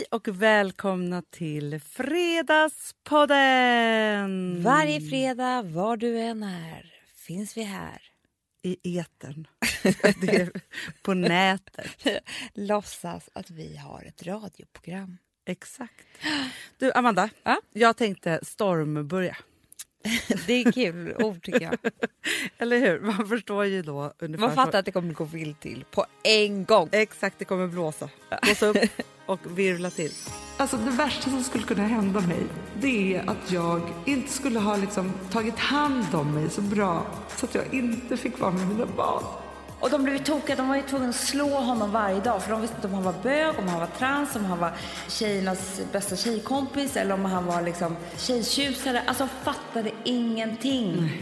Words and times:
Hej 0.00 0.06
och 0.10 0.28
välkomna 0.28 1.22
till 1.30 1.80
Fredagspodden! 1.80 4.62
Varje 4.62 5.00
fredag, 5.00 5.62
var 5.62 5.96
du 5.96 6.18
än 6.18 6.42
är, 6.42 6.94
finns 7.16 7.56
vi 7.56 7.62
här. 7.62 8.02
I 8.62 8.98
etern. 8.98 9.46
På 11.02 11.14
nätet. 11.14 12.04
Låtsas 12.54 13.28
att 13.32 13.50
vi 13.50 13.76
har 13.76 14.04
ett 14.04 14.22
radioprogram. 14.22 15.18
Exakt. 15.46 16.06
Du, 16.78 16.92
Amanda. 16.92 17.30
Ja? 17.42 17.60
Jag 17.72 17.96
tänkte 17.96 18.40
stormbörja. 18.42 19.36
Det 20.46 20.52
är 20.52 20.72
kul 20.72 21.14
ord 21.18 21.42
tycker 21.42 21.60
jag. 21.60 21.76
Eller 22.58 22.78
hur? 22.78 23.00
Man 23.00 23.28
förstår 23.28 23.64
ju 23.64 23.82
då 23.82 24.12
ungefär... 24.18 24.46
Man 24.46 24.54
fattar 24.54 24.78
att 24.78 24.84
det 24.84 24.92
kommer 24.92 25.12
gå 25.12 25.24
vilt 25.24 25.60
till 25.60 25.84
på 25.90 26.04
en 26.22 26.64
gång. 26.64 26.88
Exakt, 26.92 27.38
det 27.38 27.44
kommer 27.44 27.66
blåsa. 27.66 28.08
Blåsa 28.42 28.66
upp 28.66 28.76
och 29.26 29.58
virvla 29.58 29.90
till. 29.90 30.12
Alltså 30.56 30.76
det 30.76 30.90
värsta 30.90 31.30
som 31.30 31.44
skulle 31.44 31.64
kunna 31.64 31.86
hända 31.86 32.20
mig 32.20 32.42
det 32.74 33.14
är 33.14 33.30
att 33.30 33.50
jag 33.52 33.80
inte 34.06 34.32
skulle 34.32 34.58
ha 34.58 34.76
liksom 34.76 35.12
tagit 35.32 35.58
hand 35.58 36.14
om 36.14 36.34
mig 36.34 36.50
så 36.50 36.60
bra 36.60 37.06
så 37.36 37.46
att 37.46 37.54
jag 37.54 37.74
inte 37.74 38.16
fick 38.16 38.40
vara 38.40 38.50
med 38.50 38.68
mina 38.68 38.86
barn. 38.86 39.24
Och 39.80 39.90
de 39.90 40.04
blev 40.04 40.24
tokiga, 40.24 40.56
de 40.56 40.68
var 40.68 40.76
ju 40.76 40.82
tvungna 40.82 41.08
att 41.08 41.14
slå 41.14 41.48
honom 41.48 41.90
varje 41.92 42.20
dag 42.20 42.42
för 42.42 42.50
de 42.50 42.60
visste 42.60 42.76
inte 42.76 42.88
om 42.88 42.94
han 42.94 43.02
var 43.02 43.14
bög, 43.22 43.58
om 43.58 43.68
han 43.68 43.80
var 43.80 43.86
trans, 43.86 44.36
om 44.36 44.44
han 44.44 44.58
var 44.58 44.72
tjejernas 45.08 45.80
bästa 45.92 46.16
tjejkompis 46.16 46.96
eller 46.96 47.14
om 47.14 47.24
han 47.24 47.46
var 47.46 47.62
liksom 47.62 47.96
tjejtjusare. 48.16 49.02
Alltså 49.06 49.26
fattade 49.26 49.92
ingenting. 50.04 51.12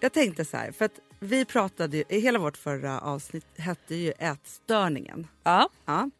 Jag 0.00 0.12
tänkte 0.12 0.44
så 0.44 0.56
här, 0.56 0.72
för 0.72 0.84
att 0.84 0.98
vi 1.20 1.44
pratade 1.44 1.96
ju, 1.96 2.04
hela 2.08 2.38
vårt 2.38 2.56
förra 2.56 3.00
avsnitt 3.00 3.46
hette 3.56 3.94
ju 3.94 4.12
ätstörningen. 4.18 5.26
Ja. 5.42 5.68
Ja. 5.84 6.10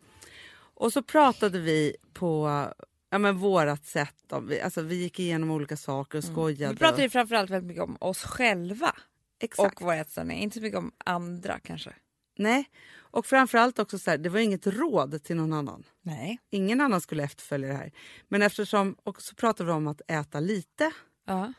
Och 0.74 0.92
så 0.92 1.02
pratade 1.02 1.58
vi 1.58 1.96
på 2.12 2.64
ja, 3.10 3.18
men 3.18 3.36
vårat 3.36 3.86
sätt. 3.86 4.32
Om, 4.32 4.52
alltså, 4.64 4.82
vi 4.82 4.96
gick 4.96 5.18
igenom 5.18 5.50
olika 5.50 5.76
saker 5.76 6.18
och 6.18 6.24
skojade. 6.24 6.64
Mm. 6.64 6.74
Vi 6.74 6.78
pratar 6.78 7.02
ju 7.02 7.10
framförallt 7.10 7.50
väldigt 7.50 7.68
mycket 7.68 7.82
om 7.82 7.96
oss 8.00 8.24
själva 8.24 8.94
Exakt. 9.38 9.76
och 9.76 9.82
våra 9.82 9.96
ätstörningar, 9.96 10.42
inte 10.42 10.54
så 10.54 10.62
mycket 10.62 10.78
om 10.78 10.92
andra 11.04 11.58
kanske. 11.58 11.92
Nej. 12.38 12.70
Och 12.96 13.26
framförallt 13.26 13.78
också 13.78 13.98
så 13.98 14.10
här, 14.10 14.18
det 14.18 14.28
var 14.28 14.40
inget 14.40 14.66
råd 14.66 15.22
till 15.22 15.36
någon 15.36 15.52
annan. 15.52 15.84
Nej. 16.02 16.38
Ingen 16.50 16.80
annan 16.80 17.00
skulle 17.00 17.24
efterfölja 17.24 17.68
det 17.68 17.74
här. 17.74 17.92
Men 18.28 18.42
eftersom, 18.42 18.96
och 19.02 19.22
så 19.22 19.34
pratade 19.34 19.66
vi 19.66 19.72
om 19.72 19.86
att 19.86 20.00
äta 20.08 20.40
lite. 20.40 20.92
Ja. 21.26 21.52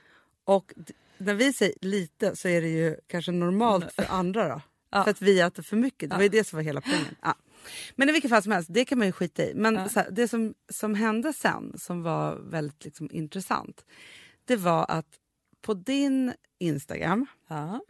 Och 0.44 0.74
när 1.18 1.34
vi 1.34 1.54
säger 1.54 1.76
lite 1.82 2.36
så 2.36 2.48
är 2.48 2.62
det 2.62 2.68
ju 2.68 2.96
kanske 3.08 3.32
normalt 3.32 3.92
för 3.92 4.06
andra 4.10 4.48
då. 4.48 4.62
Ja. 4.92 5.04
För 5.04 5.12
att 5.12 5.22
vi 5.22 5.40
äter 5.40 5.64
för 5.64 5.76
mycket. 5.76 6.10
Det 6.10 6.16
var 6.16 6.24
ju 6.24 6.30
det 6.30 6.44
som 6.44 6.58
var 6.58 6.64
hela 6.64 6.82
poängen. 6.82 7.16
Ja. 7.22 7.36
Men 7.96 8.10
i 8.10 8.12
vilket 8.12 8.32
fall 8.32 8.44
som 8.44 8.52
helst, 8.52 8.70
det 8.74 8.86
kan 8.86 8.98
man 8.98 9.08
ju 9.08 9.12
skita 9.12 9.44
i. 9.44 9.54
Men 9.56 9.90
så 9.90 10.00
här, 10.00 10.12
det 10.12 10.28
som, 10.28 10.54
som 10.70 10.96
hände 10.96 11.34
sen, 11.34 11.74
som 11.78 12.04
var 12.04 12.36
väldigt 12.36 12.86
liksom, 12.86 13.10
intressant, 13.12 13.86
det 14.46 14.56
var 14.56 14.86
att 14.90 15.08
på 15.62 15.74
din 15.74 16.34
Instagram 16.60 17.26
Ja. 17.48 17.82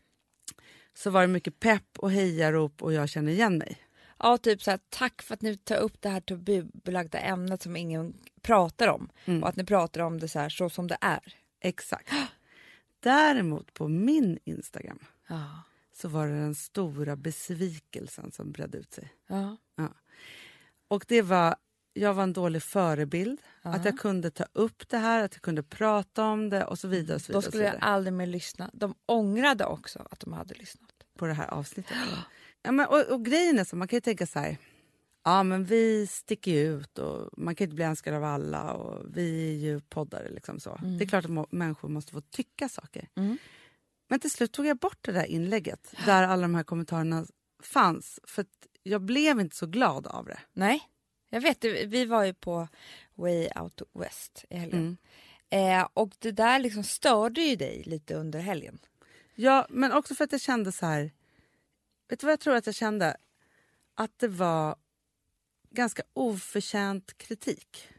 så 0.94 1.09
var 1.09 1.22
det 1.22 1.28
mycket 1.28 1.59
pepp 1.59 2.00
och 2.00 2.12
hejarop 2.12 2.81
och 2.84 2.94
jag 2.94 3.09
känner 3.09 3.31
igen 3.31 3.58
mig. 3.58 3.78
Ja, 4.20 4.38
typ 4.38 4.61
så 4.64 4.72
här, 4.72 4.80
tack 4.89 5.22
för 5.22 5.34
att 5.34 5.42
ni 5.42 5.58
tar 5.58 5.78
upp 5.78 6.02
det 6.02 6.09
här 6.09 6.22
tabubelagda 6.22 7.20
ämnet 7.20 7.61
som 7.61 7.76
ingen 7.76 8.14
pratar 8.42 8.88
om. 8.88 9.09
Mm. 9.26 9.44
Och 9.44 9.50
att 9.50 9.56
ni 9.56 9.64
pratar 9.66 10.02
om 10.02 10.20
det 10.20 10.28
så 10.28 10.39
här, 10.39 10.50
så 10.50 10.70
som 10.70 10.88
det 10.88 10.98
är. 11.02 11.34
Exakt. 11.61 12.11
Däremot 13.00 13.73
på 13.73 13.88
min 13.88 14.39
Instagram 14.44 15.00
Ja. 15.28 15.64
så 15.94 16.08
var 16.08 16.28
det 16.28 16.33
den 16.36 16.56
stora 16.56 17.16
besvikelsen 17.16 18.31
som 18.31 18.52
bredde 18.52 18.78
ut 18.78 18.92
sig. 18.92 19.14
Ja. 19.28 19.58
Och 20.88 21.06
det 21.08 21.22
var, 21.22 21.56
jag 22.00 22.14
var 22.14 22.23
en 22.23 22.33
dålig 22.33 22.64
förebild. 22.64 23.42
Att 23.61 23.86
jag 23.86 24.00
kunde 24.00 24.31
ta 24.31 24.45
upp 24.53 24.89
det 24.89 24.97
här, 24.97 25.23
att 25.23 25.33
jag 25.33 25.42
kunde 25.42 25.64
prata 25.64 26.23
om 26.25 26.50
det 26.50 26.66
och 26.66 26.80
så 26.80 26.88
vidare. 26.88 27.16
Och 27.16 27.22
så 27.22 27.28
vidare, 27.31 27.42
Då 27.42 27.47
skulle 27.52 27.64
jag 27.64 27.75
aldrig 27.80 28.14
mer 28.14 28.25
lyssna. 28.25 28.69
De 28.73 28.95
ångrade 29.05 29.65
också 29.65 30.08
att 30.11 30.20
de 30.20 30.33
hade 30.33 30.54
lyssnat. 30.55 30.89
på 31.17 31.26
det 31.27 31.33
här 31.33 31.48
avsnittet. 31.48 31.98
Ja, 32.61 32.71
men, 32.71 32.86
och, 32.88 33.02
och 33.11 33.26
grejen 33.26 33.59
är 33.59 33.64
så, 33.64 33.76
man 33.76 33.88
kan 33.88 33.98
ju 33.98 34.02
tänka 34.02 34.26
så 34.27 34.39
här. 34.39 34.58
Ja, 35.23 35.43
men 35.43 35.65
vi 35.65 36.08
sticker 36.08 36.52
ju 36.52 36.77
ut 36.80 36.99
och 36.99 37.30
man 37.38 37.55
kan 37.55 37.65
inte 37.65 37.76
bli 37.76 37.83
älskad 37.83 38.14
av 38.14 38.23
alla 38.23 38.73
och 38.73 39.05
vi 39.17 39.49
är 39.49 39.58
ju 39.58 39.80
poddare. 39.82 40.30
Liksom 40.30 40.59
så. 40.59 40.80
Det 40.99 41.04
är 41.05 41.08
klart 41.09 41.26
att 41.26 41.32
må- 41.32 41.48
människor 41.52 41.89
måste 41.89 42.11
få 42.11 42.21
tycka 42.21 42.70
saker. 42.70 43.09
Men 44.09 44.20
till 44.20 44.32
slut 44.32 44.52
tog 44.52 44.65
jag 44.65 44.77
bort 44.77 44.98
det 45.02 45.11
där 45.11 45.26
inlägget 45.26 45.93
där 46.05 46.23
alla 46.23 46.42
de 46.42 46.55
här 46.55 46.64
kommentarerna 46.64 47.26
fanns. 47.64 48.20
För 48.23 48.45
jag 48.83 49.02
blev 49.02 49.39
inte 49.39 49.55
så 49.55 49.65
glad 49.65 50.08
av 50.08 50.26
det. 50.26 50.39
Nej, 50.54 50.82
jag 51.30 51.42
vet. 51.42 51.64
Vi 51.66 52.06
var 52.06 52.23
ju 52.23 52.34
på 52.34 52.67
Way 53.16 53.50
Out 53.56 53.82
West 53.94 54.45
i 54.50 54.58
helgen. 54.58 54.98
Mm. 55.52 55.82
Eh, 55.82 55.88
och 55.94 56.12
det 56.20 56.32
där 56.32 56.60
liksom 56.60 56.84
störde 56.84 57.42
ju 57.42 57.56
dig 57.56 57.84
lite 57.86 58.14
under 58.16 58.40
helgen. 58.40 58.80
Ja, 59.36 59.68
men 59.70 59.92
också 59.92 60.16
för 60.16 60.23
att 60.23 60.32
jag 60.32 60.42
kände 60.42 60.72
så 60.72 60.86
här... 60.86 61.12
Vet 62.10 62.20
du 62.20 62.26
vad 62.26 62.32
jag 62.32 62.39
tror 62.39 62.56
att 62.56 62.66
jag 62.66 62.76
kände? 62.76 63.18
Att 63.95 64.20
det 64.20 64.28
var 64.28 64.76
ganska 65.72 66.02
oförtjänt 66.14 67.18
kritik. 67.18 67.89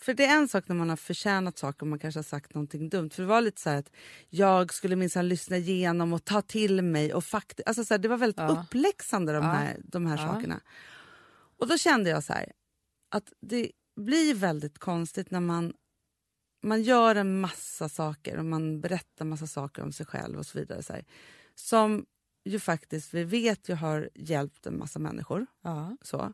För 0.00 0.14
det 0.14 0.24
är 0.26 0.36
en 0.36 0.48
sak 0.48 0.68
när 0.68 0.76
man 0.76 0.88
har 0.88 0.96
förtjänat 0.96 1.58
saker 1.58 1.80
och 1.82 1.86
man 1.86 1.98
kanske 1.98 2.18
har 2.18 2.24
sagt 2.24 2.54
någonting 2.54 2.88
dumt. 2.88 3.10
För 3.10 3.22
det 3.22 3.28
var 3.28 3.40
lite 3.40 3.60
så 3.60 3.70
här 3.70 3.78
att 3.78 3.90
jag 4.28 4.74
skulle 4.74 4.96
minsann 4.96 5.28
lyssna 5.28 5.56
igenom 5.56 6.12
och 6.12 6.24
ta 6.24 6.42
till 6.42 6.82
mig. 6.82 7.14
och 7.14 7.24
fakt- 7.24 7.60
alltså 7.66 7.84
så 7.84 7.94
här, 7.94 7.98
Det 7.98 8.08
var 8.08 8.16
väldigt 8.16 8.38
Ja. 8.40 8.48
uppläxande 8.66 9.32
de 9.32 9.44
här, 9.44 9.76
de 9.84 10.06
här 10.06 10.16
Ja. 10.18 10.32
sakerna. 10.32 10.60
Och 11.58 11.68
då 11.68 11.78
kände 11.78 12.10
jag 12.10 12.24
så 12.24 12.32
här 12.32 12.52
att 13.10 13.32
det 13.40 13.70
blir 13.96 14.34
väldigt 14.34 14.78
konstigt 14.78 15.30
när 15.30 15.40
man 15.40 15.72
man 16.62 16.82
gör 16.82 17.14
en 17.14 17.40
massa 17.40 17.88
saker 17.88 18.38
och 18.38 18.44
man 18.44 18.80
berättar 18.80 19.24
massa 19.24 19.46
saker 19.46 19.82
om 19.82 19.92
sig 19.92 20.06
själv 20.06 20.38
och 20.38 20.46
så 20.46 20.58
vidare. 20.58 20.82
Så 20.82 20.92
här, 20.92 21.04
som 21.54 22.06
ju 22.44 22.60
faktiskt, 22.60 23.14
vi 23.14 23.24
vet 23.24 23.68
ju 23.68 23.74
har 23.74 24.10
hjälpt 24.14 24.66
en 24.66 24.78
massa 24.78 24.98
människor. 24.98 25.46
Ja. 25.62 25.96
Så, 26.02 26.32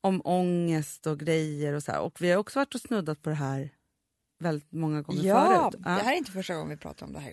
om 0.00 0.20
ångest 0.24 1.06
och 1.06 1.20
grejer 1.20 1.72
och 1.72 1.82
så 1.82 1.92
här. 1.92 2.00
Och 2.00 2.20
vi 2.20 2.30
har 2.30 2.38
också 2.38 2.58
varit 2.58 2.74
och 2.74 2.80
snuddat 2.80 3.22
på 3.22 3.30
det 3.30 3.36
här 3.36 3.70
väldigt 4.38 4.72
många 4.72 5.02
gånger 5.02 5.22
Ja, 5.22 5.70
förut. 5.70 5.84
det 5.84 5.90
här 5.90 6.12
är 6.12 6.16
inte 6.16 6.32
första 6.32 6.54
gången 6.54 6.68
vi 6.68 6.76
pratar 6.76 7.06
om 7.06 7.12
det 7.12 7.20
här. 7.20 7.32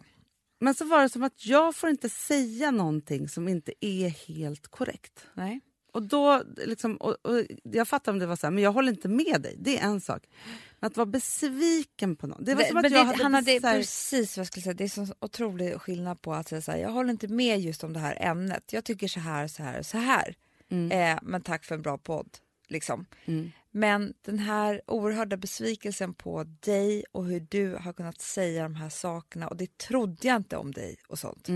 Men 0.60 0.76
så 0.76 0.86
var 0.86 1.02
det 1.02 1.10
som 1.10 1.24
att 1.24 1.46
jag 1.46 1.76
får 1.76 1.90
inte 1.90 2.10
säga 2.10 2.72
någonting 2.72 3.30
som 3.30 3.48
inte 3.48 3.74
är 3.86 4.10
helt 4.10 4.68
korrekt. 4.68 5.28
Nej. 5.34 5.62
Och 5.94 6.04
då, 6.04 6.44
liksom, 6.66 6.98
och, 6.98 7.12
och 7.26 7.42
jag 7.64 7.88
fattar 7.88 8.12
om 8.12 8.20
det 8.20 8.26
var 8.26 8.36
så 8.36 8.48
här, 8.48 8.52
men 8.52 8.64
jag 8.64 8.72
håller 8.72 8.92
inte 8.92 9.08
med 9.08 9.42
dig. 9.42 9.56
Det 9.59 9.78
är 9.78 9.84
en 9.84 10.02
sak. 10.02 10.24
Men 10.80 10.88
att 10.88 10.98
vara 10.98 11.06
besviken 11.06 12.16
på 12.16 12.28
någon. 12.28 12.44
Det 12.44 12.56
var 12.56 12.62
Det- 12.64 12.68
som 12.70 12.78
att 12.78 12.84
jag 12.84 12.92
det, 12.92 13.00
hade 13.04 13.24
Hanna, 13.24 13.42
det 13.42 13.56
är 13.56 13.62
här- 13.62 13.78
precis 13.78 14.38
vad 14.38 14.42
jag 14.42 14.48
skulle 14.48 14.64
säga. 14.64 14.74
Det 14.74 14.84
är 14.84 14.88
så 14.88 15.08
otrolig 15.20 15.81
skillnad 15.81 16.22
på 16.22 16.34
att 16.34 16.48
säga 16.50 16.62
så 16.62 16.72
här, 16.72 16.78
jag 16.80 16.90
håller 16.90 17.09
inte 17.09 17.28
med 17.28 17.59
just 17.62 17.84
om 17.84 17.94
det 17.94 18.00
här 18.00 18.18
ämnet. 18.22 18.74
Jag 18.74 18.84
tycker 18.84 19.08
så 19.08 19.20
här, 19.20 19.48
så 19.48 19.64
här 19.64 19.81
så 19.81 19.98
här. 19.98 20.36
Eh, 20.92 21.20
men 21.22 21.42
tack 21.42 21.66
för 21.66 21.76
en 21.76 21.81
bra 21.81 21.98
podd. 21.98 22.30
Liksom. 22.68 23.06
Men 23.72 24.14
den 24.25 24.40
här 24.40 24.81
oerhörda 24.88 25.38
besvikelsen 25.38 26.14
på 26.14 26.44
dig 26.60 27.04
och 27.12 27.25
hur 27.25 27.40
du 27.50 27.75
har 27.75 27.94
kunnat 27.94 28.22
säga 28.22 28.64
de 28.64 28.75
här 28.75 28.90
sakerna 28.90 29.48
och 29.48 29.58
det 29.58 29.78
trodde 29.78 30.28
jag 30.28 30.36
inte 30.36 30.58
om 30.58 30.72
dig 30.72 30.98
och 31.08 31.20
sånt. 31.20 31.48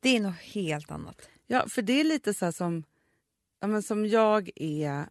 Det 0.00 0.16
är 0.16 0.20
något 0.20 0.36
helt 0.40 0.90
annat. 0.90 1.28
Ja, 1.46 1.68
för 1.68 1.82
det 1.82 2.00
är 2.00 2.04
lite 2.04 2.34
så 2.34 2.44
här 2.44 2.52
som, 2.52 2.84
ja, 3.62 3.68
men 3.68 3.82
som 3.82 4.06
jag 4.06 4.50
är 4.56 5.06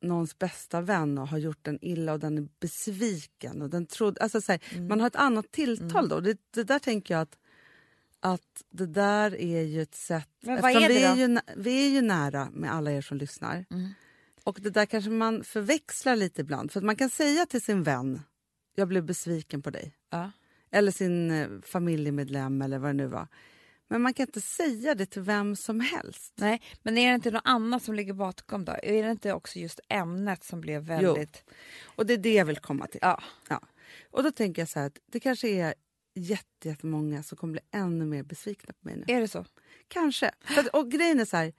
någons 0.00 0.38
bästa 0.38 0.80
vän 0.80 1.18
och 1.18 1.28
har 1.28 1.38
gjort 1.38 1.58
den 1.64 1.78
illa 1.80 2.12
och 2.12 2.20
den 2.20 2.38
är 2.38 2.48
besviken. 2.60 3.62
Och 3.62 3.70
den 3.70 3.86
trodde, 3.86 4.20
alltså 4.20 4.40
så 4.40 4.52
här, 4.52 4.60
Mm. 4.72 4.88
Man 4.88 5.00
har 5.00 5.06
ett 5.06 5.16
annat 5.16 5.50
tilltal 5.50 6.08
då. 6.08 6.20
Det, 6.20 6.38
det 6.50 6.64
där 6.64 6.78
tänker 6.78 7.14
jag 7.14 7.20
att, 7.20 7.38
att 8.20 8.64
det 8.70 8.86
där 8.86 9.34
är 9.40 9.62
ju 9.62 9.82
ett 9.82 9.94
sätt... 9.94 10.28
Men 10.40 10.62
vad 10.62 10.70
är 10.70 10.80
det 10.80 10.88
vi, 10.88 11.02
är 11.02 11.16
då? 11.16 11.20
ju, 11.20 11.38
vi 11.56 11.86
är 11.86 11.90
ju 11.90 12.02
nära 12.02 12.50
med 12.52 12.74
alla 12.74 12.92
er 12.92 13.00
som 13.00 13.16
lyssnar. 13.16 13.64
Mm. 13.70 13.88
Och 14.44 14.58
det 14.60 14.70
där 14.70 14.86
kanske 14.86 15.10
man 15.10 15.44
förväxlar 15.44 16.16
lite 16.16 16.40
ibland. 16.40 16.72
För 16.72 16.80
att 16.80 16.84
man 16.84 16.96
kan 16.96 17.10
säga 17.10 17.46
till 17.46 17.62
sin 17.62 17.82
vän, 17.82 18.20
jag 18.74 18.88
blev 18.88 19.04
besviken 19.04 19.62
på 19.62 19.70
dig. 19.70 19.96
Ja. 20.10 20.30
Eller 20.70 20.92
sin 20.92 21.30
eh, 21.30 21.48
familjemedlem 21.62 22.62
eller 22.62 22.78
vad 22.78 22.90
det 22.90 22.94
nu 22.94 23.06
var. 23.06 23.28
Men 23.88 24.02
man 24.02 24.14
kan 24.14 24.26
inte 24.26 24.40
säga 24.40 24.94
det 24.94 25.06
till 25.06 25.22
vem 25.22 25.56
som 25.56 25.80
helst. 25.80 26.32
Nej, 26.36 26.62
men 26.82 26.98
är 26.98 27.08
det 27.08 27.14
inte 27.14 27.30
något 27.30 27.42
annat 27.44 27.82
som 27.82 27.94
ligger 27.94 28.12
bakom 28.12 28.64
då? 28.64 28.72
Är 28.82 29.02
det 29.02 29.10
inte 29.10 29.32
också 29.32 29.58
just 29.58 29.80
ämnet 29.88 30.44
som 30.44 30.60
blev 30.60 30.82
väldigt... 30.82 31.44
Och 31.84 32.06
det 32.06 32.12
är 32.12 32.18
det 32.18 32.34
jag 32.34 32.44
vill 32.44 32.58
komma 32.58 32.86
till. 32.86 32.98
Ja. 33.02 33.22
Ja. 33.48 33.60
Och 34.10 34.22
då 34.22 34.30
tänker 34.30 34.62
jag 34.62 34.68
så 34.68 34.78
här 34.78 34.86
att 34.86 34.98
det 35.06 35.20
kanske 35.20 35.48
är 35.48 35.74
jätte- 36.14 36.68
jättemånga 36.68 37.22
som 37.22 37.38
kommer 37.38 37.52
bli 37.52 37.60
ännu 37.70 38.04
mer 38.04 38.22
besvikna 38.22 38.72
på 38.72 38.88
mig 38.88 38.96
nu. 38.96 39.04
Är 39.14 39.20
det 39.20 39.28
så? 39.28 39.44
Kanske. 39.88 40.30
Att, 40.58 40.66
och 40.66 40.90
grejen 40.90 41.20
är 41.20 41.24
så 41.24 41.36
här, 41.36 41.52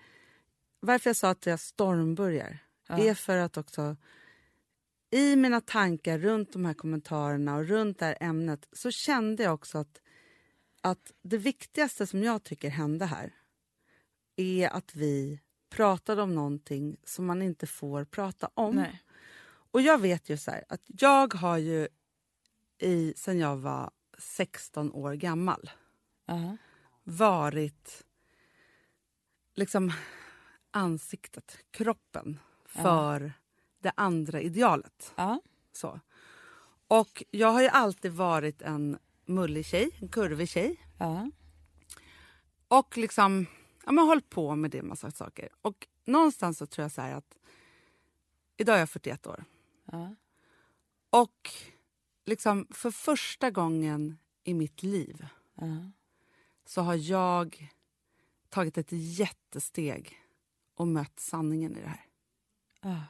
varför 0.80 1.10
jag 1.10 1.18
sa 1.18 1.30
att 1.30 1.46
jag 1.46 1.60
stormbörjar 1.60 2.58
Ja. 2.88 2.98
är 2.98 3.14
för 3.14 3.38
att 3.38 3.58
också 3.58 3.98
i 5.12 5.36
mina 5.36 5.62
tankar 5.62 6.18
runt 6.20 6.54
de 6.54 6.66
här 6.66 6.74
kommentarerna 6.74 7.56
och 7.56 7.68
runt 7.68 8.00
det 8.00 8.06
här 8.06 8.18
ämnet 8.20 8.68
så 8.72 8.92
kände 8.92 9.44
jag 9.44 9.54
också 9.54 9.78
att, 9.78 10.02
att 10.86 11.12
det 11.22 11.38
viktigaste 11.38 12.08
som 12.08 12.24
jag 12.24 12.44
tycker 12.44 12.70
hände 12.70 13.06
här 13.06 13.34
är 14.36 14.70
att 14.70 14.96
vi 14.96 15.40
pratade 15.70 16.22
om 16.22 16.36
någonting 16.36 16.98
som 17.04 17.26
man 17.26 17.42
inte 17.42 17.68
får 17.68 18.04
prata 18.06 18.50
om. 18.54 18.76
Nej. 18.76 19.04
Och 19.72 19.82
jag 19.82 20.02
vet 20.02 20.30
ju 20.30 20.38
så 20.38 20.52
här, 20.52 20.64
att 20.70 20.82
jag 20.86 21.34
har 21.34 21.58
ju 21.58 21.88
i, 22.78 23.14
sen 23.18 23.40
jag 23.40 23.58
var 23.58 23.92
16 24.18 24.92
år 24.92 25.14
gammal 25.14 25.70
Ja. 26.26 26.58
varit 27.04 28.04
liksom 29.56 29.94
ansiktet, 30.72 31.58
kroppen 31.72 32.40
för 32.66 33.34
det 33.80 33.92
andra 33.96 34.42
idealet. 34.42 35.14
Ja. 35.16 35.42
Så. 35.72 36.00
Och 36.88 37.24
jag 37.32 37.48
har 37.48 37.62
ju 37.62 37.68
alltid 37.68 38.12
varit 38.12 38.62
en 38.62 38.98
mullig 39.26 39.66
tjej, 39.66 39.90
en 40.02 40.08
kurvig 40.08 40.50
tjej. 40.50 40.82
Ja. 40.98 41.32
Och 42.68 42.98
liksom, 42.98 43.46
ja, 43.86 43.92
men 43.92 44.06
hållit 44.06 44.30
på 44.30 44.56
med 44.56 44.72
det 44.72 44.84
massa 44.84 45.12
saker. 45.12 45.50
Och 45.62 45.88
någonstans 46.06 46.58
så 46.58 46.66
tror 46.66 46.84
jag 46.84 46.92
så 46.92 47.02
här 47.02 47.14
att 47.14 47.38
idag 48.58 48.76
är 48.76 48.80
jag 48.80 48.90
41 48.90 49.28
år. 49.28 49.46
Ja. 49.92 50.16
Och 51.10 51.50
liksom 52.26 52.68
för 52.72 52.92
första 52.92 53.52
gången 53.52 54.18
i 54.44 54.54
mitt 54.54 54.84
liv 54.84 55.28
Ja. 55.56 55.92
så 56.66 56.82
har 56.82 56.96
jag 56.96 57.70
tagit 58.50 58.78
ett 58.78 58.92
jättesteg 58.92 60.22
och 60.76 60.88
mött 60.88 61.20
sanningen 61.20 61.78
i 61.78 61.82
det 61.82 61.88
här. 61.88 62.06
Ja. 62.82 63.02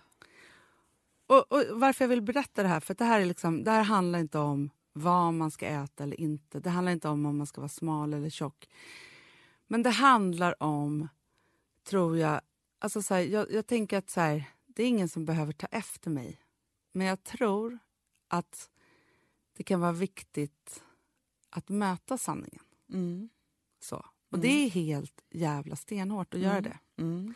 Och, 1.27 1.51
och 1.51 1.79
Varför 1.79 2.03
jag 2.03 2.09
vill 2.09 2.21
berätta 2.21 2.63
det 2.63 2.69
här? 2.69 2.79
För 2.79 2.93
det 2.93 3.05
här, 3.05 3.21
är 3.21 3.25
liksom, 3.25 3.63
det 3.63 3.71
här 3.71 3.83
handlar 3.83 4.19
inte 4.19 4.39
om 4.39 4.69
vad 4.97 5.33
man 5.33 5.51
ska 5.51 5.65
äta 5.67 6.03
eller 6.03 6.19
inte. 6.19 6.59
Det 6.59 6.69
handlar 6.69 6.91
inte 6.91 7.09
om 7.09 7.25
om 7.25 7.37
man 7.37 7.47
ska 7.47 7.61
vara 7.61 7.69
smal 7.69 8.13
eller 8.13 8.29
tjock. 8.29 8.69
Men 9.67 9.83
det 9.83 9.89
handlar 9.89 10.63
om, 10.63 11.07
tror 11.83 12.17
jag... 12.17 12.41
Alltså 12.79 13.01
så 13.01 13.13
här, 13.13 13.21
jag, 13.21 13.51
jag 13.51 13.67
tänker 13.67 13.97
att 13.97 14.09
så 14.09 14.21
här, 14.21 14.43
det 14.65 14.83
är 14.83 14.87
ingen 14.87 15.09
som 15.09 15.25
behöver 15.25 15.53
ta 15.53 15.67
efter 15.71 16.09
mig. 16.09 16.39
Men 16.91 17.07
jag 17.07 17.23
tror 17.23 17.79
att 18.27 18.69
det 19.57 19.63
kan 19.63 19.79
vara 19.79 19.91
viktigt 19.91 20.83
att 21.49 21.69
möta 21.69 22.17
sanningen. 22.17 22.63
Mm. 22.89 23.29
Så. 23.79 24.05
Och 24.29 24.39
det 24.39 24.65
är 24.65 24.69
helt 24.69 25.21
jävla 25.29 25.75
stenhårt 25.75 26.33
att 26.33 26.39
göra 26.39 26.61
det. 26.61 26.79
Mm. 26.97 27.33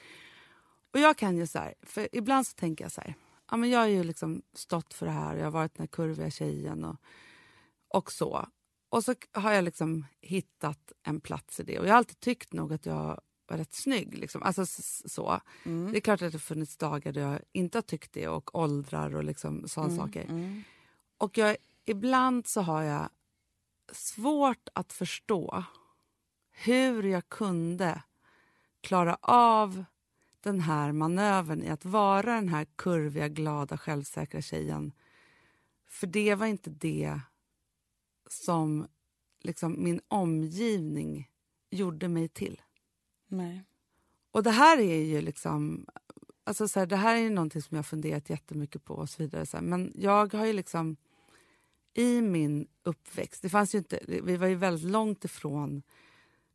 Och 0.92 1.00
jag 1.00 1.18
kan 1.18 1.38
ju 1.38 1.48
så 1.48 1.60
här, 1.60 1.74
för 1.82 2.08
ibland 2.12 2.48
så 2.48 2.54
tänker 2.56 2.86
jag 2.86 2.92
så 2.92 3.02
här, 3.02 3.16
ja 3.52 3.58
men 3.58 3.70
jag 3.70 3.80
har 3.80 3.88
ju 3.88 4.04
liksom 4.04 4.42
stått 4.54 4.94
för 4.94 5.06
det 5.06 5.12
här, 5.12 5.36
jag 5.36 5.44
har 5.44 5.52
varit 5.52 5.74
den 5.74 5.82
här 5.82 5.88
kurviga 5.88 6.30
tjejen 6.30 6.86
och, 6.86 6.96
och 7.90 8.12
så. 8.12 8.48
Och 8.90 9.04
så 9.04 9.16
har 9.32 9.52
jag 9.52 9.64
liksom 9.64 10.06
hittat 10.22 10.92
en 11.04 11.22
plats 11.22 11.60
i 11.60 11.64
det 11.64 11.80
och 11.80 11.86
jag 11.86 11.92
har 11.92 11.98
alltid 11.98 12.20
tyckt 12.20 12.54
nog 12.54 12.74
att 12.74 12.86
jag 12.86 13.22
var 13.50 13.58
rätt 13.58 13.74
snygg. 13.74 14.18
Liksom. 14.18 14.44
Alltså 14.44 14.66
så. 15.10 15.42
Det 15.64 15.98
är 15.98 16.00
klart 16.00 16.22
att 16.22 16.32
det 16.32 16.36
har 16.36 16.40
funnits 16.40 16.78
dagar 16.78 17.12
då 17.12 17.20
jag 17.20 17.40
inte 17.52 17.78
har 17.78 17.84
tyckt 17.84 18.14
det 18.14 18.28
och 18.28 18.56
åldrar 18.56 19.16
och 19.16 19.24
liksom 19.24 19.68
sådana 19.68 19.96
saker. 19.96 20.24
Mm. 20.24 20.64
Och 21.18 21.38
jag, 21.38 21.58
ibland 21.86 22.48
så 22.48 22.62
har 22.62 22.84
jag 22.84 23.10
svårt 23.92 24.70
att 24.74 24.94
förstå 24.94 25.64
hur 26.52 27.04
jag 27.04 27.30
kunde 27.30 28.04
klara 28.82 29.18
av 29.22 29.84
den 30.42 30.60
här 30.60 30.92
manövern 30.92 31.64
i 31.64 31.70
att 31.70 31.86
vara 31.86 32.36
den 32.36 32.50
här 32.50 32.68
kurviga, 32.76 33.28
glada, 33.28 33.78
självsäkra 33.78 34.42
tjejen. 34.42 34.92
För 35.88 36.08
det 36.08 36.36
var 36.36 36.46
inte 36.46 36.70
det 36.70 37.20
som 38.44 38.88
liksom, 39.42 39.84
min 39.84 40.02
omgivning 40.08 41.30
gjorde 41.70 42.08
mig 42.08 42.28
till. 42.28 42.62
Nej. 43.28 43.64
Och 44.32 44.44
det 44.44 44.52
här 44.52 44.78
är 44.80 45.04
ju 45.04 45.22
liksom... 45.22 45.86
Alltså 46.44 46.68
så 46.68 46.80
här, 46.80 46.88
det 46.88 46.96
här 46.96 47.16
är 47.16 47.20
ju 47.20 47.30
någonting 47.30 47.62
som 47.62 47.76
jag 47.76 47.78
har 47.78 47.84
funderat 47.84 48.30
jättemycket 48.30 48.86
på 48.86 48.94
och 48.94 49.10
så 49.10 49.24
vidare. 49.24 49.46
Så 49.46 49.58
här. 49.58 49.64
Men 49.64 49.94
jag 49.96 50.34
har 50.34 50.46
ju 50.46 50.54
liksom... 50.54 50.96
I 51.94 52.22
min 52.22 52.68
uppväxt... 52.84 53.42
Det 53.42 53.50
fanns 53.50 53.76
ju 53.76 53.78
inte, 53.78 54.00
vi 54.08 54.38
var 54.38 54.48
ju 54.48 54.56
väldigt 54.56 54.92
långt 54.92 55.26
ifrån 55.26 55.84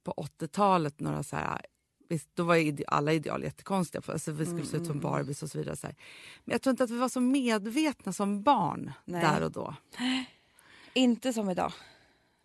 på 0.02 0.12
80-talet 0.12 1.00
några 1.00 1.22
så 1.22 1.36
här... 1.36 1.66
Visst, 2.08 2.28
då 2.34 2.44
var 2.44 2.54
ju 2.54 2.66
ide- 2.66 2.84
alla 2.88 3.12
ideal 3.12 3.42
jättekonstiga. 3.42 4.02
För, 4.02 4.12
alltså, 4.12 4.32
vi 4.32 4.46
skulle 4.46 4.66
se 4.66 4.76
ut 4.76 4.86
som 4.86 5.00
Barbies 5.00 5.42
och 5.42 5.50
så 5.50 5.58
vidare. 5.58 5.76
Så 5.76 5.86
här. 5.86 5.96
Men 6.44 6.52
jag 6.52 6.62
tror 6.62 6.70
inte 6.70 6.84
att 6.84 6.90
vi 6.90 6.98
var 6.98 7.08
så 7.08 7.20
medvetna 7.20 8.12
som 8.12 8.42
barn 8.42 8.92
Nej. 9.04 9.20
där 9.20 9.42
och 9.42 9.52
då. 9.52 9.74
Inte 10.94 11.32
som 11.32 11.50
idag. 11.50 11.72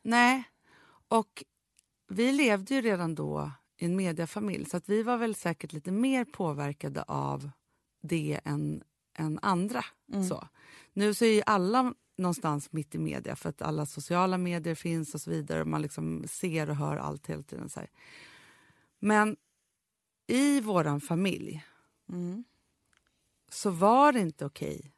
Nej. 0.01 0.43
Och 1.07 1.43
vi 2.07 2.31
levde 2.31 2.75
ju 2.75 2.81
redan 2.81 3.15
då 3.15 3.51
i 3.77 3.85
en 3.85 3.95
mediafamilj 3.95 4.65
så 4.65 4.77
att 4.77 4.89
vi 4.89 5.03
var 5.03 5.17
väl 5.17 5.35
säkert 5.35 5.73
lite 5.73 5.91
mer 5.91 6.25
påverkade 6.25 7.03
av 7.03 7.49
det 8.01 8.39
än, 8.43 8.83
än 9.13 9.39
andra. 9.41 9.85
Så. 10.29 10.47
Nu 10.93 11.13
så 11.13 11.25
är 11.25 11.33
ju 11.33 11.41
alla 11.45 11.93
någonstans 12.17 12.71
mitt 12.71 12.95
i 12.95 12.97
media 12.97 13.35
för 13.35 13.49
att 13.49 13.61
alla 13.61 13.85
sociala 13.85 14.37
medier 14.37 14.75
finns 14.75 15.13
och 15.13 15.21
så 15.21 15.29
vidare. 15.31 15.61
Och 15.61 15.67
man 15.67 15.81
liksom 15.81 16.25
ser 16.27 16.69
och 16.69 16.75
hör 16.75 16.97
allt 16.97 17.27
hela 17.27 17.43
tiden. 17.43 17.69
Så 17.69 17.79
här. 17.79 17.89
Men 18.99 19.37
i 20.27 20.61
våran 20.61 21.01
familj 21.01 21.65
Mm. 22.09 22.43
så 23.49 23.69
var 23.69 24.13
det 24.13 24.19
inte 24.19 24.45
okej 24.45 24.93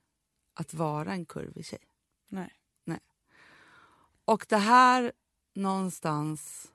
att 0.53 0.73
vara 0.73 1.13
en 1.13 1.25
kurvig 1.25 1.65
tjej. 1.65 1.79
Nej. 2.29 2.53
Och 4.25 4.45
det 4.49 4.57
här 4.57 5.11
någonstans 5.53 6.71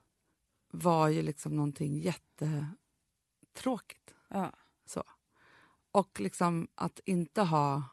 var 0.71 1.07
ju 1.07 1.21
liksom 1.21 1.55
någonting 1.55 1.99
jättetråkigt. 1.99 4.13
Ja. 4.27 4.51
Så. 4.85 5.03
Och 5.91 6.19
liksom 6.19 6.67
att 6.75 6.99
inte 7.05 7.41
ha... 7.41 7.83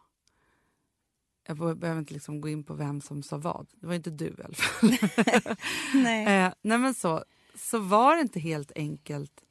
Jag 1.47 1.59
be- 1.59 1.75
behöver 1.75 2.01
inte 2.01 2.15
liksom 2.15 2.41
gå 2.41 2.49
in 2.49 2.65
på 2.65 2.75
vem 2.75 3.01
som 3.01 3.23
sa 3.23 3.37
vad. 3.37 3.67
Det 3.75 3.87
var 3.87 3.95
inte 3.95 4.11
du 4.11 4.27
i 4.27 4.43
alla 4.45 4.55
fall. 4.55 4.91
Nej. 5.95 6.27
eh, 6.47 6.53
nej 6.63 6.79
men 6.79 6.95
så, 6.95 7.25
så 7.55 7.79
var 7.79 8.17
det 8.17 8.23
inte 8.23 8.41
helt 8.41 8.73
enkelt 8.75 9.45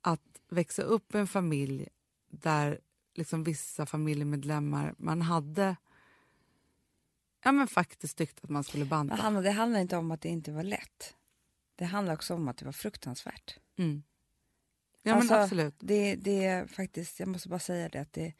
att 0.00 0.40
växa 0.48 0.82
upp 0.82 1.14
i 1.14 1.18
en 1.18 1.26
familj 1.26 1.88
där 2.28 2.80
liksom 3.14 3.44
vissa 3.44 3.86
familjemedlemmar 3.86 4.94
man 4.98 5.22
hade 5.22 5.76
ja, 7.42 7.52
men 7.52 7.66
faktiskt 7.68 8.18
tyckte 8.18 8.40
att 8.42 8.50
man 8.50 8.64
skulle 8.64 8.84
banta. 8.84 9.14
Men 9.14 9.24
Hanna, 9.24 9.40
det 9.40 9.50
handlar 9.50 9.80
inte 9.80 9.96
om 9.96 10.10
att 10.10 10.20
det 10.20 10.28
inte 10.28 10.52
var 10.52 10.62
lätt. 10.62 11.14
Det 11.76 11.84
handlar 11.84 12.14
också 12.14 12.34
om 12.34 12.48
att 12.48 12.56
det 12.56 12.64
var 12.64 12.72
fruktansvärt. 12.72 13.58
Mm. 13.78 14.02
Ja, 15.02 15.14
Alltså, 15.14 15.34
men 15.34 15.42
absolut. 15.42 15.74
Det, 15.78 16.14
det 16.14 16.44
är 16.44 16.66
faktiskt, 16.66 17.20
jag 17.20 17.28
måste 17.28 17.48
bara 17.48 17.60
säga 17.60 17.88
det, 17.88 18.00
att 18.00 18.12
det, 18.12 18.32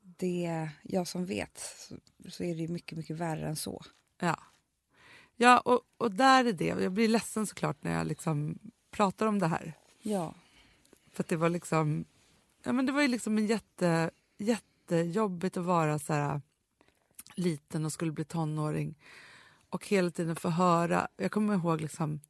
det 0.00 0.46
är 0.46 0.70
jag 0.82 1.06
som 1.08 1.24
vet 1.24 1.58
så, 1.58 1.94
så 2.30 2.44
är 2.44 2.54
det 2.54 2.68
mycket, 2.68 2.98
mycket 2.98 3.16
värre 3.16 3.48
än 3.48 3.56
så. 3.56 3.84
Ja, 4.20 4.38
ja 5.36 5.60
och, 5.60 5.80
och 5.96 6.10
där 6.10 6.44
är 6.44 6.52
det. 6.52 6.66
Jag 6.66 6.92
blir 6.92 7.08
ledsen 7.08 7.46
såklart 7.46 7.82
när 7.82 7.92
jag 7.92 8.06
liksom 8.06 8.58
pratar 8.90 9.26
om 9.26 9.38
det 9.38 9.46
här. 9.46 9.72
Ja. 10.02 10.34
För 11.12 11.24
det 11.28 11.36
var 11.36 11.48
liksom... 11.48 12.04
Ja, 12.62 12.72
men 12.72 12.86
det 12.86 12.92
var 12.92 13.02
ju 13.02 13.08
liksom 13.08 13.38
en 13.38 13.46
jätte, 13.46 14.10
jättejobbigt 14.38 15.56
att 15.56 15.64
vara 15.64 15.98
så 15.98 16.12
här 16.12 16.40
liten 17.38 17.84
och 17.84 17.92
skulle 17.92 18.12
bli 18.12 18.24
tonåring 18.24 18.98
och 19.70 19.86
hela 19.86 20.10
tiden 20.10 20.36
få 20.36 20.48
höra... 20.48 21.08
Jag 21.16 21.32
kommer 21.32 21.54
ihåg 21.54 21.80
liksom... 21.80 22.20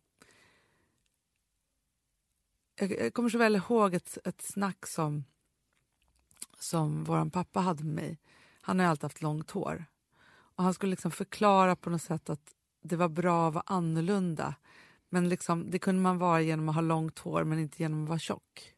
Jag, 2.75 3.15
kommer 3.15 3.29
så 3.29 3.39
väl 3.39 3.57
ihåg 3.57 3.95
ett, 3.95 4.19
ett 4.25 4.43
snack 4.43 4.87
som, 4.87 5.25
som 6.59 7.05
vår 7.05 7.31
pappa 7.31 7.61
hade 7.61 7.85
med 7.85 7.95
mig. 7.95 8.19
Han 8.61 8.79
har 8.79 8.87
alltid 8.87 9.03
haft 9.03 9.23
långt 9.23 9.51
hår. 9.51 9.85
Och 10.29 10.65
Han 10.65 10.75
skulle 10.75 10.91
liksom 10.91 11.11
förklara 11.11 11.77
på 11.77 11.91
något 11.91 12.03
sätt 12.03 12.31
att 12.31 12.55
det 12.83 12.97
var 12.97 13.09
bra 13.09 13.49
att 13.49 13.55
vara 13.55 13.65
annorlunda. 13.67 14.55
Men 15.09 15.29
liksom, 15.29 15.71
det 15.71 15.79
kunde 15.79 16.03
man 16.03 16.19
vara 16.19 16.41
genom 16.41 16.69
att 16.69 16.75
ha 16.75 16.83
långt 16.83 17.19
hår 17.19 17.45
men 17.45 17.59
inte 17.59 17.83
genom 17.83 18.03
att 18.03 18.09
vara 18.09 18.19
tjock. 18.19 18.75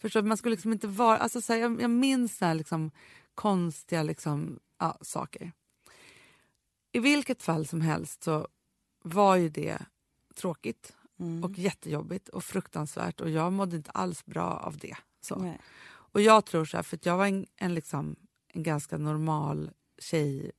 Förstår 0.00 0.22
du? 0.22 0.28
Man 0.28 0.36
skulle 0.36 0.54
liksom 0.54 0.72
inte 0.72 0.86
vara... 0.88 1.18
Alltså 1.18 1.40
så 1.40 1.52
här, 1.52 1.60
jag, 1.60 1.82
jag 1.82 1.90
minns 1.90 2.36
så 2.36 2.44
här 2.44 2.54
liksom 2.54 2.90
konstiga 3.34 4.02
liksom, 4.02 4.60
ja, 4.84 4.98
saker. 5.00 5.52
I 6.92 6.98
vilket 6.98 7.42
fall 7.42 7.66
som 7.66 7.80
helst 7.80 8.22
så 8.22 8.48
var 9.02 9.36
ju 9.36 9.48
det 9.48 9.78
tråkigt 10.34 10.92
Mm. 11.18 11.44
och 11.44 11.58
jättejobbigt 11.58 12.28
och 12.28 12.44
fruktansvärt 12.44 13.20
och 13.20 13.30
jag 13.30 13.52
mådde 13.52 13.76
inte 13.76 13.90
alls 13.90 14.26
bra 14.26 14.50
av 14.50 14.76
det. 14.76 14.96
Så. 15.20 15.36
Nej. 15.36 15.60
Och 15.86 16.20
jag 16.20 16.44
tror 16.44 16.64
så 16.64 16.76
här, 16.76 16.82
för 16.82 16.98
jag 17.02 17.16
var 17.16 17.26
en, 17.26 17.46
en, 17.56 17.74
liksom, 17.74 18.16
en 18.48 18.62
ganska 18.62 18.98
normal 18.98 19.70
tjej 19.98 20.52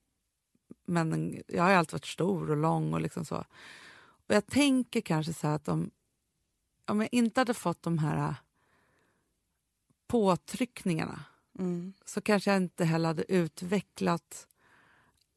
men 0.86 1.13
en, 1.13 1.44
jag 1.48 1.63
har 1.63 1.70
ju 1.70 1.75
alltid 1.75 1.94
varit 1.94 2.05
stor 2.05 2.51
och 2.51 2.58
lång 2.58 2.94
och 2.94 3.01
liksom 3.01 3.25
så. 3.25 3.46
Och 4.27 4.36
jag 4.36 4.48
tänker 4.48 5.01
kanske 5.01 5.34
så 5.34 5.48
här 5.48 5.55
att 5.55 5.67
om, 5.67 5.91
om 6.86 7.01
jag 7.01 7.10
inte 7.12 7.41
hade 7.41 7.53
fått 7.53 7.82
de 7.82 7.98
här 7.98 8.29
äh, 8.29 8.36
påtryckningarna 10.08 11.24
Mm. 11.59 11.93
så 12.05 12.21
kanske 12.21 12.50
jag 12.51 12.57
inte 12.57 12.85
heller 12.85 13.07
hade 13.07 13.31
utvecklat 13.31 14.47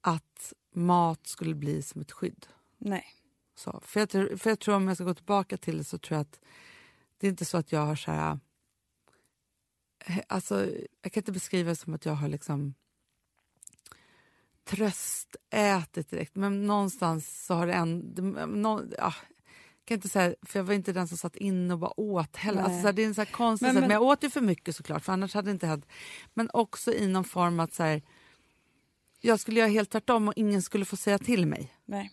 att 0.01 0.53
mat 0.75 1.27
skulle 1.27 1.55
bli 1.55 1.83
som 1.83 2.01
ett 2.01 2.13
skydd. 2.13 2.47
Nej. 2.79 3.05
Så, 3.55 3.81
för, 3.85 4.01
jag, 4.01 4.41
för 4.41 4.51
jag 4.51 4.59
tror 4.61 4.75
om 4.75 4.89
jag 4.89 4.97
ska 4.97 5.05
gå 5.05 5.15
tillbaka 5.15 5.57
till 5.57 5.79
det 5.79 5.85
så 5.85 5.99
tror 5.99 6.17
jag 6.17 6.21
att 6.23 6.41
det 7.19 7.27
är 7.27 7.31
inte 7.31 7.45
så 7.45 7.59
att 7.59 7.73
jag 7.73 7.87
har 7.87 7.97
så 7.97 8.11
här... 8.11 8.39
eh, 9.99 10.19
Alltså, 10.29 10.67
jag 11.03 11.13
kan 11.13 11.21
inte 11.21 11.33
beskriva 11.33 11.69
det 11.71 11.77
som 11.77 11.95
att 11.95 12.05
jag 12.05 12.13
har 12.15 12.29
liksom 12.29 12.75
tröstätit 14.65 16.11
direkt, 16.11 16.37
men 16.37 16.67
någonstans 16.67 17.47
så 17.47 17.55
har 17.55 17.67
det 17.67 17.73
ändå... 17.73 18.23
No, 18.47 18.93
ja, 18.99 19.15
kan 19.89 19.95
inte 19.95 20.09
säga, 20.09 20.35
för 20.43 20.59
jag 20.59 20.65
var 20.65 20.75
inte 20.75 20.93
den 20.93 21.09
som 21.09 21.19
satt 21.19 21.37
inne 21.37 21.75
och 21.75 21.81
bara 21.81 22.01
åt 22.01 22.37
heller. 22.37 22.63
Alltså, 22.63 22.81
så 22.81 22.87
här, 22.87 22.93
det 22.93 23.03
är 23.03 23.07
en 23.07 23.15
så 23.15 23.21
här 23.21 23.33
konstig 23.33 23.67
Men- 23.67 23.75
men, 23.75 23.81
men- 23.83 23.89
men 23.89 23.95
jag 23.95 24.03
åt 24.03 24.25
ju 24.25 24.31
för 24.31 24.41
mycket 24.41 24.77
såklart, 24.77 25.05
för 25.05 25.13
annars 25.13 25.35
hade 25.35 25.49
det 25.49 25.53
inte 25.53 25.67
hänt. 25.67 25.87
Men 26.35 26.51
också 26.53 26.93
i 26.93 27.07
någon 27.07 27.25
form 27.25 27.61
att 27.61 27.75
så 27.75 27.83
här, 27.83 28.03
jag 29.21 29.41
skulle 29.41 29.61
göra 29.61 29.69
helt 29.71 29.91
tvärtom 29.91 30.29
och 30.29 30.35
ingen 30.37 30.63
skulle 30.63 30.85
få 30.85 30.97
säga 30.97 31.19
till 31.19 31.47
mig. 31.47 31.75
Nej. 31.85 32.11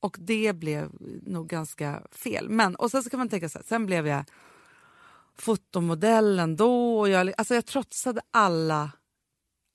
Och 0.00 0.16
det 0.20 0.52
blev 0.52 0.90
nog 1.26 1.48
ganska 1.48 2.02
fel. 2.12 2.48
Men, 2.48 2.74
och 2.76 2.90
sen 2.90 3.02
så 3.02 3.10
kan 3.10 3.18
man 3.18 3.28
tänka 3.28 3.48
så 3.48 3.58
här, 3.58 3.64
sen 3.66 3.86
blev 3.86 4.06
jag 4.06 4.24
fotomodellen 5.38 6.56
då. 6.56 6.98
Och 6.98 7.08
jag, 7.08 7.32
alltså 7.38 7.54
jag 7.54 7.66
trotsade 7.66 8.20
alla, 8.30 8.90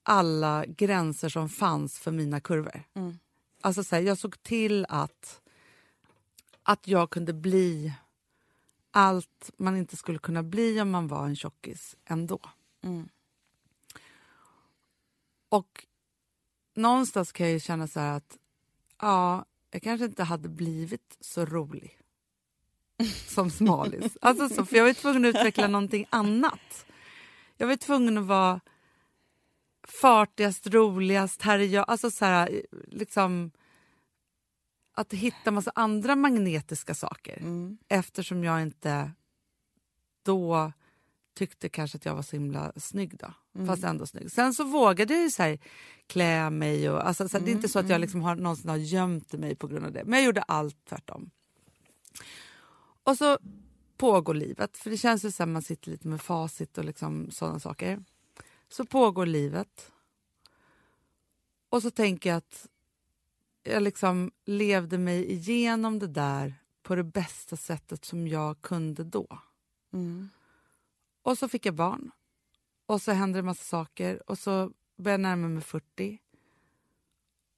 alla 0.03 0.65
gränser 0.65 1.29
som 1.29 1.49
fanns 1.49 1.99
för 1.99 2.11
mina 2.11 2.39
kurvor. 2.39 2.83
Mm. 2.95 3.19
Alltså 3.61 3.83
så 3.83 3.95
här, 3.95 4.03
jag 4.03 4.17
såg 4.17 4.43
till 4.43 4.85
att, 4.89 5.41
att 6.67 6.87
jag 6.87 7.09
kunde 7.09 7.33
bli 7.33 7.93
allt 8.91 9.51
man 9.57 9.77
inte 9.77 9.97
skulle 9.97 10.19
kunna 10.19 10.43
bli 10.43 10.81
om 10.81 10.91
man 10.91 11.07
var 11.07 11.25
en 11.25 11.35
tjockis 11.35 11.95
ändå. 12.05 12.39
Mm. 12.81 13.09
Och 15.49 15.85
någonstans 16.73 17.31
kan 17.31 17.45
jag 17.45 17.53
ju 17.53 17.59
känna 17.59 17.87
så 17.87 17.99
här 17.99 18.17
att 18.17 18.37
ja, 19.01 19.45
jag 19.71 19.81
kanske 19.81 20.05
inte 20.05 20.23
hade 20.23 20.49
blivit 20.49 21.17
så 21.19 21.45
rolig 21.45 21.99
som 23.27 23.49
smalis. 23.49 24.17
Alltså 24.21 24.49
så, 24.49 24.65
för 24.65 24.77
jag 24.77 24.85
var 24.85 24.93
tvungen 24.93 25.25
att 25.25 25.35
utveckla 25.35 25.67
någonting 25.67 26.05
annat. 26.09 26.85
Jag 27.57 27.67
var 27.67 27.75
tvungen 27.75 28.17
att 28.17 28.25
vara 28.25 28.59
fartigast, 30.01 30.67
roligast, 30.67 31.41
här 31.41 31.59
är 31.59 31.63
jag. 31.63 31.85
Alltså 31.87 32.11
så 32.11 32.25
här, 32.25 32.61
liksom 32.87 33.51
att 34.95 35.13
hitta 35.13 35.51
massa 35.51 35.71
andra 35.75 36.15
magnetiska 36.15 36.93
saker 36.93 37.37
Mm. 37.37 37.77
eftersom 37.87 38.43
jag 38.43 38.61
inte 38.61 39.11
då 40.23 40.71
tyckte 41.35 41.69
kanske 41.69 41.97
att 41.97 42.05
jag 42.05 42.15
var 42.15 42.21
så 42.21 42.35
himla 42.35 42.71
snygg 42.75 43.17
då. 43.17 43.33
Fast 43.67 43.83
ändå 43.83 44.05
snygg. 44.05 44.31
Sen 44.31 44.53
så 44.53 44.63
vågade 44.63 45.13
jag 45.13 45.23
ju 45.23 45.29
så 45.31 45.43
här, 45.43 45.59
klä 46.07 46.49
mig 46.49 46.89
och 46.89 47.07
alltså, 47.07 47.29
så 47.29 47.37
här, 47.37 47.45
det 47.45 47.51
är 47.51 47.55
inte 47.55 47.69
så 47.69 47.79
att 47.79 47.89
jag 47.89 48.01
liksom 48.01 48.21
har, 48.21 48.35
någonsin 48.35 48.69
har 48.69 48.77
gömt 48.77 49.33
mig 49.33 49.55
på 49.55 49.67
grund 49.67 49.85
av 49.85 49.91
det. 49.91 50.03
Men 50.05 50.19
jag 50.19 50.25
gjorde 50.25 50.41
allt 50.41 50.85
tvärtom. 50.85 51.29
Och 53.03 53.17
så 53.17 53.37
pågår 53.97 54.33
livet, 54.33 54.77
för 54.77 54.89
det 54.89 54.97
känns 54.97 55.25
ju 55.25 55.31
som 55.31 55.51
man 55.51 55.61
sitter 55.61 55.91
lite 55.91 56.07
med 56.07 56.21
facit 56.21 56.77
och 56.77 56.85
liksom 56.85 57.31
sådana 57.31 57.59
saker. 57.59 58.03
Så 58.69 58.85
pågår 58.85 59.25
livet. 59.25 59.91
Och 61.69 61.81
så 61.81 61.91
tänker 61.91 62.29
jag 62.29 62.37
att 62.37 62.67
jag 63.65 63.83
liksom 63.83 64.31
levde 64.45 64.97
mig 64.97 65.31
igenom 65.31 65.99
det 65.99 66.07
där 66.07 66.55
på 66.83 66.95
det 66.95 67.03
bästa 67.03 67.57
sättet 67.57 68.05
som 68.05 68.27
jag 68.27 68.61
kunde 68.61 69.03
då. 69.03 69.39
Mm. 69.93 70.29
Och 71.21 71.37
så 71.37 71.49
fick 71.49 71.65
jag 71.65 71.75
barn. 71.75 72.11
Och 72.85 73.01
så 73.01 73.11
hände 73.11 73.39
det 73.39 73.43
massa 73.43 73.63
saker. 73.63 74.29
Och 74.29 74.37
så 74.39 74.71
började 74.97 75.11
jag 75.11 75.37
närma 75.37 75.47
mig 75.47 75.63
40. 75.63 76.19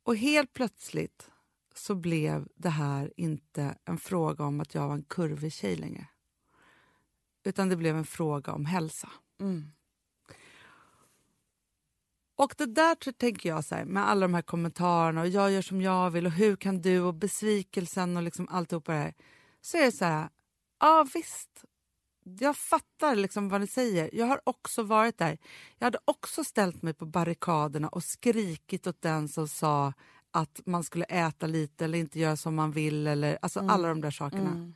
Och 0.04 0.16
helt 0.16 0.54
plötsligt 0.54 1.32
så 1.76 1.96
blev 1.96 2.48
det 2.56 2.70
här 2.70 3.14
inte 3.18 3.78
en 3.86 3.98
fråga 3.98 4.46
om 4.46 4.60
att 4.60 4.76
jag 4.76 4.88
var 4.88 4.96
en 4.96 5.04
kurvig 5.04 5.54
tjej 5.54 5.76
längre. 5.76 6.08
Utan 7.44 7.70
det 7.70 7.76
blev 7.76 7.98
en 7.98 8.06
fråga 8.06 8.54
om 8.54 8.66
hälsa. 8.66 9.10
Mm. 9.40 9.72
Och 12.38 12.54
det 12.58 12.66
där 12.66 13.12
tänker 13.12 13.50
jag 13.50 13.66
så 13.66 13.76
här, 13.76 13.86
med 13.86 14.10
alla 14.10 14.22
de 14.22 14.34
här 14.34 14.42
kommentarerna 14.42 15.22
och 15.22 15.28
jag 15.28 15.52
gör 15.52 15.62
som 15.62 15.82
jag 15.82 16.10
vill 16.12 16.26
och 16.26 16.32
hur 16.32 16.56
kan 16.56 16.82
du 16.82 17.02
och 17.02 17.14
besvikelsen 17.14 18.18
och 18.18 18.24
liksom 18.24 18.48
alltihopa 18.50 18.92
det 18.92 18.98
här. 18.98 19.14
Så 19.62 19.78
är 19.78 19.86
det 19.86 19.92
så 19.92 20.06
här, 20.06 20.30
ja 20.80 21.08
visst, 21.14 21.66
jag 22.24 22.58
fattar 22.58 23.16
liksom 23.16 23.50
vad 23.50 23.62
ni 23.62 23.68
säger. 23.68 24.10
Jag 24.14 24.26
har 24.26 24.42
också 24.44 24.84
varit 24.84 25.18
där. 25.18 25.38
Jag 25.78 25.86
hade 25.86 26.00
också 26.06 26.44
ställt 26.44 26.82
mig 26.82 26.94
på 26.94 27.06
barrikaderna 27.06 27.88
och 27.88 28.04
skrikit 28.04 28.88
åt 28.88 29.02
den 29.02 29.28
som 29.28 29.48
sa 29.48 29.94
att 30.32 30.62
man 30.66 30.84
skulle 30.84 31.06
äta 31.06 31.48
lite 31.48 31.86
eller 31.86 32.00
inte 32.00 32.20
göra 32.20 32.38
som 32.38 32.56
man 32.56 32.72
vill. 32.72 33.08
Eller, 33.08 33.38
alltså 33.42 33.60
alla 33.60 33.88
de 33.88 34.02
där 34.02 34.12
sakerna. 34.12 34.52
Mm. 34.52 34.76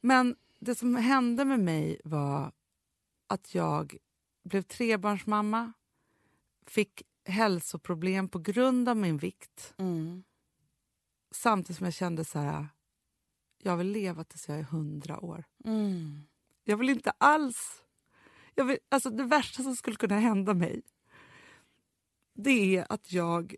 Men 0.00 0.36
det 0.60 0.74
som 0.74 0.96
hände 0.96 1.44
med 1.44 1.60
mig 1.60 2.00
var 2.04 2.52
att 3.26 3.54
jag 3.54 3.96
blev 4.44 4.62
trebarnsmamma, 4.62 5.72
fick 6.66 7.02
hälsoproblem 7.24 8.28
på 8.28 8.38
grund 8.38 8.88
av 8.88 8.96
min 8.96 9.16
vikt 9.16 9.74
Mm. 9.78 10.24
samtidigt 11.30 11.76
som 11.76 11.84
jag 11.84 11.94
kände 11.94 12.24
så 12.24 12.38
här, 12.38 12.68
jag 13.58 13.76
vill 13.76 13.86
leva 13.86 14.24
tills 14.24 14.48
jag 14.48 14.58
är 14.58 14.62
hundra 14.62 15.20
år. 15.20 15.44
Mm. 15.64 16.26
Jag 16.64 16.76
vill 16.76 16.90
inte 16.90 17.10
alls... 17.10 17.82
Jag 18.54 18.64
vill, 18.64 18.78
alltså 18.88 19.10
det 19.10 19.24
värsta 19.24 19.62
som 19.62 19.76
skulle 19.76 19.96
kunna 19.96 20.18
hända 20.18 20.54
mig 20.54 20.82
det 22.34 22.76
är 22.76 22.92
att 22.92 23.12
jag 23.12 23.54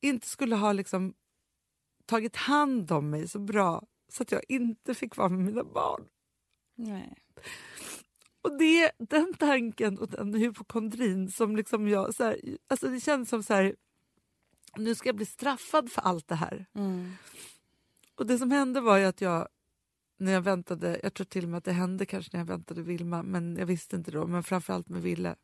inte 0.00 0.28
skulle 0.28 0.56
ha 0.56 0.72
liksom 0.72 1.14
tagit 2.06 2.36
hand 2.36 2.92
om 2.92 3.10
mig 3.10 3.28
så 3.28 3.38
bra 3.38 3.86
så 4.08 4.22
att 4.22 4.32
jag 4.32 4.42
inte 4.48 4.94
fick 4.94 5.16
vara 5.16 5.28
med 5.28 5.38
mina 5.38 5.64
barn. 5.64 6.08
Nej. 6.74 7.14
Och 8.42 8.58
det, 8.58 8.92
den 8.98 9.34
tanken 9.34 9.98
och 9.98 10.08
den 10.08 10.34
hypokondrin 10.34 11.30
som 11.30 11.56
liksom 11.56 11.88
jag... 11.88 12.14
Så 12.14 12.24
här, 12.24 12.40
alltså 12.68 12.88
det 12.88 13.00
känns 13.00 13.28
som 13.28 13.42
så 13.42 13.54
här, 13.54 13.76
nu 14.76 14.94
ska 14.94 15.08
jag 15.08 15.16
bli 15.16 15.26
straffad 15.26 15.92
för 15.92 16.02
allt 16.02 16.28
det 16.28 16.34
här. 16.34 16.66
Mm. 16.74 17.12
Och 18.14 18.26
det 18.26 18.38
som 18.38 18.50
hände 18.50 18.80
var 18.80 18.98
ju 18.98 19.04
att 19.04 19.20
jag, 19.20 19.48
när 20.16 20.32
jag 20.32 20.40
väntade, 20.40 21.00
jag 21.02 21.14
tror 21.14 21.24
till 21.24 21.44
och 21.44 21.50
med 21.50 21.58
att 21.58 21.64
det 21.64 21.72
hände 21.72 22.06
kanske 22.06 22.30
när 22.32 22.40
jag 22.40 22.46
väntade 22.46 22.82
Vilma, 22.82 23.22
men 23.22 23.56
jag 23.56 23.66
visste 23.66 23.96
inte 23.96 24.10
då, 24.10 24.26
men 24.26 24.42
framförallt 24.42 24.88
med 24.88 25.02
Ville, 25.02 25.34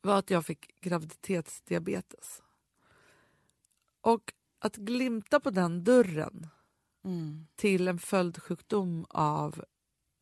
var 0.00 0.18
att 0.18 0.30
jag 0.30 0.46
fick 0.46 0.80
graviditetsdiabetes. 0.80 2.42
Och 4.00 4.32
att 4.58 4.76
glimta 4.76 5.40
på 5.40 5.50
den 5.50 5.84
dörren 5.84 6.46
Mm. 7.04 7.46
till 7.56 7.88
en 7.88 7.98
följdsjukdom 7.98 9.06
av 9.08 9.64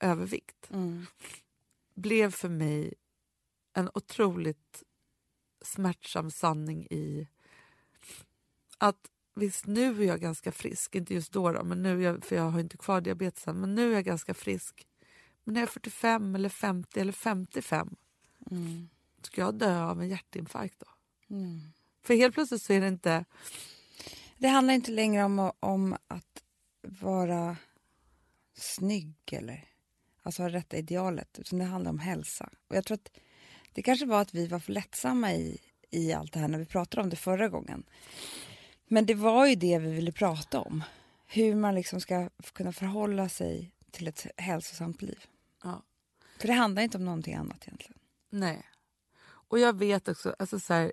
övervikt 0.00 0.70
Mm. 0.70 1.06
blev 1.94 2.30
för 2.30 2.48
mig 2.48 2.94
en 3.72 3.90
otroligt 3.94 4.82
smärtsam 5.62 6.30
sanning 6.30 6.86
i 6.90 7.28
att 8.78 9.10
visst, 9.34 9.66
nu 9.66 10.02
är 10.02 10.06
jag 10.06 10.20
ganska 10.20 10.52
frisk, 10.52 10.94
inte 10.94 11.14
just 11.14 11.32
då, 11.32 11.52
då 11.52 11.64
men 11.64 11.82
nu 11.82 12.02
jag, 12.02 12.24
för 12.24 12.36
jag 12.36 12.50
har 12.50 12.60
inte 12.60 12.76
kvar 12.76 13.00
diabetesen, 13.00 13.60
men 13.60 13.74
nu 13.74 13.90
är 13.90 13.94
jag 13.94 14.04
ganska 14.04 14.34
frisk. 14.34 14.86
Men 15.44 15.54
när 15.54 15.60
jag 15.60 15.68
är 15.68 15.72
45 15.72 16.34
eller 16.34 16.48
50 16.48 17.00
eller 17.00 17.12
55 17.12 17.96
Mm. 18.50 18.88
ska 19.22 19.40
jag 19.40 19.54
dö 19.54 19.82
av 19.82 20.00
en 20.00 20.08
hjärtinfarkt 20.08 20.80
då? 20.80 20.86
Mm. 21.34 21.60
För 22.02 22.14
helt 22.14 22.34
plötsligt 22.34 22.62
så 22.62 22.72
är 22.72 22.80
det 22.80 22.88
inte... 22.88 23.24
Det 24.38 24.48
handlar 24.48 24.74
inte 24.74 24.90
längre 24.90 25.24
om, 25.24 25.52
om 25.60 25.96
att 26.08 26.42
vara 26.82 27.56
snygg 28.54 29.16
eller 29.32 29.68
alltså 30.26 30.42
ha 30.42 30.48
rätta 30.48 30.76
idealet, 30.76 31.38
utan 31.38 31.58
det 31.58 31.64
handlar 31.64 31.90
om 31.90 31.98
hälsa. 31.98 32.50
Och 32.68 32.76
jag 32.76 32.84
tror 32.84 32.94
att 32.94 33.10
det 33.72 33.82
kanske 33.82 34.06
var 34.06 34.20
att 34.20 34.34
vi 34.34 34.46
var 34.46 34.58
för 34.58 34.72
lättsamma 34.72 35.34
i, 35.34 35.58
i 35.90 36.12
allt 36.12 36.32
det 36.32 36.38
här 36.38 36.48
när 36.48 36.58
vi 36.58 36.64
pratade 36.64 37.02
om 37.02 37.10
det 37.10 37.16
förra 37.16 37.48
gången. 37.48 37.84
Men 38.88 39.06
det 39.06 39.14
var 39.14 39.46
ju 39.46 39.54
det 39.54 39.78
vi 39.78 39.90
ville 39.90 40.12
prata 40.12 40.60
om. 40.60 40.84
Hur 41.26 41.54
man 41.54 41.74
liksom 41.74 42.00
ska 42.00 42.28
kunna 42.52 42.72
förhålla 42.72 43.28
sig 43.28 43.72
till 43.90 44.08
ett 44.08 44.26
hälsosamt 44.36 45.02
liv. 45.02 45.18
Ja. 45.62 45.82
För 46.38 46.46
det 46.46 46.54
handlar 46.54 46.82
inte 46.82 46.98
om 46.98 47.04
någonting 47.04 47.34
annat 47.34 47.62
egentligen. 47.62 47.98
Nej. 48.30 48.64
Och 49.24 49.58
jag 49.58 49.78
vet 49.78 50.08
också, 50.08 50.36
alltså 50.38 50.60
så 50.60 50.74
här, 50.74 50.92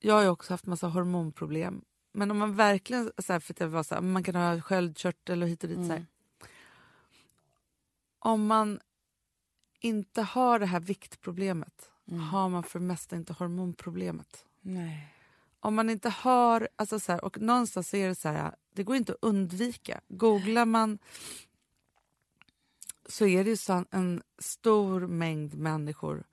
jag 0.00 0.14
har 0.14 0.22
ju 0.22 0.28
också 0.28 0.52
haft 0.52 0.66
massa 0.66 0.88
hormonproblem. 0.88 1.84
Men 2.12 2.30
om 2.30 2.38
man 2.38 2.56
verkligen, 2.56 3.12
så 3.18 3.32
här, 3.32 3.40
för 3.40 3.54
att 3.54 3.60
jag 3.60 3.68
var 3.68 3.82
så 3.82 3.94
här, 3.94 4.02
man 4.02 4.22
kan 4.22 4.34
ha 4.34 4.60
sköldkörtel 4.60 5.42
och 5.42 5.48
hit 5.48 5.64
och 5.64 5.70
dit. 5.70 5.86
Så 5.86 5.92
här. 5.92 6.06
Mm. 8.26 8.32
Om 8.32 8.46
man 8.46 8.80
inte 9.80 10.22
har 10.22 10.58
det 10.58 10.66
här 10.66 10.80
viktproblemet 10.80 11.90
Mm. 12.08 12.20
har 12.20 12.48
man 12.48 12.62
för 12.62 12.80
mesta 12.80 13.16
inte 13.16 13.32
hormonproblemet. 13.32 14.44
Nej. 14.60 15.12
Om 15.60 15.74
man 15.74 15.90
inte 15.90 16.08
har, 16.08 16.68
alltså 16.76 17.00
så 17.00 17.12
här, 17.12 17.24
och 17.24 17.40
någonstans 17.40 17.94
är 17.94 18.08
det 18.08 18.14
så 18.14 18.28
här, 18.28 18.54
det 18.72 18.82
går 18.82 18.96
inte 18.96 19.12
att 19.12 19.18
undvika. 19.22 20.00
Googlar 20.08 20.64
man 20.64 20.98
så 23.08 23.26
är 23.26 23.44
det 23.44 23.50
ju 23.50 23.56
så 23.56 23.84
en 23.90 24.22
stor 24.38 25.06
mängd 25.06 25.54
människor 25.54 26.24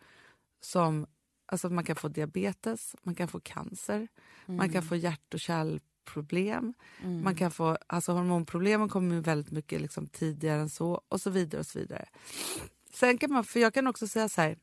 som, 0.62 1.08
alltså 1.46 1.70
man 1.70 1.84
kan 1.84 1.96
få 1.96 2.08
diabetes, 2.08 2.96
man 3.04 3.16
kan 3.16 3.28
få 3.28 3.40
cancer, 3.40 4.08
man 4.46 4.72
kan 4.72 4.84
få 4.84 4.96
hjärt 4.96 5.34
och 5.34 5.40
kärlproblem, 6.04 6.74
Mm. 7.02 7.24
man 7.24 7.36
kan 7.36 7.52
få, 7.52 7.78
alltså 7.88 8.12
hormonproblemen 8.12 8.90
kommer 8.90 9.22
väldigt 9.22 9.52
mycket 9.52 9.82
liksom 9.82 10.08
tidigare 10.08 10.62
än 10.62 10.70
så 10.70 11.02
och 11.10 11.22
så 11.22 11.30
vidare 11.30 11.60
och 11.60 11.66
så 11.66 11.80
vidare. 11.80 12.06
Sen 12.94 13.18
kan 13.18 13.32
man, 13.34 13.44
för 13.44 13.60
jag 13.60 13.74
kan 13.74 13.88
också 13.88 14.08
säga 14.08 14.30
så 14.30 14.42
här, 14.42 14.58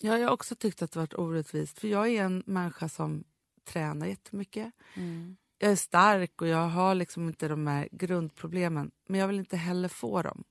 Ja, 0.00 0.18
jag 0.18 0.26
har 0.28 0.34
också 0.34 0.54
tyckt 0.56 0.82
att 0.82 0.92
det 0.92 0.98
varit 0.98 1.14
orättvist. 1.14 1.78
För 1.78 1.88
jag 1.88 2.08
är 2.08 2.24
en 2.24 2.42
människa 2.46 2.88
som 2.88 3.24
tränar 3.64 4.06
jättemycket. 4.06 4.72
Jag 5.58 5.72
är 5.72 5.76
stark 5.76 6.40
och 6.42 6.48
jag 6.48 6.68
har 6.68 6.94
liksom 6.94 7.28
inte 7.28 7.48
de 7.48 7.66
här 7.66 7.88
grundproblemen. 7.92 8.90
Men 9.08 9.20
jag 9.20 9.28
vill 9.28 9.38
inte 9.38 9.56
heller 9.56 9.88
få 9.88 10.22
dem. 10.22 10.44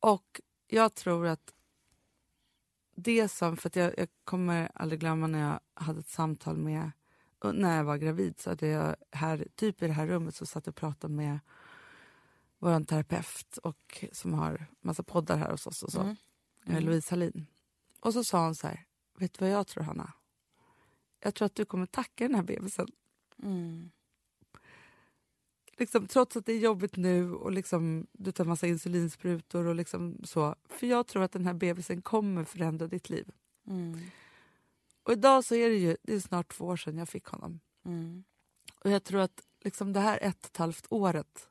Och 0.00 0.40
jag 0.66 0.94
tror 0.94 1.26
att 1.26 1.52
det 2.96 3.28
som... 3.28 3.56
För 3.56 3.68
att 3.68 3.76
jag, 3.76 3.94
jag 3.98 4.08
kommer 4.24 4.70
aldrig 4.74 5.00
glömma 5.00 5.26
när 5.26 5.40
jag 5.50 5.60
hade 5.74 6.00
ett 6.00 6.08
samtal 6.08 6.56
med... 6.56 6.90
När 7.44 7.76
jag 7.76 7.84
var 7.84 7.96
gravid 7.96 8.40
så 8.40 8.50
hade 8.50 8.66
jag 8.66 8.96
här, 9.10 9.46
typ 9.54 9.82
i 9.82 9.86
det 9.86 9.92
här 9.92 10.06
rummet 10.06 10.34
så 10.34 10.46
satt 10.46 10.66
jag 10.66 10.72
och 10.72 10.76
pratade 10.76 11.14
med 11.14 11.38
vår 12.58 12.84
terapeut 12.84 13.56
och 13.62 14.04
som 14.12 14.34
har 14.34 14.66
massa 14.80 15.02
poddar 15.02 15.36
här 15.36 15.50
hos 15.50 15.66
oss 15.66 15.82
och 15.82 15.92
så. 15.92 16.00
Mm. 16.00 16.16
Eh, 16.66 16.80
Louise 16.80 17.10
Hallin. 17.10 17.46
Och 18.00 18.12
så 18.12 18.24
sa 18.24 18.44
hon 18.44 18.54
så 18.54 18.66
här, 18.66 18.84
vet 19.18 19.32
du 19.32 19.44
vad 19.44 19.54
jag 19.54 19.66
tror 19.66 19.84
Hanna? 19.84 20.12
Jag 21.20 21.34
tror 21.34 21.46
att 21.46 21.54
du 21.54 21.64
kommer 21.64 21.86
tacka 21.86 22.28
den 22.28 22.34
här 22.34 22.42
bebisen. 22.42 22.88
Mm. 23.42 23.90
Liksom, 25.76 26.06
trots 26.06 26.36
att 26.36 26.46
det 26.46 26.52
är 26.52 26.58
jobbigt 26.58 26.96
nu 26.96 27.32
och 27.32 27.52
liksom, 27.52 28.06
du 28.12 28.32
tar 28.32 28.44
massa 28.44 28.66
insulinsprutor 28.66 29.66
och 29.66 29.74
liksom 29.74 30.20
så. 30.24 30.54
För 30.68 30.86
jag 30.86 31.06
tror 31.06 31.22
att 31.22 31.32
den 31.32 31.46
här 31.46 31.54
bebisen 31.54 32.02
kommer 32.02 32.44
förändra 32.44 32.86
ditt 32.86 33.10
liv. 33.10 33.30
Mm. 33.66 34.00
Och 35.02 35.12
idag 35.12 35.44
så 35.44 35.54
är 35.54 35.68
det 35.68 35.76
ju, 35.76 35.96
det 36.02 36.14
är 36.14 36.20
snart 36.20 36.52
två 36.52 36.64
år 36.64 36.76
sedan 36.76 36.98
jag 36.98 37.08
fick 37.08 37.26
honom. 37.26 37.60
Mm. 37.84 38.24
Och 38.80 38.90
jag 38.90 39.04
tror 39.04 39.20
att 39.20 39.42
liksom 39.64 39.92
det 39.92 40.00
här 40.00 40.18
ett 40.22 40.44
och 40.44 40.50
ett 40.50 40.56
halvt 40.56 40.86
året 40.90 41.48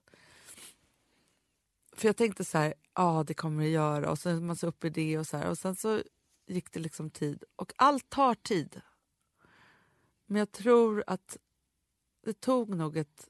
för 2.01 2.08
jag 2.08 2.17
tänkte 2.17 2.46
så 2.46 2.58
här, 2.58 2.74
ja 2.96 3.24
det 3.27 3.34
kommer 3.34 3.63
det 3.63 3.70
göra 3.70 4.12
och 4.12 4.20
sen 4.20 4.38
är 4.38 4.41
man 4.41 4.55
så 4.55 4.67
uppe 4.67 4.88
i 4.88 4.89
det 4.89 5.17
och 5.17 5.27
så 5.27 5.38
här. 5.38 5.50
Och 5.50 5.58
sen 5.58 5.75
så 5.75 6.03
gick 6.48 6.72
det 6.72 6.79
liksom 6.79 7.10
tid. 7.10 7.43
Och 7.55 7.74
allt 7.75 8.10
tar 8.10 8.36
tid. 8.36 8.81
Men 10.25 10.39
jag 10.39 10.51
tror 10.51 11.03
att 11.08 11.38
det 12.24 12.41
tog 12.41 12.75
nog 12.75 12.98
ett 12.98 13.29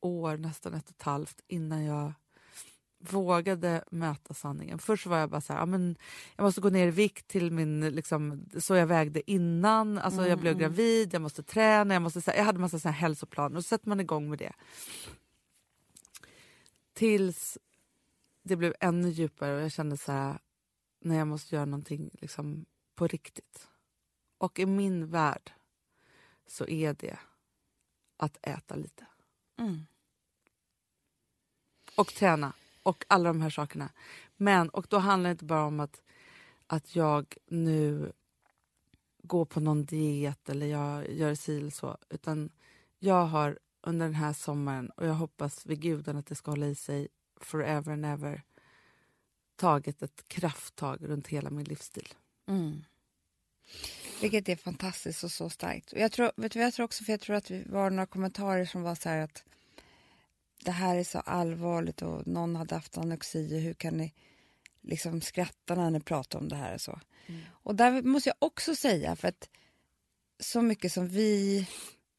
år, 0.00 0.36
nästan 0.36 0.74
ett 0.74 0.84
och 0.84 0.96
ett 0.96 1.02
halvt 1.02 1.40
innan 1.46 1.84
jag 1.84 2.12
vågade 3.12 3.84
möta 3.90 4.34
sanningen. 4.34 4.78
Först 4.78 5.06
var 5.06 5.18
jag 5.18 5.30
bara 5.30 5.40
så 5.40 5.52
här, 5.52 5.60
ja, 5.60 5.66
men 5.66 5.96
jag 6.36 6.44
måste 6.44 6.60
gå 6.60 6.70
ner 6.70 6.86
i 6.86 6.90
vikt 6.90 7.28
till 7.28 7.50
min, 7.50 7.80
liksom, 7.80 8.48
så 8.58 8.74
jag 8.74 8.86
vägde 8.86 9.30
innan. 9.30 9.98
Alltså 9.98 10.26
Jag 10.26 10.38
blev 10.38 10.58
gravid, 10.58 11.14
jag 11.14 11.22
måste 11.22 11.42
träna, 11.42 11.94
jag, 11.94 12.02
måste, 12.02 12.20
här, 12.26 12.38
jag 12.38 12.44
hade 12.44 12.58
massa 12.58 12.78
så 12.78 12.88
här 12.88 12.96
hälsoplaner 12.96 13.56
och 13.56 13.64
så 13.64 13.68
sätter 13.68 13.88
man 13.88 14.00
igång 14.00 14.30
med 14.30 14.38
det. 14.38 14.52
Tills 16.92 17.58
det 18.42 18.56
blev 18.56 18.74
ännu 18.80 19.08
djupare 19.08 19.56
och 19.56 19.62
jag 19.62 19.72
kände 19.72 19.96
så 19.96 20.12
här, 20.12 20.38
när 21.00 21.16
jag 21.16 21.26
måste 21.26 21.54
göra 21.54 21.64
någonting 21.64 22.10
liksom, 22.12 22.66
på 22.94 23.06
riktigt. 23.06 23.68
Och 24.38 24.58
i 24.58 24.66
min 24.66 25.10
värld 25.10 25.52
så 26.46 26.66
är 26.66 26.94
det 26.94 27.18
att 28.16 28.38
äta 28.42 28.76
lite. 28.76 29.06
Mm. 29.58 29.86
Och 31.96 32.14
träna. 32.14 32.52
Och 32.84 33.04
alla 33.08 33.28
de 33.28 33.40
här 33.40 33.50
sakerna. 33.50 33.88
Men, 34.36 34.68
och 34.68 34.86
då 34.88 34.98
handlar 34.98 35.30
det 35.30 35.32
inte 35.32 35.44
bara 35.44 35.64
om 35.64 35.80
att, 35.80 36.02
att 36.66 36.96
jag 36.96 37.34
nu 37.46 38.12
går 39.22 39.44
på 39.44 39.60
någon 39.60 39.84
diet 39.84 40.48
eller 40.48 40.66
jag 40.66 41.10
gör 41.10 41.34
si 41.34 41.58
eller 41.58 41.70
så. 41.70 41.98
Utan 42.10 42.50
jag 42.98 43.26
har 43.26 43.58
under 43.82 44.06
den 44.06 44.14
här 44.14 44.32
sommaren, 44.32 44.90
och 44.90 45.06
jag 45.06 45.14
hoppas 45.14 45.66
vid 45.66 45.80
guden 45.80 46.16
att 46.16 46.26
det 46.26 46.34
ska 46.34 46.50
hålla 46.50 46.66
i 46.66 46.74
sig 46.74 47.08
forever 47.40 47.92
and 47.92 48.06
ever, 48.06 48.42
tagit 49.56 50.02
ett 50.02 50.28
krafttag 50.28 50.98
runt 51.00 51.28
hela 51.28 51.50
min 51.50 51.64
livsstil. 51.64 52.08
Mm. 52.48 52.84
Vilket 54.20 54.48
är 54.48 54.56
fantastiskt 54.56 55.24
och 55.24 55.30
så 55.30 55.50
starkt. 55.50 55.92
Och 55.92 55.98
jag 55.98 56.12
tror, 56.12 56.32
vet 56.36 56.52
du 56.52 56.60
jag 56.60 56.74
tror 56.74 56.84
också? 56.84 57.04
För 57.04 57.12
jag 57.12 57.20
tror 57.20 57.36
att 57.36 57.44
det 57.44 57.64
var 57.66 57.90
några 57.90 58.06
kommentarer 58.06 58.64
som 58.64 58.82
var 58.82 58.94
så 58.94 59.08
här 59.08 59.18
att 59.18 59.44
det 60.64 60.72
här 60.72 60.96
är 60.96 61.04
så 61.04 61.18
allvarligt 61.18 62.02
och 62.02 62.26
någon 62.26 62.56
hade 62.56 62.74
haft 62.74 62.98
anorexi 62.98 63.56
och 63.56 63.60
hur 63.60 63.74
kan 63.74 63.96
ni 63.96 64.12
liksom 64.82 65.20
skratta 65.20 65.74
när 65.74 65.90
ni 65.90 66.00
pratar 66.00 66.38
om 66.38 66.48
det 66.48 66.56
här 66.56 66.74
och 66.74 66.80
så. 66.80 67.00
Och 67.46 67.74
där 67.74 68.02
måste 68.02 68.28
jag 68.28 68.36
också 68.38 68.74
säga 68.74 69.16
för 69.16 69.28
att 69.28 69.48
så 70.40 70.62
mycket 70.62 70.92
som 70.92 71.08
vi 71.08 71.66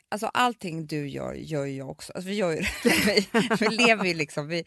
Alltså 0.10 0.27
allting 0.27 0.88
du 0.88 1.08
gör, 1.10 1.34
gör 1.34 1.65
jag 1.65 1.89
också. 1.89 2.13
Alltså 2.13 2.29
vi 2.29 2.36
gör 2.36 2.51
ju 2.51 2.62
det. 2.84 3.05
Vi, 3.05 3.27
vi 3.60 3.75
lever 3.75 4.05
ju 4.05 4.13
liksom. 4.13 4.47
Vi, 4.47 4.63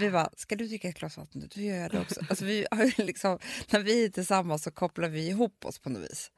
vi 0.00 0.10
bara, 0.10 0.30
ska 0.36 0.56
du 0.56 0.66
dricka 0.66 0.88
ett 0.88 0.98
glas 0.98 1.16
vatten 1.16 1.40
nu? 1.40 1.48
Då 1.54 1.60
gör 1.60 1.76
jag 1.76 1.90
det 1.90 2.00
också. 2.00 2.20
Alltså 2.30 2.44
vi 2.44 2.66
har 2.70 3.02
liksom, 3.02 3.38
när 3.70 3.80
vi 3.80 4.04
är 4.04 4.08
tillsammans 4.08 4.62
så 4.62 4.70
kopplar 4.70 5.08
vi 5.08 5.28
ihop 5.28 5.64
oss 5.64 5.78
på 5.78 5.88
något 5.88 6.10
vis. 6.10 6.30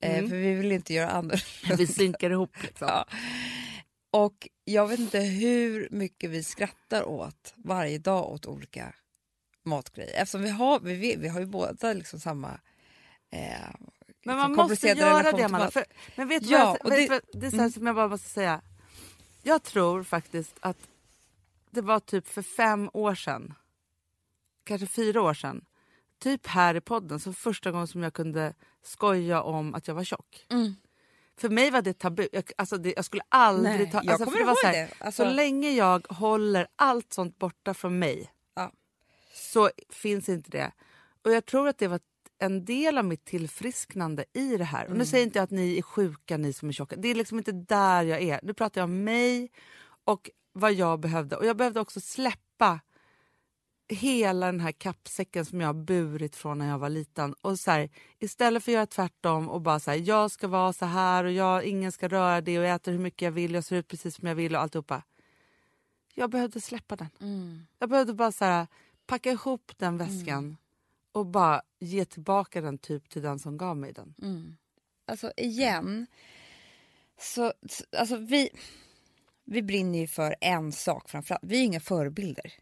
Eh, 0.00 0.28
för 0.28 0.36
vi 0.36 0.54
vill 0.54 0.72
inte 0.72 0.94
göra 0.94 1.10
annorlunda. 1.10 1.76
Vi 1.78 1.86
synkar 1.94 2.30
ihop. 2.30 2.62
Liksom. 2.62 2.88
Ja. 2.88 3.06
Och 4.10 4.48
jag 4.64 4.86
vet 4.88 4.98
inte 5.00 5.20
hur 5.20 5.88
mycket 5.90 6.30
vi 6.30 6.42
skrattar 6.42 7.04
åt 7.04 7.54
varje 7.56 7.98
dag 7.98 8.30
åt 8.32 8.46
olika 8.46 8.94
matgrejer. 9.62 10.22
Eftersom 10.22 10.42
vi 10.42 10.50
har, 10.50 10.80
vi, 10.80 11.16
vi 11.16 11.28
har 11.28 11.40
ju 11.40 11.46
båda 11.46 11.92
liksom 11.92 12.20
samma 12.20 12.48
eh, 12.48 12.58
Men 13.30 14.36
man 14.36 14.36
liksom 14.36 14.36
måste 14.36 14.54
komplicerade 14.54 15.00
göra 15.00 15.32
det, 15.32 15.44
Amanda. 15.44 15.70
För, 15.70 15.84
men 16.16 16.28
vet 16.28 16.42
du 16.42 16.50
Ja, 16.50 16.76
vad, 16.84 16.92
jag- 16.92 17.08
vet 17.08 17.22
det- 17.32 17.46
är 17.46 17.50
så 17.50 17.56
här 17.56 17.70
som 17.70 17.86
jag 17.86 17.96
bara 17.96 18.08
måste 18.08 18.28
säga. 18.28 18.60
Jag 19.42 19.62
tror 19.62 20.02
faktiskt 20.02 20.56
att 20.60 20.88
det 21.70 21.80
var 21.80 22.00
typ 22.00 22.28
för 22.28 22.42
fem 22.42 22.90
år 22.92 23.14
sedan, 23.14 23.54
kanske 24.64 24.86
fyra 24.86 25.22
år 25.22 25.34
sedan, 25.34 25.64
typ 26.18 26.46
här 26.46 26.74
i 26.74 26.80
podden, 26.80 27.20
så 27.20 27.32
första 27.32 27.70
gången 27.70 27.86
som 27.88 28.02
jag 28.02 28.14
kunde 28.14 28.54
skoja 28.82 29.42
om 29.42 29.74
att 29.74 29.88
jag 29.88 29.94
var 29.94 30.04
tjock. 30.04 30.46
Mm. 30.50 30.74
För 31.40 31.48
mig 31.48 31.70
var 31.70 31.82
det 31.82 31.98
tabu. 31.98 32.28
Jag, 32.32 32.44
alltså 32.58 32.76
det, 32.76 32.92
jag 32.96 33.04
skulle 33.04 33.22
aldrig 33.28 33.78
Nej, 33.80 33.90
ta... 33.90 34.00
jag 34.04 34.08
Alltså 34.12 34.24
kommer 34.24 34.38
det 34.38 34.44
var 34.44 34.50
ihåg 34.50 34.58
så, 34.58 34.66
här, 34.66 34.72
det. 34.72 35.04
Alltså- 35.04 35.24
så 35.24 35.30
länge 35.30 35.70
jag 35.70 36.06
håller 36.08 36.66
allt 36.76 37.12
sånt 37.12 37.38
borta 37.38 37.74
från 37.74 37.98
mig 37.98 38.30
Ja. 38.54 38.72
så 39.34 39.70
finns 39.90 40.28
inte 40.28 40.50
det. 40.50 40.72
Och 41.24 41.32
jag 41.32 41.46
tror 41.46 41.68
att 41.68 41.78
det 41.78 41.88
var 41.88 42.00
en 42.38 42.64
del 42.64 42.98
av 42.98 43.04
mitt 43.04 43.24
tillfrisknande 43.24 44.24
i 44.32 44.56
det 44.56 44.64
här. 44.64 44.80
Och 44.82 44.86
Mm. 44.86 44.98
nu 44.98 45.06
säger 45.06 45.24
inte 45.24 45.38
jag 45.38 45.44
att 45.44 45.50
ni 45.50 45.78
är 45.78 45.82
sjuka, 45.82 46.36
ni 46.36 46.52
som 46.52 46.68
är 46.68 46.72
tjocka. 46.72 46.96
Det 46.96 47.08
är 47.08 47.14
liksom 47.14 47.38
inte 47.38 47.52
där 47.52 48.02
jag 48.02 48.22
är. 48.22 48.40
Nu 48.42 48.54
pratar 48.54 48.80
jag 48.80 48.84
om 48.84 49.04
mig 49.04 49.50
och 50.04 50.30
vad 50.52 50.72
jag 50.72 51.00
behövde. 51.00 51.36
Och 51.36 51.46
jag 51.46 51.56
behövde 51.56 51.80
också 51.80 52.00
släppa 52.00 52.80
hela 53.90 54.46
den 54.46 54.60
här 54.60 54.72
kappsäcken 54.72 55.44
som 55.44 55.60
jag 55.60 55.68
har 55.68 55.74
burit 55.74 56.36
från 56.36 56.58
när 56.58 56.68
jag 56.68 56.78
var 56.78 56.88
liten. 56.88 57.32
Och 57.32 57.58
så 57.58 57.70
här, 57.70 57.90
istället 58.18 58.64
för 58.64 58.72
att 58.72 58.74
göra 58.74 58.86
tvärtom 58.86 59.48
och 59.48 59.60
bara 59.60 59.80
så 59.80 59.90
här, 59.90 59.98
jag 59.98 60.30
ska 60.30 60.48
vara 60.48 60.72
så 60.72 60.86
här 60.86 61.24
och 61.24 61.32
jag, 61.32 61.64
ingen 61.64 61.92
ska 61.92 62.08
röra 62.08 62.40
det 62.40 62.58
och 62.58 62.64
jag 62.64 62.74
äter 62.74 62.92
hur 62.92 62.98
mycket 62.98 63.22
jag 63.22 63.32
vill, 63.32 63.54
jag 63.54 63.64
ser 63.64 63.76
ut 63.76 63.88
precis 63.88 64.16
som 64.16 64.28
jag 64.28 64.34
vill 64.34 64.54
och 64.54 64.60
alltihopa. 64.60 65.02
Jag 66.14 66.30
behövde 66.30 66.60
släppa 66.60 66.96
den. 66.96 67.08
Mm. 67.20 67.66
Jag 67.78 67.88
behövde 67.88 68.14
bara 68.14 68.32
så 68.32 68.44
här, 68.44 68.66
packa 69.06 69.30
ihop 69.30 69.72
den 69.76 69.98
väskan 69.98 70.56
och 71.12 71.26
bara 71.26 71.62
ge 71.78 72.04
tillbaka 72.04 72.60
den 72.60 72.78
typ 72.78 73.08
till 73.08 73.22
den 73.22 73.38
som 73.38 73.56
gav 73.56 73.76
mig 73.76 73.92
den. 73.92 74.14
Alltså 75.06 75.32
igen, 75.36 76.06
så, 77.20 77.52
alltså 77.96 78.16
vi, 78.16 78.50
vi 79.44 79.62
brinner 79.62 79.98
ju 79.98 80.06
för 80.06 80.36
en 80.40 80.72
sak 80.72 81.10
framförallt. 81.10 81.44
Vi 81.44 81.60
är 81.60 81.64
inga 81.64 81.80
förebilder. 81.80 82.52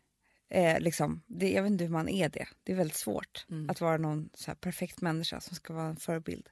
Eh, 0.51 0.81
liksom, 0.81 1.23
det, 1.27 1.51
jag 1.51 1.63
vet 1.63 1.73
inte 1.73 1.85
hur 1.85 1.91
man 1.91 2.09
är 2.09 2.29
det. 2.29 2.47
Det 2.65 2.73
är 2.73 2.77
väldigt 2.77 2.97
svårt 2.97 3.47
att 3.69 3.81
vara 3.81 3.97
någon 3.97 4.31
så 4.35 4.55
perfekt 4.55 5.01
människa 5.01 5.41
som 5.41 5.57
ska 5.57 5.73
vara 5.73 5.87
en 5.87 5.97
förebild. 5.97 6.49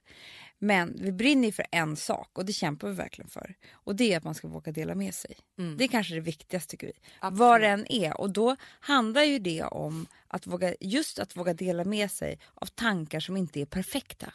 Men 0.59 0.95
vi 1.01 1.11
brinner 1.11 1.45
ju 1.45 1.51
för 1.51 1.65
en 1.71 1.95
sak 1.95 2.29
och 2.33 2.45
det 2.45 2.53
kämpar 2.53 2.87
vi 2.87 2.93
verkligen 2.93 3.29
för. 3.29 3.55
Och 3.71 3.95
det 3.95 4.13
är 4.13 4.17
att 4.17 4.23
man 4.23 4.35
ska 4.35 4.47
våga 4.47 4.71
dela 4.71 4.95
med 4.95 5.13
sig. 5.15 5.37
Det 5.77 5.83
är 5.83 5.87
kanske 5.87 6.13
det 6.13 6.19
viktigaste 6.21 6.71
tycker 6.71 6.87
vi. 6.87 6.93
Vad 7.31 7.61
det 7.61 7.67
än 7.67 7.91
är. 7.91 8.21
Och 8.21 8.29
då 8.33 8.55
handlar 8.79 9.23
ju 9.23 9.39
det 9.39 9.63
om 9.63 10.07
att 10.27 10.47
våga, 10.47 10.75
just 10.79 11.19
att 11.19 11.35
våga 11.35 11.53
dela 11.53 11.83
med 11.85 12.11
sig 12.11 12.39
av 12.53 12.65
tankar 12.65 13.19
som 13.19 13.37
inte 13.37 13.61
är 13.61 13.65
perfekta. 13.65 14.33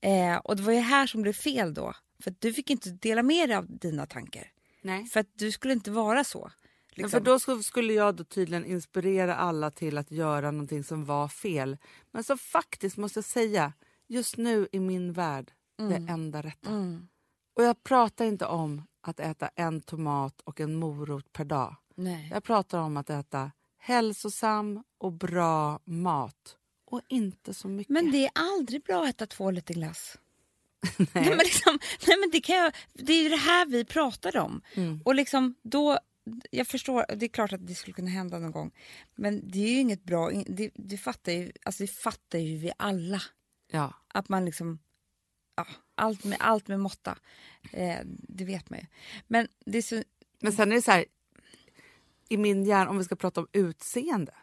Eh, 0.00 0.36
och 0.36 0.56
det 0.56 0.62
var 0.62 0.72
ju 0.72 0.78
här 0.78 1.06
som 1.06 1.22
blev 1.22 1.32
fel 1.32 1.74
då. 1.74 1.94
För 2.22 2.34
du 2.38 2.52
fick 2.52 2.70
inte 2.70 2.90
dela 2.90 3.22
med 3.22 3.48
dig 3.48 3.56
av 3.56 3.66
dina 3.78 4.06
tankar. 4.06 4.50
Nej. 4.82 5.06
För 5.06 5.20
att 5.20 5.28
du 5.38 5.52
skulle 5.52 5.72
inte 5.72 5.90
vara 5.90 6.24
så. 6.24 6.50
Liksom. 6.96 7.10
för 7.10 7.20
då 7.20 7.36
sk- 7.36 7.62
skulle 7.62 7.92
jag 7.92 8.14
då 8.14 8.24
tydligen 8.24 8.64
inspirera 8.64 9.36
alla 9.36 9.70
till 9.70 9.98
att 9.98 10.10
göra 10.10 10.50
någonting 10.50 10.84
som 10.84 11.04
var 11.04 11.28
fel. 11.28 11.76
Men 12.10 12.24
som 12.24 12.38
faktiskt, 12.38 12.96
måste 12.96 13.18
jag 13.18 13.24
säga, 13.24 13.72
just 14.08 14.36
nu 14.36 14.68
i 14.72 14.80
min 14.80 15.12
värld, 15.12 15.52
det 15.76 16.12
enda 16.12 16.42
rätta. 16.42 16.70
Och 17.56 17.64
jag 17.64 17.82
pratar 17.82 18.24
inte 18.24 18.46
om 18.46 18.82
att 19.00 19.20
äta 19.20 19.50
en 19.54 19.80
tomat 19.80 20.40
och 20.44 20.60
en 20.60 20.74
morot 20.74 21.32
per 21.32 21.44
dag. 21.44 21.76
Nej. 21.94 22.28
Jag 22.32 22.44
pratar 22.44 22.78
om 22.78 22.96
att 22.96 23.10
äta 23.10 23.50
hälsosam 23.78 24.82
och 24.98 25.12
bra 25.12 25.80
mat. 25.84 26.56
Och 26.86 27.00
inte 27.08 27.54
så 27.54 27.68
mycket. 27.68 27.90
Men 27.90 28.10
det 28.10 28.24
är 28.26 28.30
aldrig 28.34 28.82
bra 28.82 29.02
att 29.02 29.08
äta 29.08 29.26
två 29.26 29.50
liter 29.50 29.74
glass. 29.74 30.18
nej. 30.96 31.06
men 31.12 31.38
liksom, 31.38 31.78
nej 32.06 32.16
men 32.20 32.30
det, 32.32 32.40
kan 32.40 32.56
jag, 32.56 32.72
det 32.92 33.12
är 33.12 33.30
det 33.30 33.36
här 33.36 33.66
vi 33.66 33.84
pratar 33.84 34.36
om. 34.36 34.62
Och 35.04 35.14
liksom 35.14 35.54
då, 35.62 35.98
jag 36.50 36.66
förstår, 36.66 37.04
det 37.16 37.26
är 37.26 37.28
klart 37.28 37.52
att 37.52 37.66
det 37.66 37.74
skulle 37.74 37.94
kunna 37.94 38.10
hända 38.10 38.38
någon 38.38 38.52
gång. 38.52 38.70
Men 39.14 39.50
det 39.50 39.58
är 39.58 39.72
ju 39.72 39.78
inget 39.78 40.04
bra, 40.04 40.30
det, 40.46 40.70
det, 40.74 40.96
fattar, 40.96 41.32
ju, 41.32 41.52
alltså 41.64 41.82
det 41.82 41.90
fattar 41.90 42.38
ju 42.38 42.56
vi 42.56 42.72
alla. 42.76 43.22
Ja. 43.70 43.94
Att 44.08 44.28
man 44.28 44.44
liksom, 44.44 44.78
ja, 45.56 45.66
allt 45.94 46.24
med, 46.24 46.38
allt 46.40 46.68
med 46.68 46.80
måtta. 46.80 47.18
Eh, 47.72 47.98
det 48.04 48.44
vet 48.44 48.70
man 48.70 48.78
ju. 48.78 48.86
Men 49.26 49.48
det 49.66 49.78
är 49.78 49.82
så, 49.82 50.02
Men 50.40 50.52
sen 50.52 50.72
är 50.72 50.76
det 50.76 50.82
så 50.82 50.90
här, 50.90 51.04
i 52.28 52.36
min 52.36 52.64
hjärna, 52.64 52.90
om 52.90 52.98
vi 52.98 53.04
ska 53.04 53.16
prata 53.16 53.40
om 53.40 53.48
utseende. 53.52 54.34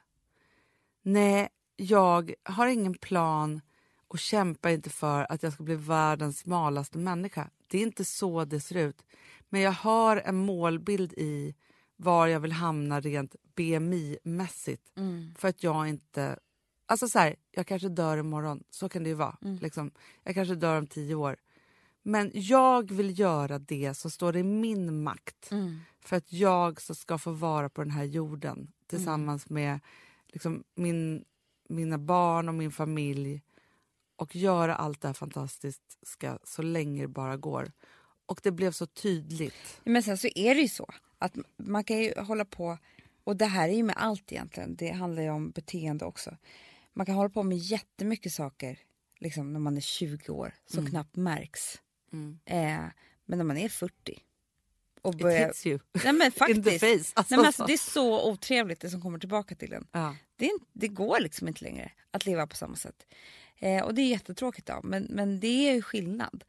Nej, 1.02 1.50
jag 1.76 2.34
har 2.44 2.67
ingen 2.67 2.94
plan 2.94 3.62
och 4.08 4.20
kämpar 4.20 4.70
inte 4.70 4.89
för 4.89 5.32
att 5.32 5.44
jag 5.44 5.54
ska 5.54 5.63
bli 5.63 5.76
världens 5.76 6.39
smalaste 6.39 6.98
människa. 6.98 7.50
Det 7.67 7.78
är 7.78 7.82
inte 7.82 8.06
så 8.06 8.46
det 8.46 8.60
ser 8.60 8.76
ut. 8.76 9.06
Men 9.50 9.62
jag 9.62 9.72
har 9.72 10.17
en 10.17 10.36
målbild 10.36 11.13
i 11.13 11.56
var 12.03 12.27
jag 12.27 12.39
vill 12.39 12.51
hamna 12.51 12.99
rent 12.99 13.35
BMI-mässigt. 13.55 14.91
För 15.37 15.47
att 15.47 15.63
jag 15.63 15.87
inte... 15.89 16.39
Alltså 16.85 17.07
så 17.07 17.19
här, 17.19 17.35
jag 17.51 17.67
kanske 17.67 17.89
dör 17.89 18.17
imorgon, 18.17 18.63
så 18.69 18.89
kan 18.89 19.03
det 19.03 19.09
ju 19.09 19.15
vara. 19.15 19.37
Liksom. 19.61 19.91
Jag 20.23 20.35
kanske 20.35 20.55
dör 20.55 20.77
om 20.77 20.87
tio 20.87 21.15
år. 21.15 21.35
Men 22.03 22.31
jag 22.33 22.91
vill 22.91 23.19
göra 23.19 23.59
det 23.59 23.93
som 23.93 24.11
står 24.11 24.37
i 24.37 24.43
min 24.43 25.03
makt 25.03 25.49
för 26.01 26.15
att 26.15 26.33
jag 26.33 26.81
så 26.81 26.95
ska 26.95 27.17
få 27.17 27.31
vara 27.31 27.69
på 27.69 27.81
den 27.81 27.91
här 27.91 28.03
jorden 28.03 28.71
tillsammans 28.87 29.49
med 29.49 29.79
liksom, 30.27 30.63
min, 30.75 31.25
mina 31.69 31.97
barn 31.97 32.49
och 32.49 32.55
min 32.55 32.71
familj 32.71 33.41
och 34.15 34.35
göra 34.35 34.75
allt 34.75 35.01
det 35.01 35.07
här 35.07 35.13
fantastiska 35.13 36.39
så 36.43 36.61
länge 36.61 37.01
det 37.01 37.07
bara 37.07 37.37
går. 37.37 37.71
Och 38.25 38.39
det 38.43 38.51
blev 38.51 38.71
så 38.71 38.85
tydligt. 38.85 39.81
Men 39.83 40.03
sen 40.03 40.17
så 40.17 40.27
är 40.35 40.55
det 40.55 40.61
ju 40.61 40.67
så 40.67 40.93
att 41.21 41.38
man 41.57 41.84
kan 41.84 41.97
ju 41.97 42.13
hålla 42.19 42.45
på, 42.45 42.77
och 43.23 43.38
det 43.38 43.45
här 43.45 43.69
är 43.69 43.73
ju 43.73 43.84
med 43.84 43.95
allt 43.97 44.31
egentligen, 44.31 44.75
det 44.75 44.91
handlar 44.91 45.23
ju 45.23 45.29
om 45.29 45.51
beteende 45.51 46.05
också. 46.05 46.38
Man 46.93 47.05
kan 47.05 47.15
hålla 47.15 47.29
på 47.29 47.43
med 47.43 47.57
jättemycket 47.57 48.34
saker 48.34 48.79
liksom 49.19 49.53
när 49.53 49.60
man 49.60 49.77
är 49.77 49.81
20 49.81 50.31
år 50.31 50.53
som 50.65 50.86
knappt 50.89 51.15
märks. 51.15 51.81
Eh, 52.45 52.86
men 53.25 53.38
när 53.38 53.43
man 53.43 53.57
är 53.57 53.69
40 53.69 53.93
och 55.01 55.15
It 55.15 55.21
börjar... 55.21 55.47
hits 55.47 55.65
you. 55.65 55.79
Nej 56.03 56.13
men 56.13 56.25
In 56.25 56.31
the 56.31 56.39
faktiskt. 56.39 56.79
face. 56.79 57.13
Alltså, 57.19 57.36
Nej, 57.36 57.38
men 57.38 57.45
alltså, 57.45 57.65
det 57.65 57.73
är 57.73 57.77
så 57.77 58.31
otrevligt 58.31 58.79
det 58.79 58.89
som 58.89 59.01
kommer 59.01 59.19
tillbaka 59.19 59.55
till 59.55 59.73
en. 59.73 59.88
ja. 59.91 60.15
Det, 60.36 60.45
är, 60.45 60.51
det 60.73 60.88
går 60.88 61.19
liksom 61.19 61.47
inte 61.47 61.63
längre 61.63 61.91
att 62.12 62.25
leva 62.25 62.47
på 62.47 62.55
samma 62.55 62.75
sätt. 62.75 63.05
Eh, 63.62 63.84
och 63.84 63.93
det 63.93 64.02
är 64.02 64.08
jättetråkigt 64.08 64.67
då, 64.67 64.80
men, 64.84 65.04
men 65.10 65.39
det 65.39 65.69
är 65.69 65.74
ju 65.74 65.82
skillnad. 65.82 66.43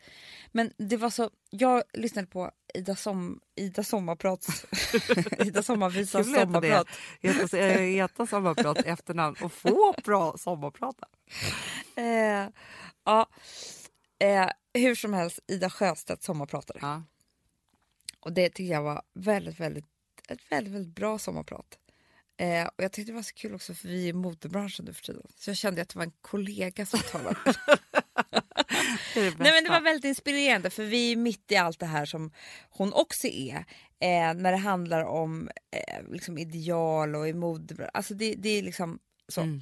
Men 0.52 0.72
det 0.76 0.96
var 0.96 1.10
så, 1.10 1.30
jag 1.50 1.82
lyssnade 1.92 2.26
på 2.26 2.50
Ida, 2.74 2.96
Som, 2.96 3.40
Ida 3.56 3.84
Sommarprats, 3.84 4.66
Ida 5.38 5.62
Sommarvisas 5.62 6.14
att 6.14 6.26
heta 6.28 6.40
sommarprat. 6.40 6.88
Heta, 7.20 7.56
heta 7.56 8.26
sommarprat 8.26 8.78
efternamn 8.78 9.36
och 9.42 9.52
få 9.52 9.94
bra 10.04 10.36
sommarprata. 10.36 11.08
Eh, 11.96 12.48
ja, 13.04 13.28
eh, 14.18 14.48
hur 14.74 14.94
som 14.94 15.12
helst, 15.12 15.40
Ida 15.46 15.70
Sjöstedt 15.70 16.22
sommarpratade. 16.22 16.78
Ja. 16.82 17.02
Och 18.20 18.32
det 18.32 18.48
tycker 18.48 18.72
jag 18.72 18.82
var 18.82 19.02
väldigt, 19.14 19.60
väldigt, 19.60 19.86
ett 20.28 20.52
väldigt, 20.52 20.74
väldigt 20.74 20.94
bra 20.94 21.18
sommarprat. 21.18 21.78
Eh, 22.36 22.66
och 22.66 22.84
jag 22.84 22.92
tyckte 22.92 23.12
det 23.12 23.16
var 23.16 23.22
så 23.22 23.34
kul 23.34 23.54
också 23.54 23.74
för 23.74 23.88
vi 23.88 24.04
är 24.04 24.08
i 24.08 24.12
modebranschen 24.12 24.84
nu 24.84 24.92
för 24.92 25.02
tiden. 25.02 25.22
Så 25.38 25.50
jag 25.50 25.56
kände 25.56 25.82
att 25.82 25.88
det 25.88 25.96
var 25.96 26.04
en 26.04 26.12
kollega 26.20 26.86
som 26.86 27.00
talade. 27.00 27.36
Nej, 29.16 29.34
men 29.38 29.64
det 29.64 29.70
var 29.70 29.80
väldigt 29.80 30.04
inspirerande 30.04 30.70
för 30.70 30.84
vi 30.84 31.12
är 31.12 31.16
mitt 31.16 31.52
i 31.52 31.56
allt 31.56 31.78
det 31.78 31.86
här 31.86 32.04
som 32.04 32.30
hon 32.70 32.92
också 32.92 33.26
är. 33.26 33.56
Eh, 34.00 34.34
när 34.34 34.52
det 34.52 34.58
handlar 34.58 35.04
om 35.04 35.48
eh, 35.70 36.10
liksom 36.12 36.38
ideal 36.38 37.14
och 37.14 37.28
i 37.28 37.32
mode. 37.32 37.90
Alltså 37.94 38.14
det, 38.14 38.34
det 38.34 38.48
är 38.48 38.62
liksom 38.62 38.98
så. 39.28 39.40
Mm. 39.40 39.60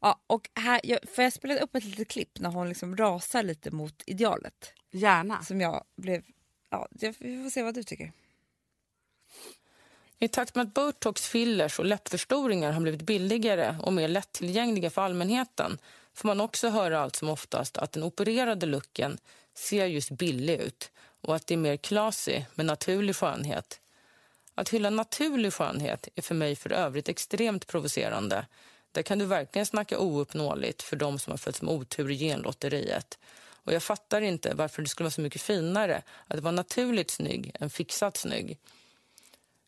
Ja, 0.00 0.22
och 0.26 0.50
här, 0.54 0.80
jag, 0.84 0.98
för 1.14 1.22
jag 1.22 1.32
spelade 1.32 1.60
upp 1.60 1.74
ett 1.74 1.84
litet 1.84 2.08
klipp 2.08 2.38
när 2.40 2.50
hon 2.50 2.68
liksom 2.68 2.96
rasar 2.96 3.42
lite 3.42 3.70
mot 3.70 4.02
idealet. 4.06 4.72
Gärna. 4.90 5.42
Som 5.42 5.60
jag 5.60 5.84
blev... 5.96 6.22
Ja, 6.70 6.88
jag, 6.90 7.14
vi 7.18 7.42
får 7.42 7.50
se 7.50 7.62
vad 7.62 7.74
du 7.74 7.82
tycker. 7.82 8.12
I 10.22 10.28
takt 10.28 10.54
med 10.54 10.62
att 10.62 10.74
botox, 10.74 11.28
fillers 11.28 11.78
och 11.78 11.84
läppförstoringar 11.84 12.72
har 12.72 12.80
blivit 12.80 13.02
billigare 13.02 13.76
och 13.82 13.92
mer 13.92 14.08
lättillgängliga 14.08 14.90
för 14.90 15.02
allmänheten 15.02 15.78
får 16.14 16.26
man 16.26 16.40
också 16.40 16.68
höra 16.68 17.00
allt 17.00 17.16
som 17.16 17.28
oftast 17.28 17.76
att 17.76 17.92
den 17.92 18.02
opererade 18.02 18.66
looken 18.66 19.18
ser 19.54 19.86
just 19.86 20.10
billig 20.10 20.60
ut 20.60 20.90
och 21.20 21.36
att 21.36 21.46
det 21.46 21.54
är 21.54 21.58
mer 21.58 21.76
classy 21.76 22.42
med 22.54 22.66
naturlig 22.66 23.16
skönhet. 23.16 23.80
Att 24.54 24.68
hylla 24.68 24.90
naturlig 24.90 25.52
skönhet 25.52 26.08
är 26.14 26.22
för 26.22 26.34
mig 26.34 26.56
för 26.56 26.72
övrigt 26.72 27.08
extremt 27.08 27.66
provocerande. 27.66 28.46
Där 28.92 29.02
kan 29.02 29.18
du 29.18 29.24
verkligen 29.24 29.66
snacka 29.66 29.98
ouppnåeligt 29.98 30.82
för 30.82 30.96
de 30.96 31.18
som 31.18 31.30
har 31.30 31.38
fötts 31.38 31.62
med 31.62 31.74
otur 31.74 32.10
i 32.10 32.18
genlotteriet. 32.18 33.18
Och 33.64 33.72
jag 33.72 33.82
fattar 33.82 34.20
inte 34.20 34.54
varför 34.54 34.82
det 34.82 34.88
skulle 34.88 35.04
vara 35.04 35.10
så 35.10 35.20
mycket 35.20 35.42
finare 35.42 36.02
att 36.26 36.40
vara 36.40 36.52
naturligt 36.52 37.10
snygg 37.10 37.56
än 37.60 37.70
fixat 37.70 38.16
snygg. 38.16 38.58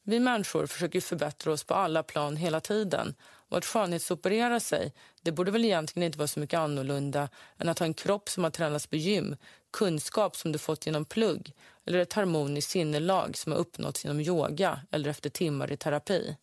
Vi 0.06 0.20
människor 0.20 0.66
försöker 0.66 1.00
förbättra 1.00 1.52
oss 1.52 1.64
på 1.64 1.74
alla 1.74 2.02
plan 2.02 2.36
hela 2.36 2.60
tiden. 2.60 3.14
Och 3.48 3.58
att 3.58 3.64
skönhetsoperera 3.64 4.60
sig 4.60 4.92
det 5.22 5.32
borde 5.32 5.50
väl 5.50 5.64
egentligen 5.64 6.06
inte 6.06 6.18
vara 6.18 6.28
så 6.28 6.40
mycket 6.40 6.58
annorlunda 6.58 7.28
än 7.58 7.68
att 7.68 7.78
ha 7.78 7.86
en 7.86 7.94
kropp 7.94 8.28
som 8.28 8.44
har 8.44 8.50
tränats 8.50 8.86
på 8.86 8.96
gym, 8.96 9.36
kunskap 9.70 10.36
som 10.36 10.52
du 10.52 10.58
fått 10.58 10.86
genom 10.86 11.04
plugg 11.04 11.52
eller 11.86 11.98
ett 11.98 12.12
harmoniskt 12.12 12.70
sinnelag 12.70 13.36
som 13.36 13.52
har 13.52 13.58
uppnåtts 13.58 14.04
genom 14.04 14.20
yoga 14.20 14.80
eller 14.90 15.10
efter 15.10 15.30
timmar 15.30 15.72
i 15.72 15.76
terapi. 15.76 16.36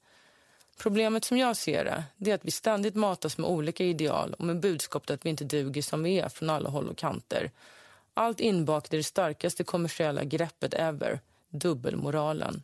Problemet 0.77 1.25
som 1.25 1.37
jag 1.37 1.57
ser 1.57 1.85
det, 1.85 2.03
det 2.17 2.31
är 2.31 2.35
att 2.35 2.45
vi 2.45 2.51
ständigt 2.51 2.95
matas 2.95 3.37
med 3.37 3.49
olika 3.49 3.83
ideal 3.83 4.33
och 4.33 4.45
med 4.45 4.59
budskapet 4.59 5.11
att 5.11 5.25
vi 5.25 5.29
inte 5.29 5.43
duger 5.43 5.81
som 5.81 6.03
vi 6.03 6.19
är 6.19 6.29
från 6.29 6.49
alla 6.49 6.69
håll 6.69 6.89
och 6.89 6.97
kanter. 6.97 7.51
Allt 8.13 8.39
inbakat 8.39 8.93
i 8.93 8.97
det 8.97 9.03
starkaste 9.03 9.63
kommersiella 9.63 10.23
greppet 10.23 10.73
ever, 10.73 11.19
dubbelmoralen. 11.49 12.63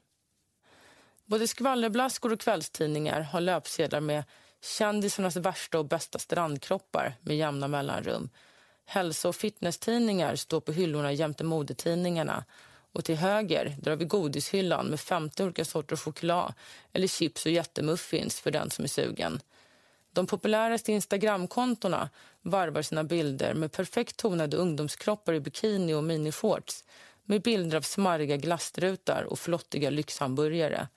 Både 1.27 1.47
skvallerblaskor 1.47 2.33
och 2.33 2.39
kvällstidningar 2.39 3.21
har 3.21 3.41
löpsedlar 3.41 3.99
med 3.99 4.23
kändisarnas 4.61 5.35
värsta 5.35 5.79
och 5.79 5.85
bästa 5.85 6.19
strandkroppar 6.19 7.15
med 7.21 7.37
jämna 7.37 7.67
mellanrum. 7.67 8.29
Hälso 8.85 9.29
och 9.29 9.35
fitnesstidningar 9.35 10.35
står 10.35 10.61
på 10.61 10.71
hyllorna 10.71 11.11
jämte 11.11 11.43
modetidningarna. 11.43 12.45
Och 12.91 13.05
till 13.05 13.15
höger 13.15 13.75
där 13.81 13.91
har 13.91 13.97
vi 13.97 14.05
godishyllan 14.05 14.87
med 14.87 14.99
50 14.99 15.43
olika 15.43 15.65
sorters 15.65 16.01
choklad 16.01 16.53
eller 16.93 17.07
chips 17.07 17.45
och 17.45 17.51
jättemuffins 17.51 18.39
för 18.39 18.51
den 18.51 18.69
som 18.69 18.83
är 18.83 18.89
sugen. 18.89 19.39
De 20.11 20.27
populäraste 20.27 20.91
Instagramkontona 20.91 22.09
varvar 22.41 22.81
sina 22.81 23.03
bilder 23.03 23.53
med 23.53 23.71
perfekt 23.71 24.17
tonade 24.17 24.57
ungdomskroppar 24.57 25.33
i 25.33 25.39
bikini 25.39 25.93
och 25.93 26.03
minishorts 26.03 26.83
med 27.23 27.41
bilder 27.41 27.77
av 27.77 27.81
smarriga 27.81 28.37
glasstrutar 28.37 29.23
och 29.23 29.39
flottiga 29.39 29.89
lyxhamburgare. 29.89 30.87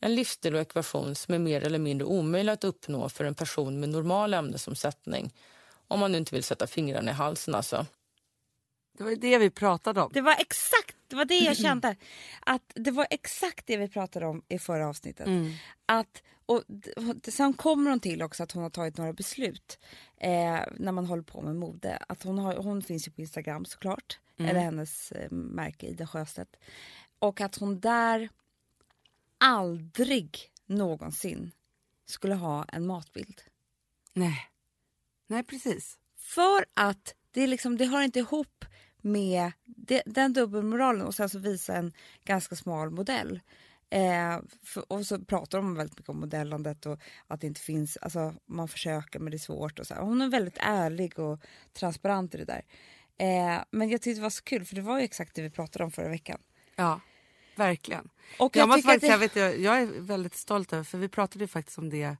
En 0.00 0.14
livsstil 0.14 0.54
och 0.54 0.60
ekvation 0.60 1.14
som 1.14 1.34
är 1.34 1.38
mer 1.38 1.60
eller 1.60 1.78
mindre 1.78 2.06
omöjlig 2.06 2.52
att 2.52 2.64
uppnå 2.64 3.08
för 3.08 3.24
en 3.24 3.34
person 3.34 3.80
med 3.80 3.88
normal 3.88 4.34
ämnesomsättning. 4.34 5.34
Om 5.88 6.00
man 6.00 6.12
nu 6.12 6.18
inte 6.18 6.34
vill 6.34 6.44
sätta 6.44 6.66
fingrarna 6.66 7.10
i 7.10 7.14
halsen 7.14 7.54
alltså. 7.54 7.86
Det 8.98 9.04
var 9.04 9.10
ju 9.10 9.16
det 9.16 9.38
vi 9.38 9.50
pratade 9.50 10.00
om. 10.00 10.10
Det 10.14 10.20
var 10.20 10.36
exakt 10.38 10.96
det 11.08 11.16
var 11.16 11.24
det 11.24 11.38
jag 11.38 11.56
kände. 11.56 11.96
Att 12.40 12.72
det 12.74 12.90
var 12.90 13.06
exakt 13.10 13.66
det 13.66 13.76
vi 13.76 13.88
pratade 13.88 14.26
om 14.26 14.42
i 14.48 14.58
förra 14.58 14.88
avsnittet. 14.88 15.28
Att, 15.86 16.22
och, 16.46 16.56
och 16.96 17.32
sen 17.32 17.52
kommer 17.52 17.90
hon 17.90 18.00
till 18.00 18.22
också 18.22 18.42
att 18.42 18.52
hon 18.52 18.62
har 18.62 18.70
tagit 18.70 18.96
några 18.96 19.12
beslut 19.12 19.78
eh, 20.16 20.60
när 20.76 20.92
man 20.92 21.06
håller 21.06 21.22
på 21.22 21.42
med 21.42 21.56
mode. 21.56 21.98
Att 22.08 22.22
hon, 22.22 22.38
har, 22.38 22.56
hon 22.56 22.82
finns 22.82 23.08
ju 23.08 23.12
på 23.12 23.20
Instagram 23.20 23.64
såklart, 23.64 24.18
eller 24.36 24.60
hennes 24.60 25.12
eh, 25.12 25.30
märke 25.30 25.86
Ida 25.86 26.06
Sjöstedt. 26.06 26.56
Och 27.18 27.40
att 27.40 27.56
hon 27.56 27.80
där 27.80 28.28
aldrig 29.38 30.50
någonsin 30.66 31.52
skulle 32.06 32.34
ha 32.34 32.64
en 32.64 32.86
matbild. 32.86 33.42
Nej. 34.12 34.46
Nej, 35.26 35.42
precis. 35.42 35.98
För 36.18 36.64
att 36.74 37.14
det, 37.30 37.42
är 37.42 37.46
liksom, 37.46 37.76
det 37.76 37.86
hör 37.86 38.02
inte 38.02 38.18
ihop 38.18 38.64
med 39.02 39.52
det, 39.64 40.02
den 40.06 40.32
dubbelmoralen 40.32 41.06
och 41.06 41.14
sen 41.14 41.28
så 41.28 41.38
visa 41.38 41.76
en 41.76 41.92
ganska 42.24 42.56
smal 42.56 42.90
modell. 42.90 43.40
Eh, 43.90 44.38
för, 44.62 44.92
och 44.92 45.06
så 45.06 45.18
pratar 45.18 45.58
de 45.58 45.74
väldigt 45.74 45.98
mycket 45.98 46.08
om 46.08 46.20
modellandet 46.20 46.86
och 46.86 47.00
att 47.26 47.40
det 47.40 47.46
inte 47.46 47.60
finns, 47.60 47.96
alltså 47.96 48.34
man 48.46 48.68
försöker 48.68 49.18
men 49.18 49.30
det 49.30 49.36
är 49.36 49.38
svårt 49.38 49.78
och 49.78 49.86
så. 49.86 49.94
Hon 49.94 50.22
är 50.22 50.28
väldigt 50.28 50.58
ärlig 50.60 51.18
och 51.18 51.40
transparent 51.72 52.34
i 52.34 52.38
det 52.38 52.44
där. 52.44 52.64
Eh, 53.18 53.62
men 53.70 53.88
jag 53.88 54.02
tyckte 54.02 54.18
det 54.18 54.22
var 54.22 54.30
så 54.30 54.44
kul 54.44 54.64
för 54.64 54.74
det 54.74 54.82
var 54.82 54.98
ju 54.98 55.04
exakt 55.04 55.34
det 55.34 55.42
vi 55.42 55.50
pratade 55.50 55.84
om 55.84 55.90
förra 55.90 56.08
veckan. 56.08 56.40
Ja, 56.76 57.00
verkligen. 57.58 58.08
Och 58.38 58.56
jag, 58.56 58.62
jag 58.62 58.68
måste 58.68 58.82
faktiskt, 58.82 59.10
jag, 59.10 59.20
det- 59.20 59.26
vet, 59.26 59.36
jag, 59.36 59.58
jag 59.60 59.82
är 59.82 60.00
väldigt 60.00 60.34
stolt 60.34 60.72
över, 60.72 60.84
för 60.84 60.98
vi 60.98 61.08
pratade 61.08 61.44
ju 61.44 61.48
faktiskt 61.48 61.78
om 61.78 61.90
det 61.90 62.16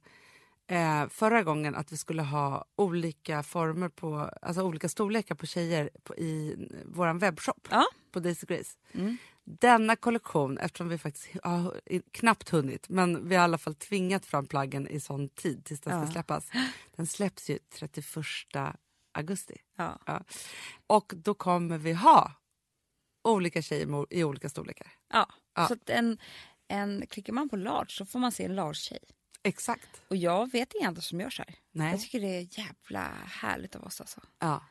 eh, 0.67 1.07
förra 1.09 1.43
gången, 1.43 1.75
att 1.75 1.91
vi 1.91 1.97
skulle 1.97 2.21
ha 2.21 2.65
olika 2.75 3.43
former 3.43 3.89
på, 3.89 4.29
alltså 4.41 4.61
olika 4.63 4.89
storlekar 4.89 5.35
på 5.35 5.45
tjejer 5.45 5.89
på, 6.03 6.15
i 6.15 6.55
vår 6.85 7.13
webbshop 7.19 7.67
Ja. 7.71 7.85
på 8.11 8.19
Daisy 8.19 8.45
Grace. 8.47 8.77
Denna 9.51 9.95
kollektion, 9.95 10.57
eftersom 10.57 10.89
vi 10.89 10.97
faktiskt 10.97 11.27
har 11.43 11.81
knappt 12.11 12.49
hunnit, 12.49 12.89
men 12.89 13.27
vi 13.29 13.35
har 13.35 13.41
i 13.41 13.43
alla 13.43 13.57
fall 13.57 13.75
tvingat 13.75 14.25
fram 14.25 14.45
plaggen 14.45 14.87
i 14.87 14.99
sån 14.99 15.29
tid 15.29 15.65
tills 15.65 15.81
den 15.81 15.93
ska 16.01 16.07
Ja. 16.07 16.11
släppas. 16.13 16.49
Den 16.95 17.07
släpps 17.07 17.49
ju 17.49 17.59
31 17.73 18.75
augusti. 19.13 19.57
Ja. 19.77 19.99
Ja. 20.05 20.23
Och 20.87 21.13
då 21.15 21.33
kommer 21.33 21.77
vi 21.77 21.93
ha 21.93 22.31
olika 23.23 23.61
tjejer 23.61 24.05
i 24.13 24.23
olika 24.23 24.49
storlekar. 24.49 24.87
Ja. 25.09 25.29
Ja. 25.55 25.67
Så 25.67 25.73
att 25.73 25.89
en, 25.89 26.17
en, 26.67 27.07
klickar 27.07 27.33
man 27.33 27.49
på 27.49 27.55
large 27.55 27.89
så 27.89 28.05
får 28.05 28.19
man 28.19 28.31
se 28.31 28.43
en 28.45 28.55
large-tjej. 28.55 28.99
Exakt. 29.43 30.01
Och 30.07 30.15
jag 30.15 30.51
vet 30.51 30.73
inga 30.73 30.87
andra 30.87 31.01
som 31.01 31.19
gör 31.19 31.29
så 31.29 31.43
här. 31.47 31.55
Nej. 31.71 31.91
Jag 31.91 32.01
tycker 32.01 32.19
det 32.19 32.37
är 32.37 32.59
jävla 32.59 33.11
härligt 33.25 33.75
av 33.75 33.83
oss 33.83 34.01
alltså. 34.01 34.21
Ja. 34.39 34.63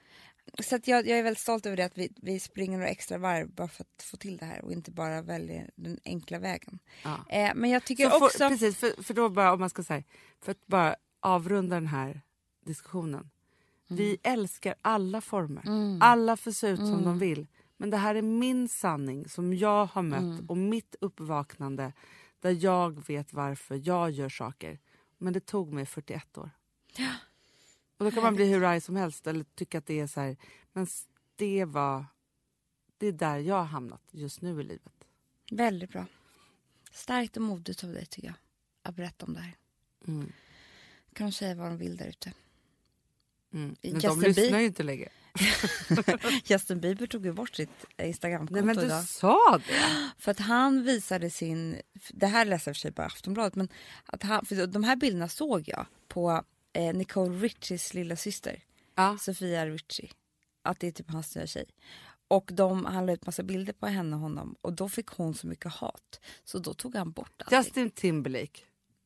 Så 0.58 0.76
att 0.76 0.88
jag, 0.88 1.06
jag 1.06 1.18
är 1.18 1.22
väldigt 1.22 1.42
stolt 1.42 1.66
över 1.66 1.76
det 1.76 1.84
att 1.84 1.98
vi, 1.98 2.12
vi 2.16 2.40
springer 2.40 2.78
några 2.78 2.90
extra 2.90 3.18
varv 3.18 3.50
bara 3.50 3.68
för 3.68 3.82
att 3.84 4.02
få 4.02 4.16
till 4.16 4.36
det 4.36 4.44
här 4.44 4.64
och 4.64 4.72
inte 4.72 4.90
bara 4.90 5.22
väljer 5.22 5.70
den 5.74 5.98
enkla 6.04 6.38
vägen. 6.38 6.78
Ja. 7.04 7.24
Eh, 7.28 7.52
men 7.54 7.70
jag 7.70 7.84
tycker 7.84 8.10
Så 8.10 8.24
också... 8.24 8.38
för, 8.38 8.48
precis, 8.48 8.76
för, 8.76 9.02
för 9.02 9.14
då 9.14 9.28
bara 9.28 9.52
om 9.52 9.60
man 9.60 9.70
ska 9.70 9.82
säga, 9.82 10.02
för 10.40 10.52
att 10.52 10.66
bara 10.66 10.96
avrunda 11.20 11.76
den 11.76 11.86
här 11.86 12.20
diskussionen. 12.66 13.30
Vi 13.88 14.18
älskar 14.22 14.74
alla 14.82 15.20
former. 15.20 15.62
Alla 16.00 16.36
får 16.36 16.50
se 16.52 16.68
ut 16.68 16.78
som 16.78 17.04
de 17.04 17.18
vill. 17.18 17.46
Men 17.80 17.90
det 17.90 17.96
här 17.96 18.14
är 18.14 18.22
min 18.22 18.68
sanning 18.68 19.28
som 19.28 19.54
jag 19.54 19.86
har 19.86 20.02
mött 20.02 20.40
och 20.48 20.56
mitt 20.56 20.96
uppvaknande 21.00 21.92
där 22.40 22.64
jag 22.64 23.06
vet 23.06 23.32
varför 23.32 23.80
jag 23.84 24.10
gör 24.10 24.28
saker. 24.28 24.78
Men 25.18 25.32
det 25.32 25.40
tog 25.40 25.72
mig 25.72 25.86
41 25.86 26.38
år. 26.38 26.50
Och 27.96 28.04
då 28.04 28.10
kan 28.10 28.22
man 28.22 28.34
bli 28.34 28.44
hur 28.52 28.64
arg 28.64 28.80
som 28.80 28.96
helst 28.96 29.26
eller 29.26 29.44
tycka 29.54 29.78
att 29.78 29.86
det 29.86 30.00
är 30.00 30.06
så 30.06 30.20
här. 30.20 30.36
Men 30.72 30.86
det 31.36 31.64
var... 31.64 32.04
Det 32.98 33.06
är 33.06 33.12
där 33.12 33.38
jag 33.38 33.54
har 33.54 33.64
hamnat 33.64 34.02
just 34.10 34.42
nu 34.42 34.60
i 34.60 34.64
livet. 34.64 34.92
Väldigt 35.50 35.90
bra. 35.90 36.06
Starkt 36.92 37.36
och 37.36 37.42
modigt 37.42 37.84
av 37.84 37.92
dig 37.92 38.06
tycker 38.06 38.28
jag. 38.28 38.36
Att 38.82 38.96
berätta 38.96 39.26
om 39.26 39.34
det 39.34 39.40
här. 39.40 39.56
Mm. 40.06 40.32
Kan 41.12 41.26
de 41.26 41.32
säga 41.32 41.54
vad 41.54 41.66
de 41.66 41.78
vill 41.78 41.96
där 41.96 42.06
ute. 42.08 42.32
Mm. 43.52 43.76
Justin 43.82 43.92
Men 43.92 44.00
de 44.20 44.26
lyssnar 44.28 44.44
Bieber- 44.44 44.60
ju 44.60 44.66
inte 44.66 44.82
längre. 44.82 45.08
Justin 46.44 46.80
Bieber 46.80 47.06
tog 47.06 47.24
ju 47.26 47.32
bort 47.32 47.54
sitt 47.56 47.70
Instagramkonto 48.02 48.54
Nej 48.54 48.62
men 48.62 48.76
du 48.76 48.82
idag. 48.84 49.04
sa 49.04 49.60
det! 49.66 50.10
För 50.18 50.30
att 50.30 50.38
han 50.38 50.82
visade 50.84 51.30
sin, 51.30 51.80
det 52.10 52.26
här 52.26 52.44
läser 52.44 52.70
jag 52.70 52.76
för 52.76 52.80
sig 52.80 52.92
på 52.92 53.02
Aftonbladet, 53.02 53.54
men 53.54 53.68
att 54.06 54.22
han, 54.22 54.44
för 54.46 54.66
de 54.66 54.84
här 54.84 54.96
bilderna 54.96 55.28
såg 55.28 55.68
jag 55.68 55.86
på 56.08 56.44
eh, 56.72 56.94
Nicole 56.94 57.38
Richies 57.38 57.94
lilla 57.94 58.16
syster, 58.16 58.62
Ja. 58.94 59.18
Sofia 59.20 59.66
Richie. 59.66 60.10
Att 60.62 60.80
det 60.80 60.86
är 60.86 60.90
typ 60.92 61.10
hans 61.10 61.36
nya 61.36 61.46
tjej. 61.46 61.64
Och 62.28 62.50
de, 62.52 62.84
han 62.84 63.06
la 63.06 63.12
ut 63.12 63.26
massa 63.26 63.42
bilder 63.42 63.72
på 63.72 63.86
henne 63.86 64.16
och 64.16 64.22
honom 64.22 64.56
och 64.60 64.72
då 64.72 64.88
fick 64.88 65.06
hon 65.08 65.34
så 65.34 65.46
mycket 65.46 65.72
hat. 65.72 66.20
Så 66.44 66.58
då 66.58 66.74
tog 66.74 66.94
han 66.94 67.10
bort 67.12 67.42
allting. 67.42 67.58
Justin 67.58 67.90
Timberlake. 67.90 68.60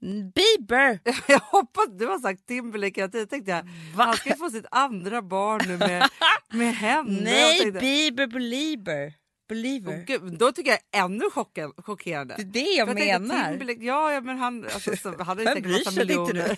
Bieber! 0.06 0.98
Jag 1.28 1.38
hoppas 1.40 1.84
du 1.98 2.06
har 2.06 2.18
sagt 2.18 2.46
Timberlake 2.46 3.00
hela 3.00 3.10
tiden. 3.10 3.28
tänkte 3.28 3.50
jag, 3.50 3.64
han 4.04 4.14
ska 4.16 4.36
få 4.36 4.50
sitt 4.50 4.66
andra 4.70 5.22
barn 5.22 5.60
nu 5.68 5.78
med, 5.78 6.08
med 6.52 6.74
henne. 6.74 7.12
Jag 7.14 7.22
Nej, 7.24 7.58
tänkte, 7.60 7.80
Bieber 7.80 8.26
Belieber. 8.26 9.14
Believer. 9.48 9.98
Åh, 9.98 10.04
gud, 10.04 10.38
då 10.38 10.52
tycker 10.52 10.70
jag 10.70 11.04
ännu 11.04 11.30
chocken, 11.30 11.72
chockerande. 11.76 12.34
Det 12.38 12.42
är 12.42 12.46
det 12.52 12.60
jag 12.60 12.86
tänkte, 12.88 13.18
menar. 13.18 13.48
Timberlake, 13.50 13.84
ja, 13.84 14.12
ja, 14.12 14.20
men 14.20 14.38
han, 14.38 14.64
alltså, 14.64 14.96
så, 14.96 15.08
han 15.18 15.26
hade 15.26 15.42
ju 15.42 15.48
säkert 15.48 15.70
massa 15.70 15.84
tänkte 15.84 16.04
miljoner. 16.06 16.56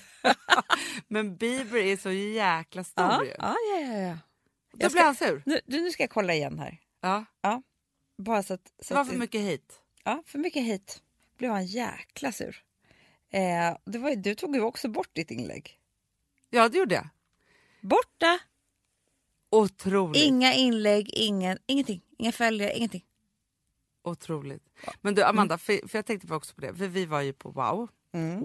men 1.08 1.36
Bieber 1.36 1.76
är 1.78 1.96
så 1.96 2.10
jäkla 2.10 2.84
stor 2.84 3.04
Ja, 3.04 3.24
ju. 3.24 3.30
ja, 3.38 3.54
ja, 3.70 3.80
ja. 3.80 3.98
ja. 3.98 4.18
Då 4.72 4.78
Jag 4.84 4.90
blir 4.92 5.00
ska, 5.00 5.02
han 5.04 5.14
sur. 5.14 5.42
nu, 5.46 5.60
nu 5.66 5.90
ska 5.90 6.02
jag 6.02 6.10
kolla 6.10 6.34
igen 6.34 6.58
här. 6.58 6.78
Ja. 7.02 7.62
Bara 8.22 8.42
så 8.42 8.54
att, 8.54 8.72
så 8.82 8.94
Det 8.94 8.98
var 8.98 9.04
för 9.04 9.16
mycket 9.16 9.40
hit. 9.40 9.80
Ja, 10.04 10.22
för 10.26 10.38
mycket 10.38 10.62
hit. 10.62 11.02
Blev 11.38 11.50
han 11.50 11.66
jäkla 11.66 12.32
sur. 12.32 12.62
Eh, 13.34 13.76
det 13.84 13.98
var, 13.98 14.16
du 14.16 14.34
tog 14.34 14.56
ju 14.56 14.62
också 14.62 14.88
bort 14.88 15.10
ditt 15.12 15.30
inlägg. 15.30 15.78
Ja, 16.50 16.68
det 16.68 16.78
gjorde 16.78 16.94
jag. 16.94 17.08
Borta! 17.80 18.38
Otroligt. 19.50 20.22
Inga 20.22 20.54
inlägg, 20.54 21.10
ingen, 21.12 21.58
ingenting. 21.66 22.00
Inga 22.18 22.32
följare, 22.32 22.76
ingenting. 22.76 23.04
Otroligt. 24.02 24.62
Men 25.00 25.14
du 25.14 25.22
Amanda, 25.22 25.58
för, 25.58 25.88
för 25.88 25.98
jag 25.98 26.06
tänkte 26.06 26.34
också 26.34 26.54
på 26.54 26.60
det, 26.60 26.74
för 26.74 26.88
vi 26.88 27.06
var 27.06 27.20
ju 27.20 27.32
på 27.32 27.50
Wow, 27.50 27.88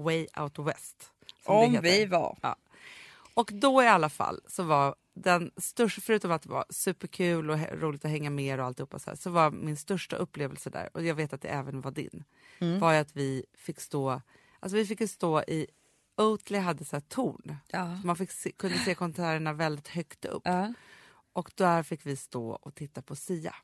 Way 0.03 0.27
Out 0.37 0.59
West. 0.59 1.11
Om 1.43 1.79
vi 1.81 2.05
var. 2.05 2.37
Ja. 2.41 2.55
Och 3.33 3.49
då 3.53 3.83
i 3.83 3.87
alla 3.87 4.09
fall 4.09 4.41
så 4.47 4.63
var 4.63 4.95
den 5.13 5.51
största, 5.57 6.01
förutom 6.01 6.31
att 6.31 6.41
det 6.41 6.49
var 6.49 6.65
superkul 6.69 7.49
och 7.49 7.59
roligt 7.71 8.05
att 8.05 8.11
hänga 8.11 8.29
med 8.29 8.59
och 8.59 8.65
alltihopa 8.65 8.99
så, 8.99 9.09
här, 9.09 9.17
så 9.17 9.29
var 9.29 9.51
min 9.51 9.77
största 9.77 10.15
upplevelse 10.15 10.69
där, 10.69 10.89
och 10.93 11.05
jag 11.05 11.15
vet 11.15 11.33
att 11.33 11.41
det 11.41 11.47
även 11.47 11.81
var 11.81 11.91
din, 11.91 12.23
var 12.79 12.93
ju 12.93 12.99
att 12.99 13.15
vi 13.15 13.45
fick 13.57 13.79
stå, 13.79 14.21
alltså 14.59 14.75
vi 14.77 14.85
fick 14.85 15.01
ju 15.01 15.07
stå 15.07 15.41
i, 15.41 15.67
Oatly 16.17 16.57
hade 16.57 16.85
så 16.85 16.95
här 16.95 17.01
torn, 17.01 17.55
Ja. 17.67 17.97
så 18.01 18.07
man 18.07 18.15
fick 18.15 18.31
se, 18.31 18.51
kunde 18.51 18.77
se 18.77 18.95
konserterna 18.95 19.53
väldigt 19.53 19.87
högt 19.87 20.25
upp. 20.25 20.41
Ja. 20.45 20.73
Och 21.33 21.51
där 21.55 21.83
fick 21.83 22.05
vi 22.05 22.15
stå 22.15 22.49
och 22.49 22.75
titta 22.75 23.01
på 23.01 23.15
Sia. 23.15 23.55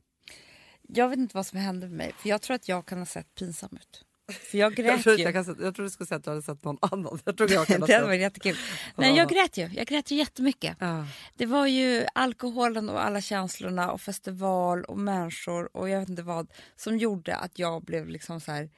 Jag 0.81 1.09
vet 1.09 1.19
inte 1.19 1.35
vad 1.37 1.45
som 1.45 1.59
hände 1.59 1.87
med 1.87 1.97
mig, 1.97 2.13
för 2.17 2.29
jag 2.29 2.41
tror 2.41 2.55
att 2.55 2.67
jag 2.67 2.85
kan 2.85 2.97
ha 2.97 3.05
sett 3.05 3.35
pinsam 3.35 3.69
ut. 3.81 4.05
För 4.51 4.57
jag 4.57 4.71
Jag 4.71 4.75
grät 4.85 5.05
ju. 5.05 5.11
jag, 5.23 5.33
kan, 5.33 5.45
säga- 5.45 5.57
jag 5.61 5.75
trodde 5.75 5.87
du 5.87 5.91
skulle 5.91 6.07
säga 6.07 6.17
att 6.17 6.23
du 6.23 6.29
hade 6.29 6.41
sett 6.41 6.63
någon 6.63 6.77
annan. 6.81 7.19
Jag 7.25 7.37
trodde 7.37 7.53
jag 7.53 7.61
det 7.67 7.73
kunde 7.73 7.93
hade 7.93 8.05
varit 8.05 8.19
jättekul. 8.21 8.57
Nej, 8.95 9.17
jag 9.17 9.29
grät 9.29 9.57
ju. 9.57 9.67
Jag 9.73 9.87
grät 9.87 10.11
ju 10.11 10.15
jättemycket. 10.15 10.77
Ja. 10.79 11.05
Det 11.37 11.45
var 11.45 11.67
ju 11.67 12.05
alkoholen 12.15 12.89
och 12.89 13.05
alla 13.05 13.21
känslorna 13.21 13.91
och 13.91 14.01
festival 14.01 14.83
och 14.85 14.97
människor 14.99 15.77
och 15.77 15.89
jag 15.89 15.99
vet 15.99 16.09
inte 16.09 16.23
vad 16.23 16.53
som 16.75 16.97
gjorde 16.97 17.35
att 17.35 17.59
jag 17.59 17.83
blev 17.83 18.07
liksom 18.07 18.41
så 18.41 18.51
här. 18.51 18.69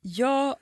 Jag, 0.00 0.56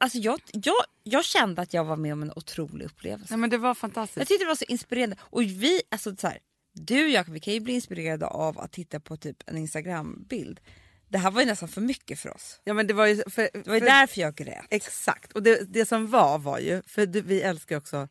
alltså 0.00 0.18
jag, 0.18 0.40
jag, 0.52 0.74
jag 1.02 1.24
kände 1.24 1.62
att 1.62 1.74
jag 1.74 1.84
var 1.84 1.96
med 1.96 2.12
om 2.12 2.22
en 2.22 2.32
otrolig 2.36 2.84
upplevelse. 2.86 3.26
Nej, 3.30 3.38
men 3.38 3.50
det 3.50 3.58
var 3.58 3.68
Jag 3.68 3.78
fantastiskt. 3.78 4.28
tyckte 4.28 4.44
det 4.44 4.48
var 4.48 4.54
så 4.54 4.64
inspirerande. 4.68 5.16
Och 5.22 5.42
vi, 5.42 5.82
alltså 5.90 6.16
så 6.16 6.26
här, 6.26 6.38
du 6.72 7.04
och 7.04 7.10
jag, 7.10 7.24
vi 7.30 7.40
kan 7.40 7.54
ju 7.54 7.60
bli 7.60 7.72
inspirerade 7.72 8.26
av 8.26 8.58
att 8.58 8.72
titta 8.72 9.00
på 9.00 9.16
typ 9.16 9.36
en 9.46 9.56
Instagram-bild. 9.56 10.60
Det 11.08 11.18
här 11.18 11.30
var 11.30 11.40
ju 11.40 11.46
nästan 11.46 11.68
för 11.68 11.80
mycket 11.80 12.18
för 12.20 12.34
oss. 12.34 12.60
Ja, 12.64 12.74
men 12.74 12.86
det 12.86 12.94
var 12.94 13.06
ju, 13.06 13.16
för, 13.30 13.48
Det 13.52 13.66
var 13.66 13.74
ju 13.74 13.80
för- 13.80 13.86
därför 13.86 14.20
jag 14.20 14.34
grät. 14.34 14.66
Exakt. 14.70 15.32
Och 15.32 15.42
det, 15.42 15.72
det 15.72 15.86
som 15.86 16.06
var 16.10 16.38
var 16.38 16.58
ju, 16.58 16.82
för 16.86 17.06
du, 17.06 17.20
vi 17.20 17.42
älskar 17.42 17.76
också 17.76 18.08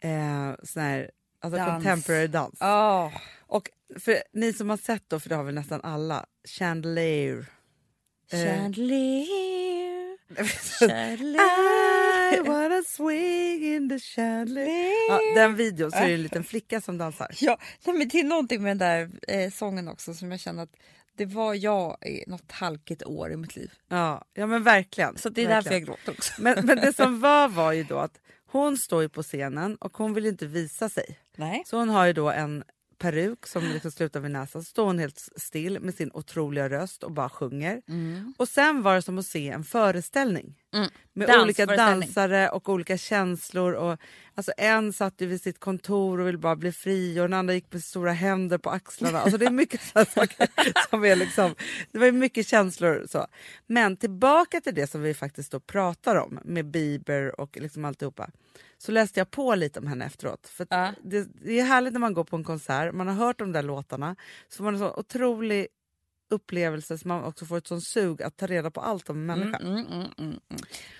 eh, 0.00 0.52
sån 0.62 0.82
här 0.82 1.10
alltså 1.40 1.58
Dans. 1.58 1.72
contemporary 1.84 2.26
dans. 2.26 2.60
Oh. 2.60 3.12
Och 3.40 3.70
för 3.98 4.22
ni 4.32 4.52
som 4.52 4.70
har 4.70 4.76
sett 4.76 5.04
då, 5.08 5.20
för 5.20 5.28
det 5.28 5.34
har 5.34 5.44
väl 5.44 5.54
nästan 5.54 5.80
alla, 5.82 6.26
Chandelier. 6.48 7.46
Eh. 8.32 8.70
Chandelier. 10.78 11.40
I 12.34 12.40
wanna 12.40 12.82
swing 12.86 13.74
in 13.74 13.88
the 13.88 13.98
chandelier. 13.98 15.08
Ja, 15.08 15.20
den 15.34 15.56
videon 15.56 15.90
så 15.90 15.96
är 15.96 16.08
det 16.08 16.14
en 16.14 16.22
liten 16.22 16.44
flicka 16.54 16.80
som 16.80 16.98
dansar. 16.98 17.30
Ja, 17.40 17.58
nej, 17.84 17.96
men 17.96 18.08
det 18.08 18.20
är 18.20 18.24
någonting 18.24 18.62
med 18.62 18.70
den 18.70 18.78
där 18.78 19.10
eh, 19.28 19.50
sången 19.50 19.88
också 19.88 20.14
som 20.14 20.30
jag 20.30 20.40
känner 20.40 20.62
att 20.62 20.76
det 21.16 21.26
var 21.26 21.54
jag 21.54 21.96
i 22.06 22.24
något 22.26 22.52
halkigt 22.52 23.02
år 23.02 23.32
i 23.32 23.36
mitt 23.36 23.56
liv. 23.56 23.72
Ja, 23.88 24.24
ja 24.34 24.46
men 24.46 24.62
verkligen. 24.62 25.18
Så 25.18 25.28
det 25.28 25.44
är 25.44 25.48
verkligen. 25.48 25.62
därför 25.64 25.74
jag 25.74 25.84
gråter 25.84 26.12
också. 26.12 26.32
Men, 26.38 26.66
men 26.66 26.76
det 26.76 26.92
som 26.92 27.20
var 27.20 27.48
var 27.48 27.72
ju 27.72 27.84
då 27.84 27.98
att 27.98 28.20
hon 28.46 28.76
står 28.76 29.02
ju 29.02 29.08
på 29.08 29.22
scenen 29.22 29.76
och 29.76 29.96
hon 29.96 30.14
vill 30.14 30.26
inte 30.26 30.46
visa 30.46 30.88
sig. 30.88 31.18
Nej. 31.36 31.62
Så 31.66 31.78
hon 31.78 31.88
har 31.88 32.06
ju 32.06 32.12
då 32.12 32.30
en 32.30 32.64
peruk 32.98 33.46
som 33.46 33.62
liksom 33.62 33.90
slutar 33.90 34.20
vid 34.20 34.30
näsan. 34.30 34.62
Så 34.62 34.70
står 34.70 34.84
hon 34.86 34.98
helt 34.98 35.28
still 35.36 35.80
med 35.80 35.94
sin 35.94 36.10
otroliga 36.14 36.68
röst 36.68 37.02
och 37.02 37.12
bara 37.12 37.28
sjunger. 37.28 37.82
Och 38.36 38.48
sen 38.48 38.82
var 38.82 38.94
det 38.94 39.02
som 39.02 39.18
att 39.18 39.26
se 39.26 39.48
en 39.48 39.64
föreställning. 39.64 40.54
Med 41.12 41.26
olika 41.42 41.66
dansare 41.66 42.48
och 42.48 42.68
olika 42.68 42.98
känslor. 42.98 43.72
Och, 43.72 43.98
alltså 44.34 44.52
en 44.56 44.92
satt 44.92 45.20
ju 45.20 45.26
vid 45.26 45.40
sitt 45.40 45.58
kontor 45.60 46.20
och 46.20 46.26
ville 46.28 46.38
bara 46.38 46.56
bli 46.56 46.72
fri 46.72 47.20
och 47.20 47.24
den 47.24 47.32
andra 47.32 47.54
gick 47.54 47.72
med 47.72 47.84
stora 47.84 48.12
händer 48.12 48.58
på 48.58 48.70
axlarna. 48.70 49.20
Alltså 49.20 49.38
det 49.38 49.46
är 49.46 49.50
mycket 49.50 49.80
saker 49.82 50.48
som 50.90 51.04
är 51.04 51.16
liksom, 51.16 51.54
det 51.92 51.98
var 51.98 52.06
ju 52.06 52.12
mycket 52.12 52.46
känslor. 52.46 53.06
Så. 53.08 53.26
Men 53.66 53.96
tillbaka 53.96 54.60
till 54.60 54.74
det 54.74 54.86
som 54.86 55.02
vi 55.02 55.14
faktiskt 55.14 55.52
då 55.52 55.60
pratar 55.60 56.16
om 56.16 56.38
med 56.44 56.66
Bieber 56.66 57.40
och 57.40 57.56
liksom 57.56 57.84
alltihopa. 57.84 58.30
Så 58.78 58.92
läste 58.92 59.20
jag 59.20 59.30
på 59.30 59.54
lite 59.54 59.78
om 59.80 59.86
henne 59.86 60.04
efteråt. 60.04 60.48
För 60.48 60.66
Ja. 60.70 60.92
det, 61.02 61.28
det 61.44 61.60
är 61.60 61.64
härligt 61.64 61.92
när 61.92 62.00
man 62.00 62.14
går 62.14 62.24
på 62.24 62.36
en 62.36 62.44
konsert, 62.44 62.94
man 62.94 63.08
har 63.08 63.14
hört 63.14 63.38
de 63.38 63.52
där 63.52 63.62
låtarna, 63.62 64.16
så 64.48 64.62
man 64.62 64.74
en 64.74 64.80
sån 64.80 64.92
otrolig 64.96 65.66
upplevelse 66.34 66.98
så 66.98 67.08
man 67.08 67.24
också 67.24 67.46
får 67.46 67.58
ett 67.58 67.66
sånt 67.66 67.84
sug 67.84 68.22
att 68.22 68.36
ta 68.36 68.46
reda 68.46 68.70
på 68.70 68.80
allt 68.80 69.10
om 69.10 69.16
en 69.16 69.26
människa. 69.26 69.56
Mm, 69.58 69.76
mm, 69.86 69.86
mm, 69.90 70.10
mm. 70.18 70.40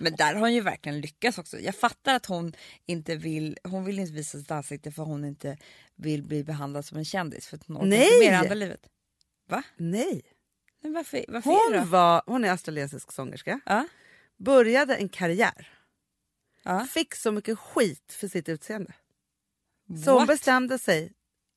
Men 0.00 0.12
där 0.16 0.34
har 0.34 0.40
hon 0.40 0.54
ju 0.54 0.60
verkligen 0.60 1.00
lyckats 1.00 1.38
också. 1.38 1.58
Jag 1.60 1.74
fattar 1.74 2.14
att 2.14 2.26
hon 2.26 2.52
inte 2.86 3.16
vill, 3.16 3.58
hon 3.64 3.84
vill 3.84 3.98
inte 3.98 4.12
visa 4.12 4.38
sitt 4.38 4.50
ansikte 4.50 4.90
för 4.92 5.02
hon 5.02 5.24
inte 5.24 5.58
vill 5.96 6.22
bli 6.22 6.44
behandlad 6.44 6.84
som 6.84 6.98
en 6.98 7.04
kändis 7.04 7.46
för 7.46 7.56
att 7.56 7.66
hon 7.66 7.88
Nej! 7.88 8.14
inte 8.14 8.30
det 8.30 8.38
andra 8.38 8.54
livet. 8.54 8.80
Va? 9.48 9.62
Nej, 9.76 10.22
Men 10.82 10.92
varför, 10.92 11.24
varför 11.28 11.50
är 11.50 11.74
hon, 11.78 11.84
då? 11.84 11.90
var, 11.90 12.22
hon 12.26 12.44
är 12.44 12.50
australiensisk 12.50 13.12
sångerska, 13.12 13.60
Ja, 13.66 13.86
började 14.38 14.94
en 14.96 15.08
karriär, 15.08 15.68
ja. 16.62 16.84
fick 16.84 17.14
så 17.14 17.32
mycket 17.32 17.58
skit 17.58 18.12
för 18.20 18.28
sitt 18.28 18.48
utseende. 18.48 18.92
Så 20.04 20.10
hon 20.10 20.18
What? 20.18 20.28
bestämde 20.28 20.78
sig, 20.78 21.12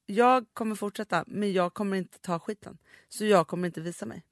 jag 0.08 0.46
kommer 0.54 0.76
fortsätta 0.76 1.24
men 1.28 1.54
jag 1.54 1.74
kommer 1.74 1.98
inte 1.98 2.20
ta 2.20 2.39
skiten. 2.39 2.78
Så 3.10 3.26
jag 3.26 3.48
kommer 3.48 3.67
inte 3.67 3.82
visa 3.82 4.06
mig. 4.06 4.24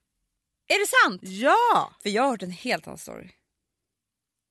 Är 0.67 0.79
det 0.79 0.87
sant? 1.03 1.21
Ja! 1.23 1.91
För 2.03 2.09
jag 2.09 2.23
har 2.23 2.29
hört 2.29 2.43
en 2.43 2.51
helt 2.51 2.87
annan 2.87 2.97
story. 2.97 3.29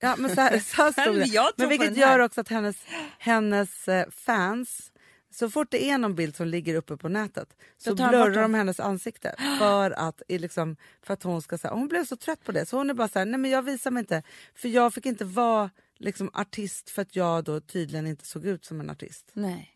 Ja, 0.00 0.16
men 0.18 0.34
så 0.34 0.40
här, 0.40 0.58
så 0.58 0.82
här 0.82 0.92
stod 1.02 1.16
det. 1.16 1.52
Men 1.56 1.68
vilket 1.68 1.96
gör 1.96 2.18
också 2.18 2.40
att 2.40 2.48
hennes, 2.48 2.76
hennes 3.18 3.88
eh, 3.88 4.10
fans 4.10 4.92
Så 5.30 5.50
fort 5.50 5.70
det 5.70 5.90
är 5.90 5.98
någon 5.98 6.14
bild 6.14 6.36
som 6.36 6.46
ligger 6.46 6.74
uppe 6.74 6.96
på 6.96 7.08
nätet 7.08 7.56
så 7.76 7.94
blurrar 7.94 8.42
de 8.42 8.54
hennes 8.54 8.80
ansikte 8.80 9.34
för 9.58 9.90
att, 9.90 10.22
liksom, 10.28 10.76
för 11.02 11.14
att 11.14 11.22
hon 11.22 11.42
ska 11.42 11.58
säga 11.58 11.74
Hon 11.74 11.88
blev 11.88 12.04
så 12.04 12.16
trött 12.16 12.44
på 12.44 12.52
det 12.52 12.66
så 12.66 12.76
hon 12.76 12.90
är 12.90 12.94
bara 12.94 13.08
så 13.08 13.18
här, 13.18 13.26
nej 13.26 13.40
men 13.40 13.50
jag 13.50 13.62
visar 13.62 13.90
mig 13.90 14.00
inte 14.00 14.22
för 14.54 14.68
jag 14.68 14.94
fick 14.94 15.06
inte 15.06 15.24
vara 15.24 15.70
liksom 15.98 16.30
artist 16.32 16.90
för 16.90 17.02
att 17.02 17.16
jag 17.16 17.44
då 17.44 17.60
tydligen 17.60 18.06
inte 18.06 18.26
såg 18.26 18.46
ut 18.46 18.64
som 18.64 18.80
en 18.80 18.90
artist. 18.90 19.30
Nej, 19.32 19.73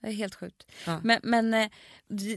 det 0.00 0.08
är 0.08 0.12
helt 0.12 0.34
sjukt. 0.34 0.66
Ja. 0.86 1.00
Men, 1.04 1.20
men 1.22 1.54
eh, 1.54 1.70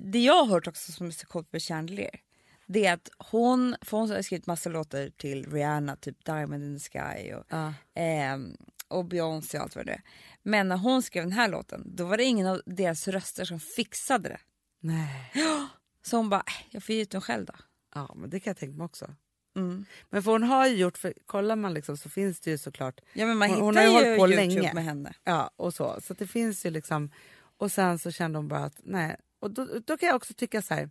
det 0.01 0.19
jag 0.19 0.33
har 0.43 0.45
hört 0.45 0.67
också 0.67 0.91
som 0.91 1.07
är 1.07 1.11
så 1.11 1.27
coolt 1.27 1.51
med 1.53 1.61
Chandelier 1.61 2.19
det 2.65 2.85
är 2.85 2.93
att 2.93 3.09
hon, 3.17 3.75
för 3.81 3.97
hon 3.97 4.09
har 4.11 4.21
skrivit 4.21 4.45
massa 4.45 4.69
låtar 4.69 5.09
till 5.17 5.51
Rihanna, 5.51 5.95
typ 5.95 6.25
Diamond 6.25 6.63
in 6.63 6.79
the 6.79 6.89
Sky 6.89 7.33
och, 7.33 7.43
Ja. 7.49 7.73
ehm, 7.95 8.57
och 8.87 9.05
Beyoncé 9.05 9.57
och 9.57 9.63
allt 9.63 9.75
vad 9.75 9.85
det 9.85 9.91
är. 9.91 10.01
Men 10.43 10.67
när 10.67 10.77
hon 10.77 11.03
skrev 11.03 11.23
den 11.23 11.31
här 11.31 11.47
låten 11.47 11.83
då 11.95 12.05
var 12.05 12.17
det 12.17 12.23
ingen 12.23 12.47
av 12.47 12.61
deras 12.65 13.07
röster 13.07 13.45
som 13.45 13.59
fixade 13.59 14.29
det. 14.29 14.39
Nej. 14.79 15.31
Så 16.05 16.17
hon 16.17 16.29
bara, 16.29 16.43
"Äh, 16.47 16.53
jag 16.71 16.83
får 16.83 16.95
ge 16.95 17.01
ut 17.01 17.09
den 17.09 17.21
själv 17.21 17.45
då. 17.45 17.53
Ja 17.95 18.13
men 18.15 18.29
det 18.29 18.39
kan 18.39 18.51
jag 18.51 18.57
tänka 18.57 18.77
mig 18.77 18.85
också. 18.85 19.15
Mm. 19.55 19.85
Men 20.09 20.23
för 20.23 20.31
hon 20.31 20.43
har 20.43 20.67
ju 20.67 20.75
gjort, 20.75 20.97
för 20.97 21.13
kollar 21.25 21.55
man 21.55 21.73
liksom 21.73 21.97
så 21.97 22.09
finns 22.09 22.39
det 22.39 22.51
ju 22.51 22.57
såklart 22.57 23.01
Ja 23.13 23.25
men 23.25 23.37
man 23.37 23.49
Hon- 23.49 23.55
hittar 23.55 23.65
hon 23.65 23.95
har 23.95 24.01
ju 24.03 24.09
ju 24.11 24.17
hållit 24.17 24.35
på 24.37 24.41
Youtube 24.43 24.61
länge. 24.61 24.73
med 24.73 24.83
henne. 24.83 25.13
Ja, 25.23 25.51
och 25.55 25.73
så. 25.73 26.01
Så 26.01 26.13
det 26.13 26.27
finns 26.27 26.65
ju 26.65 26.69
liksom... 26.69 27.11
Och 27.57 27.71
sen 27.71 27.99
så 27.99 28.11
kände 28.11 28.39
hon 28.39 28.47
bara 28.47 28.63
att 28.63 28.79
nej. 28.83 29.15
Och 29.39 29.51
då, 29.51 29.79
då 29.85 29.97
kan 29.97 30.07
jag 30.07 30.15
också 30.15 30.33
tycka 30.33 30.61
så 30.61 30.73
här... 30.73 30.89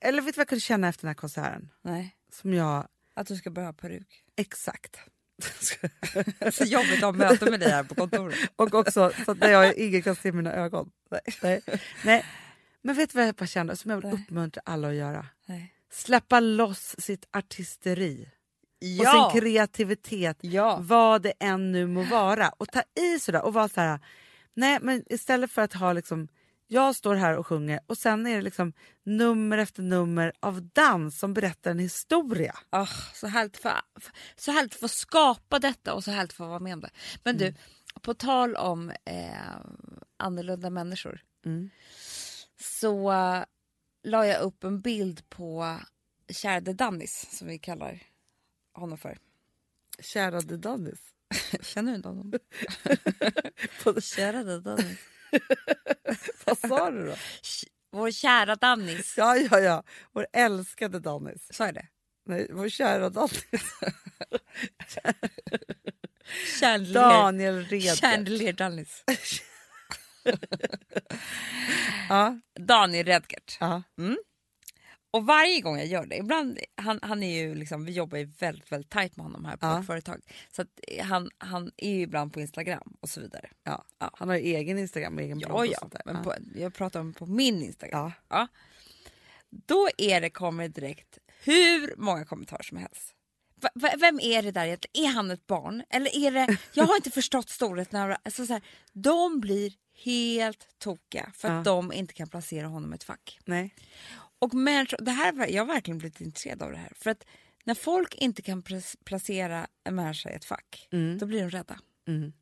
Eller 0.00 0.22
vet 0.22 0.34
du 0.34 0.38
vad 0.38 0.42
jag 0.42 0.48
kunde 0.48 0.60
känna 0.60 0.88
efter 0.88 1.02
den 1.02 1.08
här 1.08 1.14
konserten? 1.14 1.68
Nej, 1.82 2.16
Som 2.32 2.54
jag... 2.54 2.88
att 3.14 3.26
du 3.26 3.36
ska 3.36 3.50
börja 3.50 3.68
ha 3.68 3.72
peruk. 3.72 4.24
Exakt. 4.36 5.00
Så 6.52 6.64
jobbigt 6.64 6.94
att 6.94 7.00
ha 7.00 7.12
möte 7.12 7.50
med 7.50 7.60
dig 7.60 7.70
här 7.70 7.84
på 7.84 7.94
kontoret. 7.94 8.38
och 8.56 8.74
också 8.74 9.12
så 9.24 9.30
att 9.30 9.38
jag 9.40 9.76
ingen 9.76 10.02
kan 10.02 10.16
se 10.16 10.32
mina 10.32 10.52
ögon. 10.52 10.90
Nej. 11.42 11.60
nej. 12.04 12.24
Men 12.82 12.96
vet 12.96 13.12
du 13.12 13.18
vad 13.18 13.28
jag 13.28 13.34
bara 13.34 13.46
kände? 13.46 13.76
Som 13.76 13.90
jag 13.90 14.00
vill 14.00 14.10
Nej. 14.10 14.22
uppmuntra 14.22 14.62
alla 14.64 14.88
att 14.88 14.94
göra? 14.94 15.26
Nej. 15.46 15.74
Släppa 15.92 16.40
loss 16.40 16.94
sitt 16.98 17.28
artisteri. 17.32 18.28
Ja! 18.78 19.26
Och 19.26 19.32
sin 19.32 19.40
kreativitet. 19.40 20.38
Ja. 20.40 20.78
Vad 20.80 21.22
det 21.22 21.32
än 21.40 21.72
nu 21.72 21.86
må 21.86 22.02
vara. 22.02 22.48
Och 22.48 22.68
ta 22.68 22.82
i 23.00 23.18
sådär 23.18 23.42
och 23.42 23.52
vara 23.52 23.68
så 23.68 23.80
här. 23.80 24.00
Nej 24.54 24.78
men 24.82 25.04
istället 25.06 25.50
för 25.50 25.62
att 25.62 25.72
ha 25.72 25.92
liksom. 25.92 26.28
Jag 26.72 26.96
står 26.96 27.14
här 27.14 27.36
och 27.36 27.46
sjunger 27.46 27.80
och 27.86 27.98
sen 27.98 28.26
är 28.26 28.36
det 28.36 28.42
liksom 28.42 28.72
nummer 29.02 29.58
efter 29.58 29.82
nummer 29.82 30.32
av 30.40 30.62
dans 30.62 31.18
som 31.18 31.34
berättar 31.34 31.70
en 31.70 31.78
historia. 31.78 32.58
Ah, 32.70 32.86
så, 33.14 33.26
härligt 33.26 33.56
för, 33.56 33.72
så 34.36 34.52
härligt 34.52 34.74
för 34.74 34.84
att 34.84 34.90
skapa 34.90 35.58
detta 35.58 35.94
och 35.94 36.04
så 36.04 36.10
härligt 36.10 36.32
för 36.32 36.44
att 36.44 36.48
vara 36.48 36.60
med 36.60 36.74
om 36.74 36.80
det. 36.80 36.90
Men 37.24 37.36
du, 37.36 37.54
på 38.02 38.14
tal 38.14 38.56
om 38.56 38.90
eh, 38.90 39.56
annorlunda 40.16 40.70
människor. 40.70 41.20
Mm. 41.44 41.70
Så 42.60 43.12
uh, 43.12 43.44
la 44.02 44.26
jag 44.26 44.42
upp 44.42 44.64
en 44.64 44.80
bild 44.80 45.28
på 45.28 45.78
Kärde 46.28 46.72
Dannis 46.72 47.28
som 47.38 47.48
vi 47.48 47.58
kallar 47.58 48.02
honom 48.72 48.98
för. 48.98 49.18
Kärade 49.98 50.56
Dannis. 50.56 51.00
Känner 51.62 51.92
du 51.92 51.96
inte 51.96 52.08
honom? 52.08 52.32
Kärde 54.00 54.60
Dannis. 54.60 54.98
Vad 56.44 56.58
sa 56.58 56.90
du 56.90 57.06
då? 57.06 57.14
Vår 57.92 58.10
kära 58.10 58.56
Dannis. 58.56 59.14
Ja, 59.16 59.36
ja, 59.36 59.60
ja. 59.60 59.82
Vår 60.12 60.26
älskade 60.32 61.00
Dannis. 61.00 61.48
Sa 61.52 61.64
jag 61.64 61.74
det? 61.74 61.86
Nej, 62.26 62.46
vår 62.52 62.68
kära 62.68 63.10
Dannis. 63.10 63.44
Daniel 66.94 67.64
Redgert. 67.64 68.00
Chandelier 68.00 68.52
Dannis. 68.52 69.04
Ja, 72.08 72.40
Daniel 72.60 73.06
Redgert. 73.06 73.56
ja. 73.60 73.82
Och 75.10 75.26
varje 75.26 75.60
gång 75.60 75.76
jag 75.78 75.86
gör 75.86 76.06
det, 76.06 76.16
ibland, 76.16 76.58
han, 76.76 76.98
han 77.02 77.22
är 77.22 77.40
ju 77.42 77.54
liksom, 77.54 77.84
vi 77.84 77.92
jobbar 77.92 78.18
ju 78.18 78.24
väldigt, 78.24 78.72
väldigt 78.72 78.90
tajt 78.90 79.16
med 79.16 79.24
honom 79.26 79.44
här 79.44 79.56
på 79.56 79.66
Ja. 79.66 79.76
vårt 79.76 79.86
företag. 79.86 80.20
Så 80.52 80.62
att 80.62 80.68
han, 81.02 81.30
han 81.38 81.70
är 81.76 81.90
ju 81.90 82.00
ibland 82.00 82.32
på 82.32 82.40
Instagram 82.40 82.96
och 83.00 83.08
så 83.08 83.20
vidare. 83.20 83.50
ja. 83.64 83.84
Ja. 83.98 84.10
Han 84.14 84.28
har 84.28 84.36
ju 84.36 84.42
egen 84.42 84.78
Instagram 84.78 85.14
och 85.16 85.22
egen 85.22 85.38
blogg 85.38 85.50
Ja, 85.50 85.54
och 85.58 85.66
ja, 85.66 85.78
sånt 85.80 85.92
där. 85.92 86.02
men 86.04 86.16
Ja. 86.16 86.22
på, 86.22 86.34
jag 86.54 86.74
pratar 86.74 87.00
om 87.00 87.12
på 87.12 87.26
min 87.26 87.62
Instagram. 87.62 88.12
Ja. 88.28 88.46
Då 89.50 89.88
är 89.98 90.20
det, 90.20 90.30
kommer 90.30 90.68
direkt 90.68 91.18
hur 91.44 91.94
många 91.96 92.24
kommentarer 92.24 92.62
som 92.62 92.78
helst. 92.78 93.14
Va, 93.74 93.90
vem 93.98 94.20
är 94.22 94.42
det 94.42 94.50
där 94.50 94.66
egentligen? 94.66 95.06
Är 95.06 95.14
han 95.14 95.30
ett 95.30 95.46
barn? 95.46 95.82
Eller 95.90 96.16
är 96.16 96.30
det, 96.30 96.56
jag 96.74 96.84
har 96.84 96.96
inte 96.96 97.10
förstått 97.10 97.48
storheten 97.48 98.16
alltså 98.22 98.46
så 98.46 98.52
här, 98.52 98.62
De 98.92 99.40
blir 99.40 99.72
helt 100.04 100.68
tokiga 100.78 101.32
för 101.34 101.48
att 101.48 101.64
de 101.64 101.92
inte 101.92 102.14
kan 102.14 102.28
placera 102.28 102.66
honom 102.66 102.92
i 102.92 102.96
ett 102.96 103.04
fack. 103.04 103.38
Nej. 103.44 103.74
Och 104.40 104.54
människor, 104.54 104.98
det 105.00 105.10
här, 105.10 105.48
jag 105.48 105.62
har 105.62 105.74
verkligen 105.74 105.98
blivit 105.98 106.20
intresserad 106.20 106.62
av 106.62 106.70
det 106.70 106.76
här. 106.78 106.92
För 106.96 107.10
att 107.10 107.24
när 107.64 107.74
folk 107.74 108.14
inte 108.14 108.42
kan 108.42 108.62
placera 109.04 109.66
en 109.84 109.94
människa 109.94 110.30
i 110.30 110.34
ett 110.34 110.44
fack, 110.44 110.88
Mm. 110.92 111.18
då 111.18 111.26
blir 111.26 111.40
de 111.40 111.50
rädda. 111.50 111.78
Mm. 112.08 112.32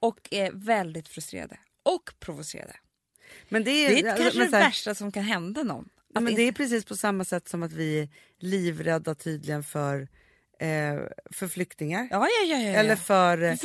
Och 0.00 0.28
är 0.30 0.52
väldigt 0.52 1.08
frustrerade. 1.08 1.58
Och 1.82 2.10
provocerade. 2.20 2.76
Men 3.48 3.64
det 3.64 3.70
är, 3.70 3.90
Det 3.90 4.08
är 4.08 4.16
kanske 4.16 4.38
men 4.38 4.50
det 4.50 4.58
värsta 4.58 4.94
som 4.94 5.12
kan 5.12 5.22
hända 5.22 5.62
någon. 5.62 5.88
Men 6.14 6.24
det 6.24 6.42
är 6.42 6.52
precis 6.52 6.84
på 6.84 6.96
samma 6.96 7.24
sätt 7.24 7.48
som 7.48 7.62
att 7.62 7.72
vi 7.72 7.98
är 8.00 8.08
livrädda 8.38 9.14
tydligen 9.14 9.62
för, 9.64 10.08
eh, 10.60 10.98
för 11.30 11.48
flyktingar. 11.48 12.08
Ja, 12.10 12.28
ja, 12.46 12.56
ja. 12.56 12.58
Eller 12.58 12.96
för 12.96 13.42
eh, 13.42 13.56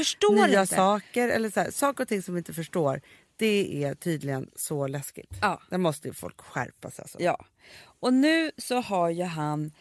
nya 0.47 0.61
inte. 0.61 0.75
saker. 0.75 1.29
Eller 1.29 1.49
så 1.49 1.59
här, 1.59 1.71
saker 1.71 2.03
och 2.03 2.07
ting 2.07 2.21
som 2.21 2.33
vi 2.33 2.37
inte 2.37 2.53
förstår. 2.53 3.01
Det 3.35 3.83
är 3.83 3.95
tydligen 3.95 4.49
så 4.55 4.87
läskigt. 4.87 5.37
Ja. 5.41 5.61
Där 5.69 5.77
måste 5.77 6.07
ju 6.07 6.13
folk 6.13 6.41
skärpa 6.41 6.91
sig. 6.91 7.01
Alltså. 7.03 7.17
Ja. 7.21 7.45
Och 7.83 8.13
nu 8.13 8.51
så 8.57 8.75
har 8.81 9.09
ju 9.09 9.23
han 9.23 9.71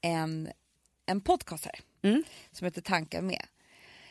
en, 0.00 0.48
en 1.06 1.20
podcast 1.20 1.64
här 1.64 1.80
Mm. 2.04 2.22
som 2.52 2.64
heter 2.64 2.80
Tankar 2.82 3.22
med. 3.22 3.46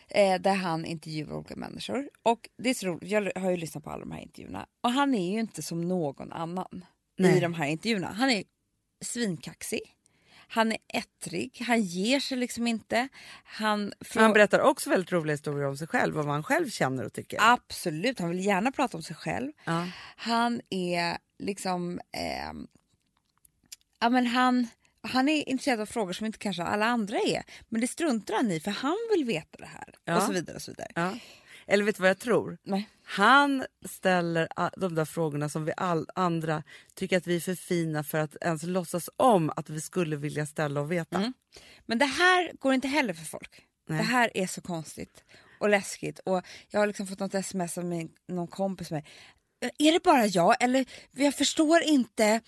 Eh, 0.08 0.42
där 0.42 0.54
han 0.56 0.86
intervjuar 0.86 1.34
olika 1.36 1.56
människor. 1.56 2.10
Och 2.24 2.50
det 2.58 2.70
är 2.70 2.74
så 2.74 2.88
roligt, 2.88 3.12
jag 3.12 3.32
har 3.36 3.52
ju 3.52 3.58
lyssnat 3.58 3.84
på 3.84 3.90
alla 3.90 4.00
de 4.00 4.12
här 4.12 4.22
intervjuerna. 4.22 4.66
Och 4.82 4.92
han 4.92 5.16
är 5.16 5.32
ju 5.34 5.40
inte 5.40 5.62
som 5.62 5.82
någon 5.88 6.32
annan 6.32 6.86
i 7.18 7.22
Nej. 7.22 7.40
de 7.40 7.54
här 7.54 7.68
intervjuerna. 7.68 8.08
Han 8.12 8.30
är 8.30 8.44
svinkaxig. 9.02 9.82
Han 10.54 10.72
är 10.72 10.78
ettrig, 10.88 11.64
han 11.68 11.82
ger 11.82 12.20
sig 12.20 12.38
liksom 12.38 12.68
inte. 12.68 13.08
Han, 13.44 13.82
Men 13.84 13.94
frå- 14.00 14.20
han 14.20 14.34
berättar 14.34 14.60
också 14.60 14.90
väldigt 14.90 15.12
roliga 15.12 15.34
historier 15.34 15.68
om 15.68 15.78
sig 15.78 15.88
själv 15.88 16.18
och 16.20 16.26
vad 16.26 16.34
han 16.34 16.44
själv 16.44 16.70
känner 16.70 17.06
och 17.06 17.14
tycker. 17.14 17.38
Absolut, 17.42 18.20
han 18.20 18.30
vill 18.30 18.46
gärna 18.46 18.72
prata 18.72 18.98
om 18.98 19.04
sig 19.04 19.16
själv. 19.16 19.52
Ja. 19.66 19.88
Han 20.16 20.62
är 20.70 21.18
liksom... 21.40 22.00
ehm, 22.12 22.68
ja, 24.00 24.10
men 24.10 24.28
han, 24.28 24.68
han 25.02 25.30
är 25.30 25.50
intresserad 25.50 25.80
av 25.80 25.86
frågor 25.86 26.14
som 26.14 26.26
inte 26.26 26.38
kanske 26.38 26.64
alla 26.64 26.86
andra 26.86 27.18
är. 27.18 27.44
Men 27.70 27.82
det 27.82 27.88
struntar 27.88 28.34
han 28.34 28.52
i 28.52 28.60
för 28.60 28.72
han 28.72 28.98
vill 29.16 29.26
veta 29.26 29.58
det 29.58 29.66
här. 29.66 29.96
Ja. 30.06 30.18
Och 30.18 30.24
så 30.24 30.32
vidare. 30.32 30.56
och 30.56 30.62
så 30.62 30.72
vidare. 30.72 30.92
Ja. 30.96 31.14
Eller 31.72 31.84
vet 31.84 31.96
du 31.96 32.02
vad 32.02 32.10
jag 32.10 32.20
tror? 32.20 32.58
Nej. 32.64 32.90
Han 33.04 33.66
ställer 33.90 34.48
de 34.80 34.96
där 34.96 35.06
frågorna 35.06 35.50
som 35.50 35.66
vi 35.66 35.74
all 35.78 36.08
andra 36.16 36.64
tycker 36.96 37.18
att 37.18 37.28
vi 37.28 37.36
är 37.36 37.40
för 37.40 37.56
fina 37.56 38.04
för 38.04 38.18
att 38.18 38.36
ens 38.42 38.64
låtsas 38.64 39.10
om 39.18 39.52
att 39.56 39.70
vi 39.70 39.82
skulle 39.82 40.16
vilja 40.16 40.46
ställa 40.46 40.82
och 40.82 40.92
veta. 40.92 41.18
Mm. 41.18 41.34
Men 41.86 41.98
det 41.98 42.06
här 42.06 42.52
går 42.60 42.74
inte 42.74 42.88
heller 42.88 43.14
för 43.14 43.26
folk. 43.26 43.66
Nej. 43.90 43.98
Det 43.98 44.04
här 44.04 44.32
är 44.34 44.48
så 44.48 44.62
konstigt 44.62 45.24
och 45.60 45.70
läskigt. 45.70 46.20
Och 46.20 46.42
Jag 46.70 46.80
har 46.80 46.88
liksom 46.88 47.08
fått 47.08 47.20
något 47.20 47.34
sms 47.34 47.78
av 47.78 47.86
min, 47.86 48.12
någon 48.28 48.48
kompis 48.48 48.92
med 48.92 49.06
Är 49.78 49.92
det 49.92 50.04
bara 50.04 50.26
jag? 50.26 50.64
Eller 50.64 50.86
jag 51.12 51.36
förstår 51.36 51.82
inte. 51.82 52.42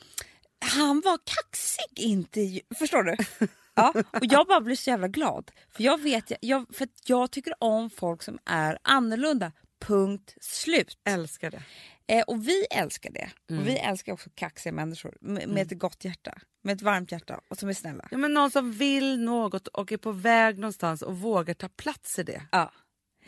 Han 0.65 1.01
var 1.01 1.17
kaxig 1.23 1.99
inte. 2.05 2.59
Förstår 2.79 3.03
du? 3.03 3.17
Ja, 3.75 3.93
och 4.11 4.25
jag 4.25 4.47
bara 4.47 4.61
blir 4.61 4.75
så 4.75 4.89
jävla 4.89 5.07
glad. 5.07 5.51
För 5.69 5.83
jag 5.83 6.01
vet, 6.01 6.31
jag, 6.41 6.75
för 6.75 6.87
jag 7.05 7.31
tycker 7.31 7.53
om 7.59 7.89
folk 7.89 8.23
som 8.23 8.39
är 8.45 8.77
annorlunda. 8.81 9.51
Punkt 9.81 10.37
slut. 10.41 10.97
Älskar 11.05 11.51
det. 11.51 11.63
Eh, 12.07 12.23
och 12.23 12.47
vi 12.47 12.65
älskar 12.71 13.11
det. 13.11 13.29
Mm. 13.49 13.61
Och 13.61 13.67
vi 13.67 13.77
älskar 13.77 14.13
också 14.13 14.29
kaxiga 14.35 14.73
människor 14.73 15.17
med, 15.21 15.49
med 15.49 15.71
ett 15.71 15.79
gott 15.79 16.05
hjärta. 16.05 16.37
Med 16.63 16.75
ett 16.75 16.81
varmt 16.81 17.11
hjärta 17.11 17.41
och 17.47 17.57
som 17.57 17.69
är 17.69 17.73
snälla. 17.73 18.07
Ja, 18.11 18.17
men 18.17 18.33
någon 18.33 18.51
som 18.51 18.71
vill 18.71 19.19
något 19.19 19.67
och 19.67 19.91
är 19.91 19.97
på 19.97 20.11
väg 20.11 20.59
någonstans 20.59 21.01
och 21.01 21.17
vågar 21.17 21.53
ta 21.53 21.69
plats 21.69 22.19
i 22.19 22.23
det. 22.23 22.41
Ja. 22.51 22.71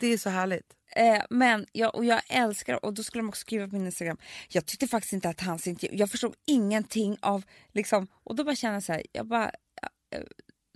Det 0.00 0.06
är 0.06 0.18
så 0.18 0.30
härligt. 0.30 0.72
Eh, 0.96 1.22
men 1.30 1.66
jag, 1.72 1.94
och 1.94 2.04
jag 2.04 2.20
älskar, 2.28 2.84
och 2.84 2.94
då 2.94 3.02
skulle 3.02 3.22
de 3.22 3.28
också 3.28 3.40
skriva 3.40 3.68
på 3.68 3.74
min 3.74 3.86
Instagram, 3.86 4.16
jag 4.48 4.66
tyckte 4.66 4.88
faktiskt 4.88 5.12
inte 5.12 5.28
att 5.28 5.40
hans 5.40 5.66
intervju, 5.66 5.96
jag 5.98 6.10
förstod 6.10 6.34
ingenting 6.46 7.16
av, 7.20 7.44
liksom, 7.72 8.08
och 8.24 8.36
då 8.36 8.44
bara 8.44 8.54
känner 8.54 8.74
jag 8.74 8.82
så 8.82 8.92
här, 8.92 9.02
jag 9.12 9.26
bara 9.26 9.50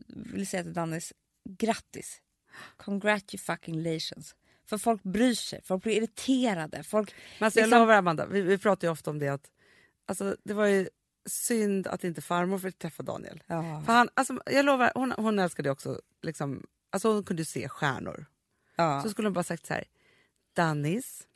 vill 0.07 0.47
säga 0.47 0.63
till 0.63 0.73
Dannis, 0.73 1.13
grattis, 1.45 2.21
congratulations. 2.77 4.35
För 4.67 4.79
folk 4.79 5.03
bryr 5.03 5.35
sig, 5.35 5.61
folk 5.63 5.83
blir 5.83 5.97
irriterade, 5.97 6.83
folk... 6.83 7.15
Men 7.39 7.47
alltså, 7.47 7.61
jag 7.61 7.67
liksom- 7.67 7.81
lovar 7.81 7.95
Amanda, 7.95 8.27
vi, 8.27 8.41
vi 8.41 8.59
pratar 8.59 8.89
ju 8.89 8.93
ofta 8.93 9.11
om 9.11 9.19
det 9.19 9.29
att 9.29 9.51
alltså, 10.07 10.37
det 10.45 10.55
var 10.55 10.67
ju 10.67 10.89
synd 11.29 11.87
att 11.87 12.05
inte 12.05 12.23
farmor 12.23 12.59
fick 12.59 12.79
träffa 12.79 13.03
Daniel. 13.03 13.43
Ja. 13.47 13.83
För 13.87 13.93
han, 13.93 14.09
alltså, 14.15 14.41
jag 14.47 14.65
lovar, 14.65 14.93
hon, 14.95 15.13
hon 15.13 15.39
älskade 15.39 15.71
också, 15.71 16.01
liksom, 16.23 16.67
alltså, 16.91 17.13
hon 17.13 17.25
kunde 17.25 17.45
se 17.45 17.69
stjärnor. 17.69 18.27
Ja. 18.77 19.03
Så 19.03 19.11
skulle 19.11 19.29
hon 19.29 19.33
bara 19.33 19.45
sagt 19.45 19.67
så 19.67 19.75
här, 19.75 19.85
Dannis, 20.53 21.27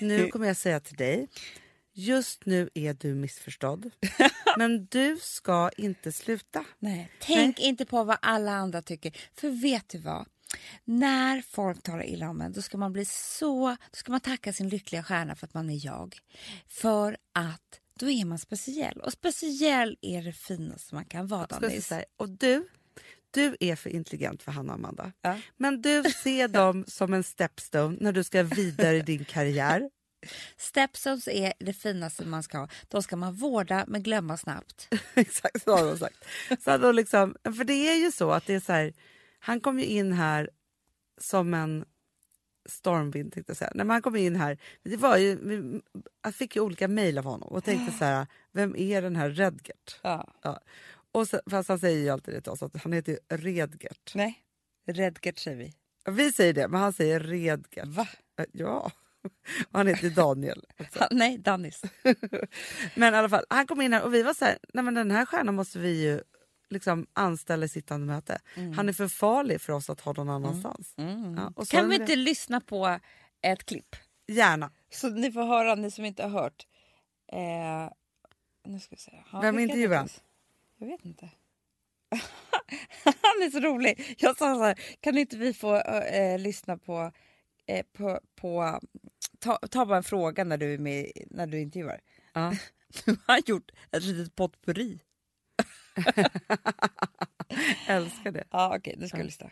Nu 0.00 0.28
kommer 0.28 0.46
jag 0.46 0.56
säga 0.56 0.80
till 0.80 0.96
dig, 0.96 1.28
just 1.92 2.46
nu 2.46 2.70
är 2.74 2.94
du 2.94 3.14
missförstådd. 3.14 3.90
Men 4.58 4.86
du 4.86 5.18
ska 5.20 5.70
inte 5.76 6.12
sluta. 6.12 6.64
Nej. 6.78 7.10
Tänk 7.20 7.60
inte 7.60 7.84
på 7.84 8.04
vad 8.04 8.16
alla 8.22 8.52
andra 8.52 8.82
tycker. 8.82 9.16
För 9.34 9.50
vet 9.50 9.88
du 9.88 9.98
vad? 9.98 10.26
När 10.84 11.42
folk 11.42 11.82
talar 11.82 12.04
illa 12.04 12.28
om 12.28 12.40
en, 12.40 12.52
då 12.52 12.62
ska 12.62 12.78
man 12.78 12.92
bli 12.92 13.04
så... 13.04 13.68
Då 13.68 13.96
ska 13.96 14.12
man 14.12 14.20
tacka 14.20 14.52
sin 14.52 14.68
lyckliga 14.68 15.02
stjärna 15.02 15.34
för 15.34 15.46
att 15.46 15.54
man 15.54 15.70
är 15.70 15.86
jag. 15.86 16.18
För 16.68 17.16
att 17.32 17.80
då 18.00 18.10
är 18.10 18.24
man 18.24 18.38
speciell. 18.38 19.00
Och 19.00 19.12
speciell 19.12 19.96
är 20.00 20.22
det 20.22 20.32
finaste 20.32 20.94
man 20.94 21.04
kan 21.04 21.26
vara, 21.26 21.46
här, 21.90 22.04
och 22.16 22.28
du, 22.28 22.68
du 23.30 23.56
är 23.60 23.76
för 23.76 23.90
intelligent 23.90 24.42
för 24.42 24.52
Hanna 24.52 24.72
och 24.72 24.78
Amanda. 24.78 25.12
Ja. 25.22 25.38
Men 25.56 25.82
du 25.82 26.02
ser 26.22 26.48
dem 26.58 26.84
som 26.88 27.14
en 27.14 27.24
stepstone 27.24 27.96
när 28.00 28.12
du 28.12 28.24
ska 28.24 28.42
vidare 28.42 28.96
i 28.96 29.02
din 29.02 29.24
karriär. 29.24 29.90
Stepstones 30.56 31.28
är 31.28 31.52
det 31.58 31.72
finaste 31.72 32.24
man 32.24 32.42
ska 32.42 32.58
ha. 32.58 32.68
De 32.88 33.02
ska 33.02 33.16
man 33.16 33.34
vårda 33.34 33.84
men 33.88 34.02
glömma 34.02 34.36
snabbt. 34.36 34.88
Exakt 35.14 35.62
så 35.62 35.76
har 35.76 35.86
de 35.86 35.98
sagt. 35.98 36.24
Så 36.64 36.76
de 36.78 36.94
liksom, 36.94 37.36
för 37.44 37.64
det 37.64 37.88
är 37.88 37.94
ju 38.04 38.12
så 38.12 38.30
att 38.30 38.46
det 38.46 38.54
är 38.54 38.60
så 38.60 38.72
här, 38.72 38.92
han 39.38 39.60
kom 39.60 39.78
ju 39.78 39.84
in 39.84 40.12
här 40.12 40.50
som 41.20 41.54
en 41.54 41.84
stormvind 42.68 43.32
tänkte 43.32 43.50
jag 43.50 43.56
säga. 43.56 43.72
När 43.74 43.84
man 43.84 44.02
kom 44.02 44.16
in 44.16 44.36
här, 44.36 44.58
det 44.82 44.96
var 44.96 45.16
ju, 45.16 45.36
vi- 45.48 45.80
jag 46.22 46.34
fick 46.34 46.56
ju 46.56 46.62
olika 46.62 46.88
mejl 46.88 47.18
av 47.18 47.24
honom 47.24 47.48
och 47.48 47.64
tänkte 47.64 47.98
så 47.98 48.04
här, 48.04 48.26
vem 48.52 48.76
är 48.76 49.02
den 49.02 49.16
här 49.16 49.30
Redgert? 49.30 50.00
Ja. 50.02 50.34
Ja. 50.42 50.60
Och 51.12 51.28
så, 51.28 51.40
fast 51.50 51.68
han 51.68 51.78
säger 51.78 51.98
ju 51.98 52.10
alltid 52.10 52.34
det 52.34 52.40
till 52.40 52.52
oss, 52.52 52.62
att 52.62 52.82
han 52.82 52.92
heter 52.92 53.12
ju 53.12 53.18
Redgert. 53.36 54.14
Nej, 54.14 54.44
Redgert 54.86 55.38
säger 55.38 55.56
vi. 55.56 55.74
Ja, 56.04 56.12
Vi 56.12 56.32
säger 56.32 56.52
det, 56.52 56.68
men 56.68 56.80
han 56.80 56.92
säger 56.92 57.20
Redgert. 57.20 57.86
Va? 57.86 58.08
Ja, 58.52 58.92
han 59.72 59.86
heter 59.86 60.10
Daniel. 60.10 60.64
Ha, 60.98 61.08
nej, 61.10 61.38
Dannis. 61.38 61.82
Men 62.94 63.14
i 63.14 63.16
alla 63.16 63.28
fall, 63.28 63.44
han 63.48 63.66
kom 63.66 63.80
in 63.80 63.92
här 63.92 64.02
och 64.02 64.14
vi 64.14 64.22
var 64.22 64.34
så 64.34 64.44
här, 64.44 64.58
nej 64.74 64.84
men 64.84 64.94
den 64.94 65.10
här 65.10 65.26
stjärnan 65.26 65.54
måste 65.54 65.78
vi 65.78 66.02
ju 66.02 66.20
liksom 66.68 67.06
anställa 67.12 67.64
i 67.64 67.68
sittande 67.68 68.06
möte. 68.06 68.40
Mm. 68.56 68.72
Han 68.72 68.88
är 68.88 68.92
för 68.92 69.08
farlig 69.08 69.60
för 69.60 69.72
oss 69.72 69.90
att 69.90 70.00
ha 70.00 70.12
någon 70.12 70.28
annanstans. 70.28 70.94
Ja, 71.36 71.52
och 71.56 71.66
så 71.66 71.76
Kan 71.76 71.88
vi 71.88 71.96
det. 71.96 72.02
inte 72.02 72.16
lyssna 72.16 72.60
på 72.60 72.98
ett 73.42 73.64
klipp? 73.64 73.96
Gärna. 74.28 74.70
Så 74.90 75.08
ni 75.08 75.32
får 75.32 75.44
höra, 75.44 75.74
ni 75.74 75.90
som 75.90 76.04
inte 76.04 76.22
har 76.22 76.30
hört. 76.30 76.66
Eh, 77.32 77.92
nu 78.66 78.80
ska 78.80 78.94
vi 78.94 79.00
se. 79.00 79.22
Ja, 79.32 79.40
Vem 79.40 79.58
intervjuar 79.58 79.96
han? 79.96 80.08
Jag 80.78 80.86
vet 80.86 81.04
inte. 81.04 81.30
han 83.04 83.42
är 83.42 83.50
så 83.50 83.60
rolig. 83.60 84.16
Jag 84.18 84.36
sa 84.36 84.54
så 84.54 84.62
här, 84.62 84.80
kan 85.00 85.18
inte 85.18 85.36
vi 85.36 85.54
få 85.54 85.76
eh, 85.76 86.38
lyssna 86.38 86.76
på, 86.76 87.12
eh, 87.78 87.82
på, 87.92 88.20
på 88.40 88.80
ta, 89.38 89.58
ta 89.70 89.86
bara 89.86 89.96
en 89.96 90.02
fråga 90.02 90.44
när 90.44 90.56
du 90.56 90.74
är 90.74 90.78
med, 90.78 91.10
när 91.30 91.46
du 91.46 91.60
intervjuar. 91.60 92.00
Ja. 92.32 92.52
Nu 93.06 93.16
har 93.26 93.40
gjort 93.46 93.70
ett 93.90 94.02
litet 94.02 94.34
potpurri. 94.36 95.00
Älskar 97.86 98.32
det. 98.32 98.44
Ja, 98.50 98.76
okej, 98.76 98.94
nu 98.98 99.08
ska 99.08 99.18
vi 99.18 99.24
lyssna. 99.24 99.50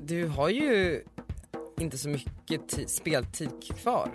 Du 0.00 0.26
har 0.26 0.48
ju 0.48 1.02
inte 1.80 1.98
så 1.98 2.08
mycket 2.08 2.60
ti- 2.60 2.86
speltid 2.86 3.50
kvar 3.62 4.10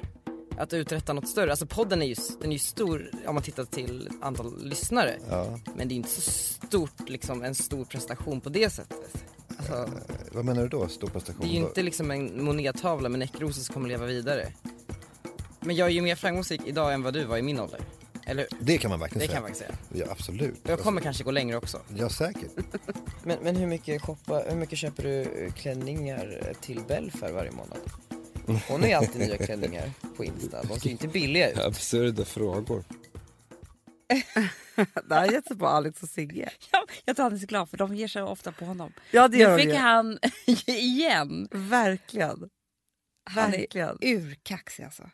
att 0.58 0.74
uträtta 0.74 1.14
något 1.14 1.28
större. 1.28 1.50
Alltså 1.52 1.66
podden 1.66 2.02
är 2.02 2.06
ju, 2.06 2.16
den 2.42 2.50
är 2.50 2.54
ju 2.54 2.60
stor 2.60 3.12
om 3.26 3.36
man 3.36 3.44
tittar 3.44 3.64
till 3.66 4.10
antal 4.22 4.64
lyssnare. 4.64 5.18
Ja. 5.30 5.60
Men 5.76 5.88
det 5.88 5.94
är 5.94 5.96
inte 5.96 6.10
så 6.10 6.22
stort, 6.32 7.10
liksom, 7.10 7.44
en 7.44 7.56
stor 7.56 7.86
prestation 7.86 8.42
på 8.42 8.50
det 8.50 8.70
sättet. 8.70 9.26
Alltså, 9.58 9.90
Vad 10.32 10.46
menar 10.46 10.62
du 10.62 10.68
då, 10.70 10.88
stor 10.88 11.08
prestation? 11.08 11.42
det 11.42 11.48
är 11.48 11.60
ju 11.60 11.66
inte 11.68 11.84
liksom 11.84 12.12
en 12.12 12.44
monettavla 12.44 13.10
med 13.10 13.20
näckrosor 13.20 13.62
som 13.62 13.74
kommer 13.74 13.90
leva 13.90 14.06
vidare. 14.06 14.48
Men 15.60 15.76
jag 15.76 15.88
är 15.88 15.92
ju 15.92 16.02
mer 16.02 16.16
framgångsrik 16.16 16.62
idag 16.66 16.94
än 16.94 17.04
vad 17.04 17.14
du 17.14 17.24
var 17.26 17.38
i 17.38 17.42
min 17.42 17.60
ålder. 17.60 17.80
Eller 18.26 18.48
hur? 18.52 18.60
Det 18.66 18.78
kan 18.78 18.90
man 18.92 19.00
verkligen 19.00 19.20
Det 19.20 19.26
säga. 19.28 19.36
kan 19.36 19.44
man 19.44 19.56
säga. 19.56 19.72
Ja, 19.94 20.06
absolut. 20.12 20.56
Jag 20.64 20.80
kommer 20.80 21.02
kanske 21.02 21.24
gå 21.24 21.32
längre 21.32 21.58
också. 21.58 21.80
Ja, 21.96 22.10
säkert. 22.10 22.52
Men, 23.24 23.38
men 23.44 23.56
hur, 23.56 23.68
mycket 23.68 24.02
shoppa, 24.02 24.44
hur 24.50 24.56
mycket 24.56 24.80
köper 24.80 25.04
du 25.04 25.22
eh, 25.22 25.54
klänningar 25.54 26.54
till 26.62 26.80
Bell 26.88 27.12
för 27.12 27.32
varje 27.32 27.52
månad? 27.52 27.78
Hon 28.68 28.82
har 28.82 28.88
ju 28.88 28.94
alltid 28.94 29.22
nya 29.22 29.38
klänningar 29.46 29.92
på 30.18 30.24
Insta. 30.26 30.64
De 30.64 30.80
ser 30.80 30.86
ju 30.86 30.92
inte 30.92 31.08
billiga 31.08 31.52
ut. 31.52 31.58
Absurda 31.58 32.26
frågor. 32.26 32.84
Det 35.08 35.16
här 35.16 35.32
gett 35.32 35.48
sig 35.48 35.58
på 35.58 35.68
Alex 35.68 36.04
och 36.04 36.10
Sigge. 36.10 36.50
Ja, 36.72 36.86
jag 37.06 37.16
tror 37.16 37.24
han 37.24 37.34
är 37.34 37.38
så 37.38 37.46
glad 37.46 37.70
för 37.70 37.78
de 37.78 37.96
ger 37.96 38.08
sig 38.08 38.22
ofta 38.24 38.52
på 38.52 38.66
honom. 38.66 38.94
Ja 39.12 39.28
det 39.28 39.38
gör 39.38 39.50
Nu 39.52 39.58
de 39.58 39.64
fick 39.64 39.74
ju. 39.74 39.80
han 39.80 40.20
igen. 40.66 41.48
Verkligen. 41.52 42.50
Han 43.30 43.52
Verkligen. 43.52 43.98
är 44.02 44.14
urkaxig 44.16 44.84
alltså. 44.84 45.10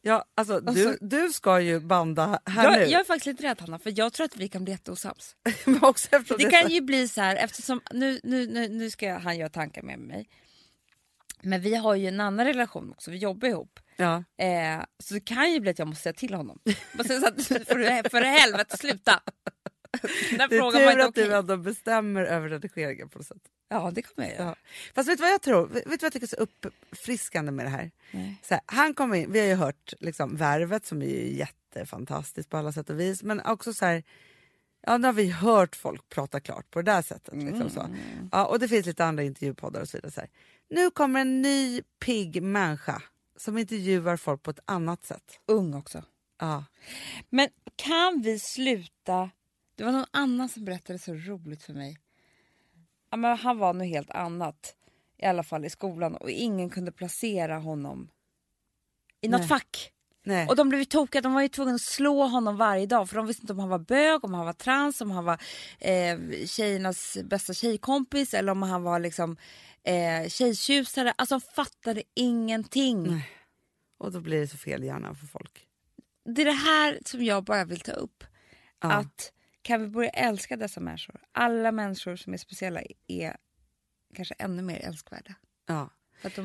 Ja, 0.00 0.24
alltså, 0.34 0.60
du, 0.60 0.82
så- 0.84 0.96
du 1.04 1.32
ska 1.32 1.60
ju 1.60 1.80
banda 1.80 2.40
här 2.46 2.64
Jag, 2.64 2.72
nu. 2.72 2.84
jag 2.92 3.00
är 3.00 3.04
faktiskt 3.04 3.26
lite 3.26 3.42
rädd 3.42 3.60
Hanna, 3.60 3.78
för 3.78 3.92
jag 3.96 4.12
tror 4.12 4.24
att 4.24 4.36
vi 4.36 4.48
kan 4.48 4.64
bli 4.64 4.72
jätteosams. 4.72 5.36
Men 5.64 5.84
också 5.84 6.08
eftersom 6.16 6.36
Det 6.38 6.44
är 6.44 6.62
kan 6.62 6.70
ju 6.70 6.80
bli 6.80 7.08
så 7.08 7.20
här, 7.20 7.36
eftersom 7.36 7.80
nu, 7.92 8.20
nu, 8.22 8.46
nu, 8.46 8.68
nu 8.68 8.90
ska 8.90 9.14
han 9.18 9.36
göra 9.38 9.48
tankar 9.48 9.82
med 9.82 9.98
mig. 9.98 10.28
Men 11.44 11.60
vi 11.60 11.74
har 11.74 11.94
ju 11.94 12.06
en 12.08 12.20
annan 12.20 12.46
relation 12.46 12.90
också, 12.92 13.10
vi 13.10 13.16
jobbar 13.16 13.48
ihop. 13.48 13.80
ja. 13.96 14.24
Eh, 14.38 14.84
så 14.98 15.14
det 15.14 15.20
kan 15.20 15.52
ju 15.52 15.60
bli 15.60 15.70
att 15.70 15.78
jag 15.78 15.88
måste 15.88 16.02
säga 16.02 16.12
till 16.12 16.34
honom. 16.34 16.58
Så 17.06 17.26
att, 17.26 17.46
för, 17.46 18.08
för 18.08 18.20
helvete 18.22 18.76
sluta! 18.76 19.20
Den 20.30 20.48
Det 20.50 20.56
är 20.56 20.70
tur 20.90 21.00
att 21.00 21.08
okej. 21.08 21.24
du 21.24 21.34
ändå 21.34 21.56
bestämmer 21.56 22.24
över 22.24 22.48
redigeringen 22.48 23.08
på 23.08 23.18
något 23.18 23.26
sätt. 23.26 23.42
Ja 23.68 23.90
det 23.94 24.02
kommer 24.02 24.28
jag 24.28 24.36
göra. 24.38 24.48
Ja. 24.48 24.54
Fast 24.94 25.08
vet 25.08 25.18
du 25.18 25.22
vad 25.22 25.30
jag 25.32 25.42
tror? 25.42 25.66
Vet 25.66 25.84
du 25.84 25.90
vad 25.90 26.02
jag 26.02 26.12
tycker 26.12 26.26
är 26.26 26.28
så 26.28 26.36
uppfriskande 26.36 27.52
med 27.52 27.66
det 27.66 27.70
här? 27.70 27.90
Här 28.50 28.60
han 28.66 28.94
kom 28.94 29.14
in, 29.14 29.32
vi 29.32 29.40
har 29.40 29.46
ju 29.46 29.54
hört 29.54 29.92
liksom, 30.00 30.36
Värvet 30.36 30.86
som 30.86 31.02
är 31.02 31.06
jättefantastiskt 31.76 32.50
på 32.50 32.56
alla 32.56 32.72
sätt 32.72 32.90
och 32.90 33.00
vis. 33.00 33.22
Men 33.22 33.40
också 33.40 33.72
så 33.74 33.84
här, 33.84 34.02
ja 34.86 34.98
nu 34.98 35.06
har 35.08 35.12
vi 35.12 35.30
hört 35.30 35.76
folk 35.76 36.08
prata 36.08 36.40
klart 36.40 36.70
på 36.70 36.82
det 36.82 36.92
där 36.92 37.02
sättet. 37.02 37.34
Liksom, 37.34 37.70
så. 37.70 37.88
Ja, 38.32 38.46
och 38.46 38.58
det 38.58 38.68
finns 38.68 38.86
lite 38.86 39.04
andra 39.04 39.22
intervjupoddar 39.22 39.80
och 39.80 39.88
så 39.88 39.96
vidare. 39.96 40.12
Så 40.12 40.20
här. 40.20 40.30
Nu 40.68 40.90
kommer 40.90 41.20
en 41.20 41.42
ny 41.42 41.82
pigg 41.98 42.42
människa 42.42 43.02
som 43.36 43.58
intervjuar 43.58 44.16
folk 44.16 44.42
på 44.42 44.50
ett 44.50 44.60
annat 44.64 45.04
sätt. 45.04 45.40
Ung 45.46 45.74
också. 45.74 46.02
Ja. 46.40 46.64
Men 47.30 47.48
kan 47.76 48.22
vi 48.22 48.38
sluta... 48.38 49.30
Det 49.76 49.84
var 49.84 49.92
någon 49.92 50.06
annan 50.10 50.48
som 50.48 50.64
berättade 50.64 50.98
så 50.98 51.14
roligt 51.14 51.62
för 51.62 51.72
mig. 51.72 51.98
Ja, 53.10 53.16
men 53.16 53.36
han 53.36 53.58
var 53.58 53.72
något 53.74 53.86
helt 53.86 54.10
annat, 54.10 54.74
i 55.18 55.26
alla 55.26 55.42
fall 55.42 55.64
i 55.64 55.70
skolan 55.70 56.16
och 56.16 56.30
ingen 56.30 56.70
kunde 56.70 56.92
placera 56.92 57.58
honom 57.58 58.10
i 59.20 59.28
något 59.28 59.40
Nej. 59.40 59.48
fack. 59.48 59.92
Nej. 60.24 60.46
Och 60.48 60.56
de 60.56 60.68
blev 60.68 60.84
tokiga, 60.84 61.22
de 61.22 61.34
var 61.34 61.42
ju 61.42 61.48
tvungna 61.48 61.74
att 61.74 61.80
slå 61.80 62.26
honom 62.26 62.56
varje 62.56 62.86
dag 62.86 63.08
för 63.08 63.16
de 63.16 63.26
visste 63.26 63.42
inte 63.42 63.52
om 63.52 63.58
han 63.58 63.68
var 63.68 63.78
bög, 63.78 64.24
om 64.24 64.34
han 64.34 64.46
var 64.46 64.52
trans, 64.52 65.00
om 65.00 65.10
han 65.10 65.24
var 65.24 65.38
eh, 65.78 66.18
tjejernas 66.46 67.18
bästa 67.24 67.54
tjejkompis 67.54 68.34
eller 68.34 68.52
om 68.52 68.62
han 68.62 68.82
var 68.82 68.98
liksom 68.98 69.36
eh, 69.84 70.28
tjejtjusare. 70.28 71.14
Alltså 71.16 71.34
de 71.34 71.40
fattade 71.40 72.02
ingenting. 72.14 73.02
Nej. 73.02 73.30
och 73.98 74.12
då 74.12 74.20
blir 74.20 74.40
det 74.40 74.48
så 74.48 74.56
fel 74.56 74.84
i 74.84 74.86
hjärnan 74.86 75.16
för 75.16 75.26
folk. 75.26 75.68
Det 76.24 76.42
är 76.42 76.46
det 76.46 76.52
här 76.52 76.98
som 77.04 77.24
jag 77.24 77.44
bara 77.44 77.64
vill 77.64 77.80
ta 77.80 77.92
upp. 77.92 78.24
Ja. 78.80 78.92
Att 78.92 79.32
kan 79.62 79.80
vi 79.80 79.88
börja 79.88 80.10
älska 80.10 80.56
dessa 80.56 80.80
människor? 80.80 81.20
Alla 81.32 81.72
människor 81.72 82.16
som 82.16 82.34
är 82.34 82.38
speciella 82.38 82.80
är 83.06 83.36
kanske 84.14 84.34
ännu 84.38 84.62
mer 84.62 84.80
älskvärda. 84.80 85.34
Ja. 85.66 85.90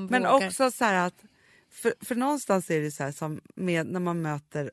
Men 0.10 0.26
också 0.26 0.72
så 0.72 0.86
här 0.86 1.08
att, 1.08 1.24
för, 1.70 1.94
för 2.02 2.16
någonstans 2.16 2.70
är 2.70 2.82
det 2.82 2.92
så 2.92 3.04
här 3.04 3.12
som 3.12 3.42
med 3.56 3.88
när 3.88 4.00
man 4.00 4.22
möter 4.22 4.72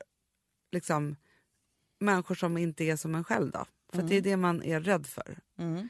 liksom 0.71 1.15
människor 1.99 2.35
som 2.35 2.57
inte 2.57 2.83
är 2.83 2.95
som 2.95 3.15
en 3.15 3.23
själv 3.23 3.51
då, 3.51 3.65
för 3.91 3.99
att 3.99 4.09
det 4.09 4.15
är 4.15 4.21
det 4.21 4.37
man 4.37 4.63
är 4.63 4.79
rädd 4.79 5.07
för. 5.07 5.39
Mm. 5.57 5.89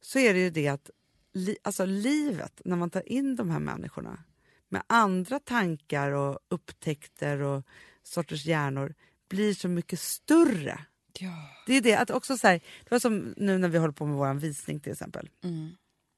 Så 0.00 0.18
är 0.18 0.34
det 0.34 0.40
ju 0.40 0.50
det 0.50 0.68
att 0.68 0.90
li, 1.34 1.56
alltså 1.62 1.84
livet, 1.84 2.60
när 2.64 2.76
man 2.76 2.90
tar 2.90 3.12
in 3.12 3.36
de 3.36 3.50
här 3.50 3.58
människorna 3.60 4.24
med 4.68 4.82
andra 4.86 5.40
tankar 5.40 6.10
och 6.10 6.38
upptäckter 6.48 7.38
och 7.42 7.64
sorters 8.02 8.46
hjärnor 8.46 8.94
blir 9.28 9.54
så 9.54 9.68
mycket 9.68 10.00
större. 10.00 10.80
Ja. 11.18 11.32
Det 11.66 11.74
är 11.74 11.80
det 11.80 11.94
att 11.96 12.10
också 12.10 12.38
så 12.38 12.46
här, 12.46 12.54
det 12.84 12.90
var 12.90 12.98
som 12.98 13.34
nu 13.36 13.58
när 13.58 13.68
vi 13.68 13.78
håller 13.78 13.92
på 13.92 14.06
med 14.06 14.16
vår 14.16 14.34
visning 14.34 14.80
till 14.80 14.92
exempel. 14.92 15.28
Mm. 15.44 15.70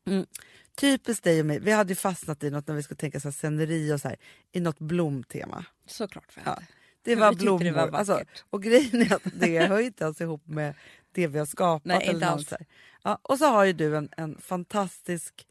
Mm. 0.09 0.27
Typiskt 0.77 1.25
dig 1.25 1.41
och 1.41 1.47
mig, 1.47 1.59
vi 1.61 1.71
hade 1.73 1.89
ju 1.93 1.95
fastnat 1.97 2.43
i 2.45 2.51
något 2.51 2.67
när 2.67 2.75
vi 2.75 2.83
skulle 2.83 2.99
tänka 2.99 3.21
så 3.21 3.29
här, 3.29 3.33
sceneri 3.33 3.93
och 3.93 4.01
så 4.01 4.09
här, 4.09 4.17
i 4.53 4.61
något 4.61 4.79
blomtema. 4.79 5.65
Såklart. 5.87 6.33
För 6.33 6.43
Ja. 6.45 6.51
henne. 6.55 6.67
Det 7.03 7.15
Vi 7.15 7.21
var 7.21 7.35
blommor. 7.35 7.65
det 7.65 7.73
var 7.73 7.89
alltså, 7.89 8.23
och 8.51 8.63
grejen 8.63 9.03
är 9.03 9.15
att 9.15 9.23
det 9.35 9.67
hör 9.67 9.81
inte 9.81 10.05
ens 10.05 10.21
ihop 10.21 10.47
med 10.47 10.75
det 11.13 11.27
vi 11.27 11.39
har 11.39 11.47
skapat. 11.47 11.85
Nej, 11.85 11.97
eller 12.03 12.13
inte 12.15 12.27
alls. 12.29 12.53
Ja, 13.03 13.19
och 13.23 13.39
så 13.39 13.47
har 13.47 13.65
ju 13.65 13.73
du 13.73 13.97
en, 13.97 14.09
en 14.17 14.39
fantastisk, 14.41 15.47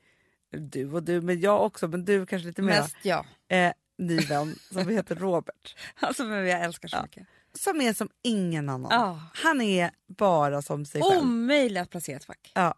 du 0.52 0.92
och 0.92 1.04
du, 1.04 1.22
men 1.22 1.40
jag 1.40 1.66
också, 1.66 1.88
men 1.88 2.06
du 2.06 2.26
kanske 2.26 2.48
lite 2.48 2.62
mer, 2.62 2.82
Mest 2.82 2.96
jag. 3.04 3.26
eh, 3.48 3.72
ny 3.98 4.20
vän 4.20 4.56
som 4.72 4.88
heter 4.90 5.16
Robert. 5.16 5.76
Alltså 6.00 6.24
men 6.24 6.48
jag 6.48 6.62
älskar 6.62 6.88
så 6.88 6.96
Ja. 6.98 7.02
mycket. 7.04 7.28
Som 7.54 7.82
är 7.82 7.94
som 7.94 8.10
ingen 8.24 8.70
annan. 8.70 8.92
Ja. 8.92 9.22
Han 9.34 9.62
är 9.62 9.92
bara 10.08 10.62
som 10.62 10.86
sig 10.86 11.02
själv. 11.02 11.22
Omöjligt 11.22 11.82
att 11.84 11.90
placera 11.90 12.16
ett 12.18 12.26
fack. 12.26 12.52
Ja. 12.56 12.74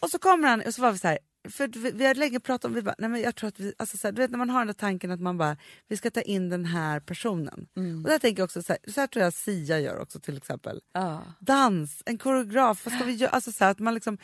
Och 0.00 0.10
så 0.10 0.18
kommer 0.18 0.48
han 0.48 0.62
och 0.66 0.74
så 0.74 0.82
var 0.82 0.92
vi 0.92 0.98
så 0.98 1.08
här, 1.08 1.18
för 1.50 1.68
vi, 1.68 1.90
vi 1.90 2.06
har 2.06 2.14
länge 2.14 2.40
pratat 2.40 2.64
om, 2.64 2.74
vi 2.74 2.82
bara, 2.82 2.94
nej 2.98 3.10
men 3.10 3.20
jag 3.20 3.34
tror 3.34 3.48
att 3.48 3.60
vi, 3.60 3.72
alltså 3.76 3.96
så 3.96 4.06
här, 4.06 4.12
du 4.12 4.22
vet 4.22 4.30
när 4.30 4.38
man 4.38 4.50
har 4.50 4.58
den 4.58 4.66
där 4.66 4.74
tanken 4.74 5.10
att 5.10 5.20
man 5.20 5.38
bara, 5.38 5.56
vi 5.88 5.96
ska 5.96 6.10
ta 6.10 6.20
in 6.22 6.48
den 6.48 6.64
här 6.64 7.00
personen. 7.00 7.66
Och 8.04 8.10
där 8.10 8.18
tänker 8.18 8.40
jag 8.40 8.44
också, 8.44 8.62
så 8.62 8.72
här, 8.72 8.90
så 8.90 9.00
här 9.00 9.06
tror 9.06 9.24
jag 9.24 9.32
Sia 9.32 9.80
gör 9.80 9.98
också 9.98 10.20
till 10.20 10.36
exempel. 10.36 10.80
Ja. 10.92 11.22
Dans, 11.40 12.02
en 12.06 12.18
koreograf, 12.18 12.86
vad 12.86 12.94
ska 12.94 13.04
vi 13.04 13.12
göra? 13.12 13.30
Alltså 13.30 13.52
så 13.52 13.64
här, 13.64 13.70
att 13.70 13.78
man, 13.78 13.94
liksom, 13.94 14.18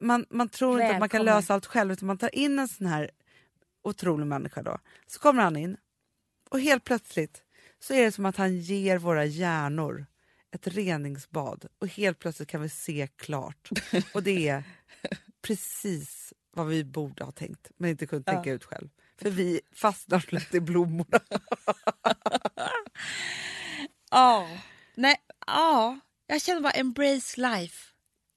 man, 0.00 0.26
man 0.30 0.48
tror 0.48 0.80
inte 0.80 0.94
att 0.94 1.00
man 1.00 1.08
kan 1.08 1.18
Välkommen. 1.18 1.40
lösa 1.40 1.54
allt 1.54 1.66
själv 1.66 1.92
utan 1.92 2.06
man 2.06 2.18
tar 2.18 2.34
in 2.34 2.58
en 2.58 2.68
sån 2.68 2.86
här 2.86 3.10
otrolig 3.82 4.26
människa 4.26 4.62
då. 4.62 4.78
Så 5.06 5.20
kommer 5.20 5.42
han 5.42 5.56
in 5.56 5.76
och 6.50 6.60
helt 6.60 6.84
plötsligt 6.84 7.42
så 7.78 7.94
är 7.94 8.04
det 8.04 8.12
som 8.12 8.26
att 8.26 8.36
han 8.36 8.58
ger 8.58 8.98
våra 8.98 9.24
hjärnor 9.24 10.06
ett 10.54 10.66
reningsbad 10.66 11.66
och 11.78 11.86
helt 11.88 12.18
plötsligt 12.18 12.48
kan 12.48 12.62
vi 12.62 12.68
se 12.68 13.08
klart. 13.16 13.70
Och 14.14 14.22
det 14.22 14.48
är 14.48 14.64
precis 15.42 16.32
vad 16.52 16.66
vi 16.66 16.84
borde 16.84 17.24
ha 17.24 17.32
tänkt 17.32 17.70
men 17.76 17.90
inte 17.90 18.06
kunnat 18.06 18.26
tänka 18.26 18.52
ut 18.52 18.64
själv. 18.64 18.88
För 19.16 19.30
vi 19.30 19.60
fastnar 19.74 20.24
lätt 20.28 20.54
i 20.54 20.60
blommorna. 20.60 21.20
Ja. 24.10 24.48
Nej, 24.94 25.16
ja. 25.46 25.98
Jag 26.26 26.42
känner 26.42 26.60
bara 26.60 26.72
embrace 26.72 27.40
life. 27.40 27.84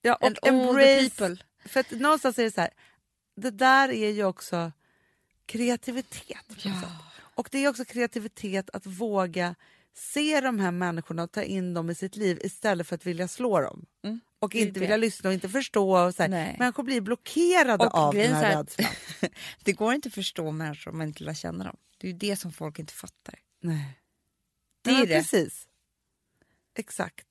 Ja, 0.01 0.17
And 0.21 0.37
och 0.37 0.43
the 0.43 0.49
embrace, 0.49 1.09
people. 1.09 1.37
för 1.65 1.79
att 1.79 1.91
någonstans 1.91 2.39
är 2.39 2.43
det 2.43 2.51
så 2.51 2.61
här, 2.61 2.69
det 3.35 3.51
där 3.51 3.89
är 3.91 4.09
ju 4.09 4.23
också 4.25 4.71
kreativitet. 5.45 6.61
sätt. 6.61 6.73
Och 7.35 7.49
det 7.51 7.57
är 7.65 7.69
också 7.69 7.85
kreativitet 7.85 8.69
att 8.69 8.85
våga 8.85 9.55
se 9.93 10.41
de 10.41 10.59
här 10.59 10.71
människorna 10.71 11.23
och 11.23 11.31
ta 11.31 11.43
in 11.43 11.73
dem 11.73 11.89
i 11.89 11.95
sitt 11.95 12.15
liv 12.15 12.39
istället 12.43 12.87
för 12.87 12.95
att 12.95 13.05
vilja 13.05 13.27
slå 13.27 13.61
dem. 13.61 13.85
Och 14.39 14.55
Mm. 14.55 14.63
är 14.63 14.67
inte 14.67 14.79
vilja 14.79 14.97
lyssna 14.97 15.29
och 15.29 15.33
inte 15.33 15.49
förstå. 15.49 16.05
Och 16.05 16.15
så 16.15 16.23
här. 16.23 16.55
Människor 16.59 16.83
blir 16.83 17.01
blockerade 17.01 17.85
Och 17.85 17.95
av 17.95 18.13
den 18.13 18.31
är 18.31 18.35
här 18.35 18.43
här- 18.43 18.57
rädslan. 18.63 18.91
Det 19.63 19.73
går 19.73 19.93
inte 19.93 20.07
att 20.07 20.13
förstå 20.13 20.51
människor 20.51 20.91
om 20.91 20.97
man 20.97 21.07
inte 21.07 21.23
lär 21.23 21.33
känna 21.33 21.63
dem. 21.63 21.77
Det 21.97 22.07
är 22.07 22.11
ju 22.11 22.17
det 22.17 22.35
som 22.35 22.51
folk 22.51 22.79
inte 22.79 22.93
fattar. 22.93 23.35
Nej. 23.61 23.97
Det 24.81 24.91
är 24.91 25.05
det. 25.05 25.15
Precis. 25.15 25.67
Exakt. 26.77 27.25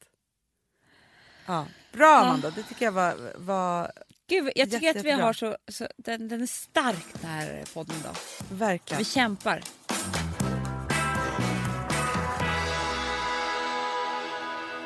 Ja. 1.46 1.66
Bra 1.92 2.16
Amanda, 2.18 2.50
det 2.50 2.62
tycker 2.62 2.84
jag 2.84 2.92
var... 2.92 3.32
var 3.36 3.92
Gud, 4.28 4.52
jag 4.56 4.70
tycker 4.70 4.98
att 4.98 5.04
vi 5.04 5.10
har 5.10 5.32
så, 5.32 5.56
så 5.68 5.88
den, 5.96 6.28
den 6.28 6.42
är 6.42 6.46
stark 6.46 7.06
den 7.20 7.30
här 7.30 7.64
podden 7.74 7.96
idag. 8.00 8.16
verkligen. 8.50 8.98
Vi 8.98 9.04
kämpar. 9.04 9.62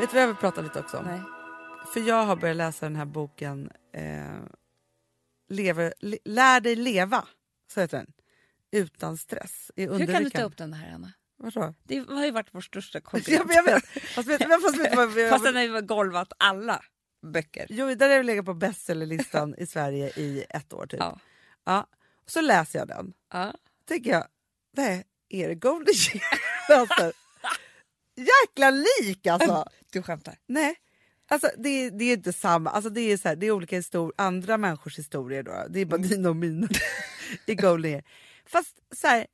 Vet 0.05 0.11
du 0.11 0.15
vad 0.15 0.23
jag 0.23 0.27
vill 0.29 0.37
prata 0.37 0.61
lite 0.61 0.81
också 0.81 0.99
om? 0.99 1.05
Nej. 1.05 1.21
För 1.93 2.01
jag 2.01 2.25
har 2.25 2.37
börjat 2.37 2.57
läsa 2.57 2.87
den 2.87 2.97
här 2.97 3.05
boken 3.05 3.71
eh, 3.93 4.35
Lever, 5.49 5.95
le, 5.99 6.19
Lär 6.25 6.61
dig 6.61 6.77
leva, 6.77 7.29
så 7.73 7.81
heter 7.81 7.97
den. 7.97 8.13
Utan 8.73 9.17
stress. 9.17 9.71
I 9.77 9.87
Hur 9.87 10.07
kan 10.07 10.25
du 10.25 10.31
ta 10.31 10.43
upp 10.43 10.57
den 10.57 10.73
här 10.73 10.95
Anna? 10.95 11.13
Vadå? 11.37 11.75
Det 11.83 11.99
har 12.09 12.25
ju 12.25 12.31
varit 12.31 12.49
vår 12.51 12.61
största 12.61 13.01
konkurrent. 13.01 13.47
men 13.47 13.57
jag 13.57 13.65
vet. 13.65 13.85
Fast 13.85 14.29
vet, 14.29 14.63
fast 14.63 14.79
vet 14.79 14.97
vad 14.97 15.29
Fast 15.31 15.45
den 15.45 15.55
har 15.57 15.63
ju 15.63 15.81
golvat 15.81 16.33
alla 16.39 16.85
böcker. 17.33 17.67
Jo, 17.69 17.95
där 17.95 18.09
har 18.09 18.17
jag 18.17 18.27
legat 18.27 18.45
på 18.45 18.55
bestsellerlistan 18.55 19.55
i 19.59 19.67
Sverige 19.67 20.09
i 20.09 20.45
ett 20.51 20.73
år 20.73 20.87
typ. 20.87 21.01
Ja. 21.01 21.19
Ja. 21.65 21.87
Så 22.27 22.41
läser 22.41 22.79
jag 22.79 22.89
den. 22.89 23.13
Ja. 23.33 23.55
tänker 23.89 24.11
jag, 24.11 24.27
nej, 24.77 25.05
är 25.29 25.49
det 25.49 25.55
Golden 25.55 25.95
Year? 26.15 27.13
jäkla 28.17 28.71
lik 28.71 29.27
alltså! 29.27 29.65
Du 29.93 30.03
skämtar. 30.03 30.39
Nej. 30.47 30.77
Alltså, 31.29 31.51
det, 31.59 31.69
är- 31.69 31.91
det 31.91 32.05
är 32.05 32.13
inte 32.13 32.33
samma, 32.33 32.71
alltså, 32.71 32.91
det, 32.91 33.01
är 33.01 33.17
så 33.17 33.29
här, 33.29 33.37
det 33.37 33.47
är 33.47 33.51
olika 33.51 33.77
histor- 33.79 34.13
andra 34.17 34.57
människors 34.59 34.99
historier. 34.99 35.43
Då. 35.43 35.53
Det 35.71 35.81
är 35.81 35.85
bara 35.85 35.99
dina 35.99 36.29
och 36.29 36.37
mina 36.37 36.69
i 37.47 37.53
Year. 37.53 38.03
Fast 38.47 38.77
så 38.97 39.07
här, 39.07 39.27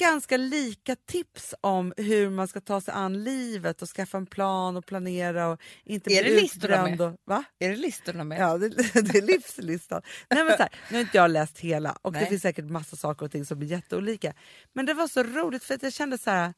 ganska 0.00 0.36
lika 0.36 0.96
tips 0.96 1.54
om 1.60 1.92
hur 1.96 2.30
man 2.30 2.48
ska 2.48 2.60
ta 2.60 2.80
sig 2.80 2.94
an 2.94 3.24
livet 3.24 3.82
och 3.82 3.88
skaffa 3.88 4.16
en 4.18 4.26
plan 4.26 4.76
och 4.76 4.86
planera 4.86 5.48
och 5.48 5.60
inte 5.84 6.12
Är 6.12 6.22
bli 6.22 6.34
det 6.34 6.40
listorna 6.40 6.82
med? 6.84 7.00
Och, 7.00 7.16
va? 7.24 7.44
Är 7.58 7.68
det 7.70 7.76
listorna 7.76 8.24
med? 8.24 8.40
Ja, 8.40 8.58
det, 8.58 8.68
det 8.68 9.18
är 9.18 9.22
livslistan. 9.22 10.02
Nej, 10.30 10.44
men 10.44 10.56
så 10.56 10.62
här, 10.62 10.72
nu 10.90 10.96
har 10.96 11.00
inte 11.00 11.16
jag 11.16 11.30
läst 11.30 11.58
hela 11.58 11.98
och 12.02 12.12
det 12.12 12.20
Nej. 12.20 12.28
finns 12.28 12.42
säkert 12.42 12.64
massa 12.64 12.96
saker 12.96 13.26
och 13.26 13.32
ting 13.32 13.44
som 13.44 13.62
är 13.62 13.66
jätteolika. 13.66 14.34
Men 14.72 14.86
det 14.86 14.94
var 14.94 15.08
så 15.08 15.22
roligt 15.22 15.64
för 15.64 15.74
att 15.74 15.82
jag 15.82 15.92
kände 15.92 16.18
så 16.18 16.30
här, 16.30 16.54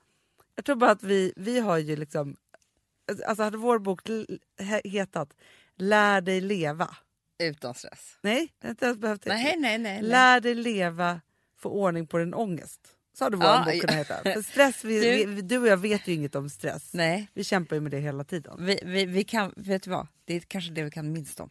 jag 0.55 0.65
tror 0.65 0.77
bara 0.77 0.91
att 0.91 1.03
vi, 1.03 1.33
vi 1.37 1.61
har 1.61 1.79
ju 1.79 1.97
liksom, 1.97 2.37
alltså 3.27 3.43
hade 3.43 3.57
vår 3.57 3.79
bok 3.79 4.01
hetat 4.85 5.37
Lär 5.77 6.21
dig 6.21 6.41
leva. 6.41 6.97
Utan 7.43 7.75
stress. 7.75 8.19
Nej, 8.23 8.53
det 8.59 8.67
har 8.67 8.71
inte 8.71 8.85
ens 8.87 8.99
behövt 8.99 9.27
Nej, 9.27 9.57
nej, 9.59 9.79
nej. 9.79 9.79
nej. 9.79 10.03
Lär 10.11 10.41
dig 10.41 10.55
leva, 10.55 11.21
få 11.59 11.69
ordning 11.69 12.07
på 12.07 12.19
din 12.19 12.35
ångest. 12.35 12.81
Så 13.19 13.25
hade 13.25 13.37
vår 13.37 13.47
Ja, 13.47 13.63
bok 13.65 13.81
kunnat 13.81 13.97
heta. 13.97 14.23
För 14.23 14.43
stress, 14.53 14.85
vi, 14.85 15.01
Du- 15.25 15.27
vi, 15.35 15.43
du 15.43 15.59
och 15.59 15.67
jag 15.67 15.77
vet 15.77 16.09
ju 16.09 16.13
inget 16.13 16.35
om 16.35 16.51
stress. 16.51 16.95
nej. 16.95 17.29
Vi 17.35 17.45
kämpar 17.45 17.77
ju 17.77 17.81
med 17.83 17.91
det 17.91 17.99
hela 18.01 18.25
tiden. 18.25 18.57
Vi, 18.67 18.81
vi, 18.85 19.07
vi 19.07 19.25
kan, 19.25 19.53
vet 19.57 19.83
du 19.83 19.91
vad? 19.91 20.07
Det 20.25 20.35
är 20.35 20.41
kanske 20.41 20.71
det 20.73 20.83
vi 20.83 20.91
kan 20.91 21.13
minst 21.13 21.41
om. 21.41 21.51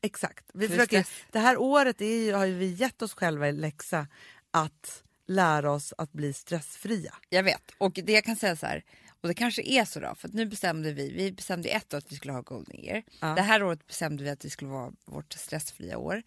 Exakt. 0.00 0.50
Vi 0.54 0.66
För 0.68 0.74
försöker, 0.74 1.02
stress. 1.02 1.24
det 1.32 1.38
här 1.38 1.56
året 1.60 2.00
är 2.00 2.24
ju, 2.24 2.32
har 2.32 2.44
ju 2.44 2.54
vi 2.54 2.66
gett 2.72 3.02
oss 3.02 3.14
själva 3.14 3.48
i 3.48 3.52
läxa 3.52 4.06
att 4.50 5.02
lära 5.28 5.70
oss 5.72 5.94
att 5.98 6.12
bli 6.12 6.32
stressfria. 6.32 7.14
Jag 7.28 7.42
vet. 7.42 7.62
Och 7.78 7.92
det 7.92 8.12
jag 8.12 8.24
kan 8.24 8.36
säga 8.36 8.56
så 8.56 8.66
här, 8.66 8.84
och 9.20 9.28
det 9.28 9.34
kanske 9.34 9.62
är 9.62 9.84
så 9.84 10.00
då, 10.00 10.14
för 10.14 10.28
att 10.28 10.34
nu 10.34 10.46
bestämde 10.46 10.92
vi, 10.92 11.12
vi 11.12 11.32
bestämde 11.32 11.68
ett 11.68 11.94
år 11.94 11.98
att 11.98 12.12
vi 12.12 12.16
skulle 12.16 12.32
ha 12.32 12.40
Golden 12.40 12.80
Year. 12.80 13.02
Ja. 13.20 13.26
Det 13.26 13.42
här 13.42 13.62
året 13.62 13.86
bestämde 13.86 14.24
vi 14.24 14.30
att 14.30 14.40
det 14.40 14.50
skulle 14.50 14.70
vara 14.70 14.92
vårt 15.04 15.32
stressfria 15.32 15.98
år. 15.98 16.22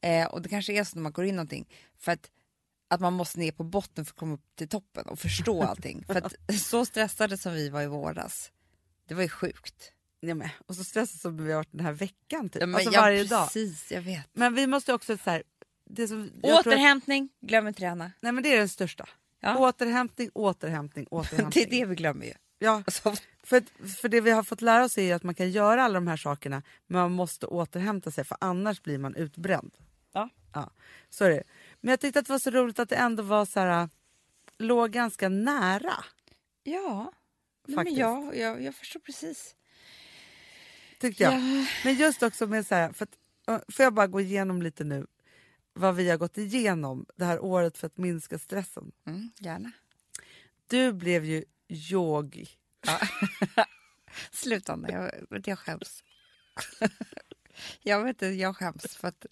Eh, 0.00 0.26
och 0.26 0.42
det 0.42 0.48
kanske 0.48 0.72
är 0.72 0.84
så 0.84 0.96
när 0.96 1.02
man 1.02 1.12
går 1.12 1.24
in 1.24 1.36
någonting, 1.36 1.68
för 1.98 2.12
att, 2.12 2.30
att 2.88 3.00
man 3.00 3.12
måste 3.12 3.38
ner 3.38 3.52
på 3.52 3.64
botten 3.64 4.04
för 4.04 4.12
att 4.12 4.18
komma 4.18 4.34
upp 4.34 4.56
till 4.56 4.68
toppen 4.68 5.06
och 5.06 5.18
förstå 5.18 5.62
allting. 5.68 6.04
för 6.06 6.14
att 6.14 6.60
så 6.60 6.86
stressade 6.86 7.38
som 7.38 7.52
vi 7.52 7.68
var 7.68 7.82
i 7.82 7.86
våras, 7.86 8.52
det 9.08 9.14
var 9.14 9.22
ju 9.22 9.28
sjukt. 9.28 9.92
Ja, 10.20 10.34
men, 10.34 10.48
och 10.66 10.76
så 10.76 10.84
stressade 10.84 11.18
som 11.18 11.44
vi 11.44 11.52
har 11.52 11.56
varit 11.56 11.72
den 11.72 11.86
här 11.86 11.92
veckan, 11.92 12.48
typ. 12.48 12.60
Ja, 12.60 12.66
men 12.66 12.74
alltså 12.74 12.92
ja, 12.92 13.00
varje 13.00 13.24
dag. 13.24 13.46
precis, 13.46 13.92
jag 13.92 14.02
vet. 14.02 14.28
Men 14.32 14.54
vi 14.54 14.66
måste 14.66 14.94
också 14.94 15.18
så 15.18 15.30
här, 15.30 15.42
det 15.90 16.08
som, 16.08 16.30
tror 16.42 16.52
att, 16.58 16.66
Återhämtning, 16.66 17.28
glöm 17.40 17.68
inte 17.68 17.80
det 17.82 17.86
Anna. 17.90 18.12
nej, 18.20 18.32
men 18.32 18.42
det 18.42 18.52
är 18.52 18.58
den 18.58 18.68
största. 18.68 19.08
Ja. 19.40 19.58
Återhämtning, 19.58 20.30
återhämtning, 20.34 21.04
Det 21.10 21.16
återhämtning. 21.16 21.64
är 21.64 21.70
det 21.70 21.84
vi 21.84 21.94
glömmer 21.94 22.26
ju. 22.26 22.32
Ja, 22.58 22.82
Alltså, 22.86 23.14
för, 23.42 23.62
för 24.00 24.08
det 24.08 24.20
vi 24.20 24.30
har 24.30 24.42
fått 24.42 24.60
lära 24.62 24.84
oss 24.84 24.98
är 24.98 25.14
att 25.14 25.22
man 25.22 25.34
kan 25.34 25.50
göra 25.50 25.84
alla 25.84 25.94
de 25.94 26.06
här 26.06 26.16
sakerna 26.16 26.62
men 26.86 27.00
man 27.00 27.12
måste 27.12 27.46
återhämta 27.46 28.10
sig 28.10 28.24
för 28.24 28.36
annars 28.40 28.82
blir 28.82 28.98
man 28.98 29.14
utbränd. 29.16 29.70
Ja. 30.12 30.28
ja 30.54 30.70
så 31.10 31.24
är 31.24 31.30
det. 31.30 31.42
Men 31.80 31.90
jag 31.90 32.00
tyckte 32.00 32.18
att 32.18 32.26
det 32.26 32.32
var 32.32 32.38
så 32.38 32.50
roligt 32.50 32.78
att 32.78 32.88
det 32.88 32.96
ändå 32.96 33.22
var 33.22 33.44
så 33.44 33.60
här, 33.60 33.88
låg 34.58 34.90
ganska 34.90 35.28
nära. 35.28 36.04
ja, 36.62 37.12
Nej, 37.66 37.84
men 37.84 37.94
jag, 37.94 38.36
jag, 38.36 38.62
jag 38.62 38.74
förstår 38.74 39.00
precis. 39.00 39.54
tyckte 41.00 41.22
jag. 41.22 41.32
Ja. 41.34 41.66
Men 41.84 41.94
just 41.94 42.22
också 42.22 42.46
med 42.46 42.66
så 42.66 42.74
här, 42.74 42.92
för 42.92 43.04
att, 43.46 43.64
får 43.74 43.82
jag 43.82 43.94
bara 43.94 44.06
gå 44.06 44.20
igenom 44.20 44.62
lite 44.62 44.84
nu 44.84 45.06
vad 45.72 45.94
vi 45.94 46.10
har 46.10 46.16
gått 46.16 46.38
igenom 46.38 47.06
det 47.16 47.24
här 47.24 47.44
året 47.44 47.78
för 47.78 47.86
att 47.86 47.98
minska 47.98 48.38
stressen. 48.38 48.92
Mm, 49.06 49.30
gärna. 49.38 49.72
Du 50.66 50.92
blev 50.92 51.24
ju 51.24 51.44
yogi. 51.68 52.48
Sluta 54.30 54.72
Anna, 54.72 54.90
jag, 54.90 55.42
jag 55.46 55.58
skäms. 55.58 56.04
jag 57.82 58.04
vet 58.04 58.08
inte, 58.08 58.26
jag 58.26 58.56
skäms 58.56 58.96
för 58.96 59.08
att 59.08 59.26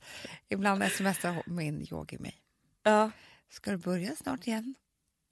ibland 0.48 0.84
smsar 0.84 1.42
min 1.46 1.86
yogi 1.92 2.18
mig. 2.18 2.40
Ja. 2.82 3.10
Ska 3.50 3.70
du 3.70 3.76
börja 3.76 4.16
snart 4.16 4.46
igen? 4.46 4.74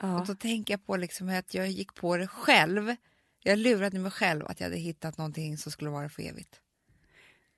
ja. 0.01 0.21
Och 0.21 0.27
då 0.27 0.35
tänker 0.35 0.75
jag 0.75 0.87
på 0.87 0.97
liksom 0.97 1.29
att 1.29 1.55
jag 1.55 1.69
gick 1.69 1.95
på 1.95 2.17
det 2.17 2.29
själv. 2.29 2.97
Jag 3.43 3.59
lurade 3.59 3.99
mig 3.99 4.11
själv 4.11 4.47
att 4.47 4.61
jag 4.61 4.67
hade 4.67 4.81
hittat 4.81 5.19
någonting 5.19 5.59
som 5.59 5.73
skulle 5.73 5.91
vara 5.91 6.09
för 6.09 6.23
evigt. 6.23 6.61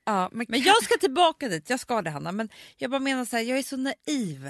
Ja 0.09 0.29
men, 0.31 0.45
Men 0.49 0.61
jag 0.61 0.83
ska 0.83 0.97
tillbaka 0.97 1.47
dit, 1.49 1.69
jag 1.69 1.79
ska 1.79 2.01
det 2.01 2.09
Hanna. 2.09 2.31
Men 2.31 2.49
jag 2.77 2.91
bara 2.91 2.99
menar 2.99 3.25
så 3.25 3.35
här, 3.35 3.43
jag 3.43 3.57
är 3.57 3.63
så 3.63 3.77
naiv. 3.77 4.43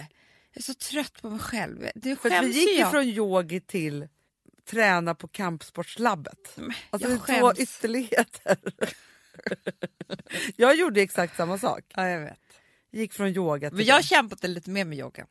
Jag 0.51 0.57
är 0.57 0.61
så 0.61 0.73
trött 0.73 1.21
på 1.21 1.29
mig 1.29 1.39
själv. 1.39 1.89
Nu 1.95 2.15
för 2.15 2.41
vi 2.41 2.47
gick 2.47 2.69
ju 2.69 2.79
jag. 2.79 2.91
från 2.91 3.03
yogi 3.03 3.61
till 3.61 4.07
träna 4.69 5.15
på 5.15 5.27
kampsportslabbet. 5.27 6.57
Alltså 6.89 7.09
jag 7.09 7.19
det 7.27 7.33
är 7.33 7.39
två 7.39 7.53
ytterligheter. 7.61 8.57
jag 10.55 10.75
gjorde 10.75 11.01
exakt 11.01 11.37
samma 11.37 11.57
sak. 11.57 11.83
Ja, 11.95 12.07
jag 12.07 12.19
vet. 12.19 12.39
Gick 12.91 13.13
från 13.13 13.27
yoga 13.27 13.69
till 13.69 13.77
Men 13.77 13.85
jag 13.85 13.95
har 13.95 14.01
det. 14.01 14.07
kämpat 14.07 14.43
lite 14.43 14.69
mer 14.69 14.85
med 14.85 14.97
yoga. 14.97 15.27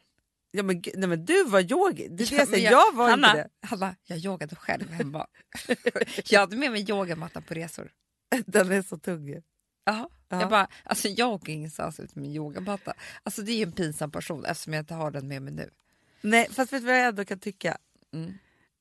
ja, 0.50 0.62
men, 0.62 0.82
nej, 0.94 1.08
men 1.08 1.24
du 1.24 1.44
var 1.44 1.60
yogi. 1.60 2.08
Det 2.10 2.24
är 2.24 2.28
det 2.28 2.34
Ja, 2.34 2.38
jag 2.38 2.48
säger. 2.48 2.70
Jag 2.70 2.94
var 2.94 3.10
Hanna, 3.10 3.28
inte 3.28 3.42
det. 3.42 3.66
Hanna, 3.66 3.96
jag 4.04 4.18
yogade 4.18 4.56
själv 4.56 4.90
hemma. 4.90 5.26
jag 6.24 6.40
hade 6.40 6.56
med 6.56 6.70
mig 6.70 6.90
yogamattan 6.90 7.42
på 7.42 7.54
resor. 7.54 7.92
Den 8.46 8.72
är 8.72 8.82
så 8.82 8.98
tung. 8.98 9.28
ju. 9.28 9.42
Ja. 10.28 10.40
Jag 10.40 10.50
bara, 10.50 10.68
alltså 10.84 11.08
jag 11.08 11.30
åker 11.30 11.52
ingenstans 11.52 12.00
ut 12.00 12.14
med 12.14 12.30
yogamatta. 12.30 12.92
Alltså 13.22 13.42
det 13.42 13.52
är 13.52 13.56
ju 13.56 13.62
en 13.62 13.72
pinsam 13.72 14.10
person 14.10 14.44
eftersom 14.44 14.72
jag 14.72 14.82
inte 14.82 14.94
har 14.94 15.10
den 15.10 15.28
med 15.28 15.42
mig 15.42 15.52
nu. 15.52 15.70
Nej, 16.20 16.48
fast 16.52 16.72
vet 16.72 16.82
du 16.82 16.86
vad 16.86 16.98
jag 16.98 17.06
ändå 17.06 17.24
kan 17.24 17.38
tycka? 17.40 17.78
Mm. 18.14 18.38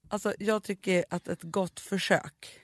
Alltså, 0.10 0.34
jag 0.39 0.64
tycker 0.64 1.06
att 1.10 1.28
ett 1.28 1.43
gott 1.43 1.80
försök 1.80 2.60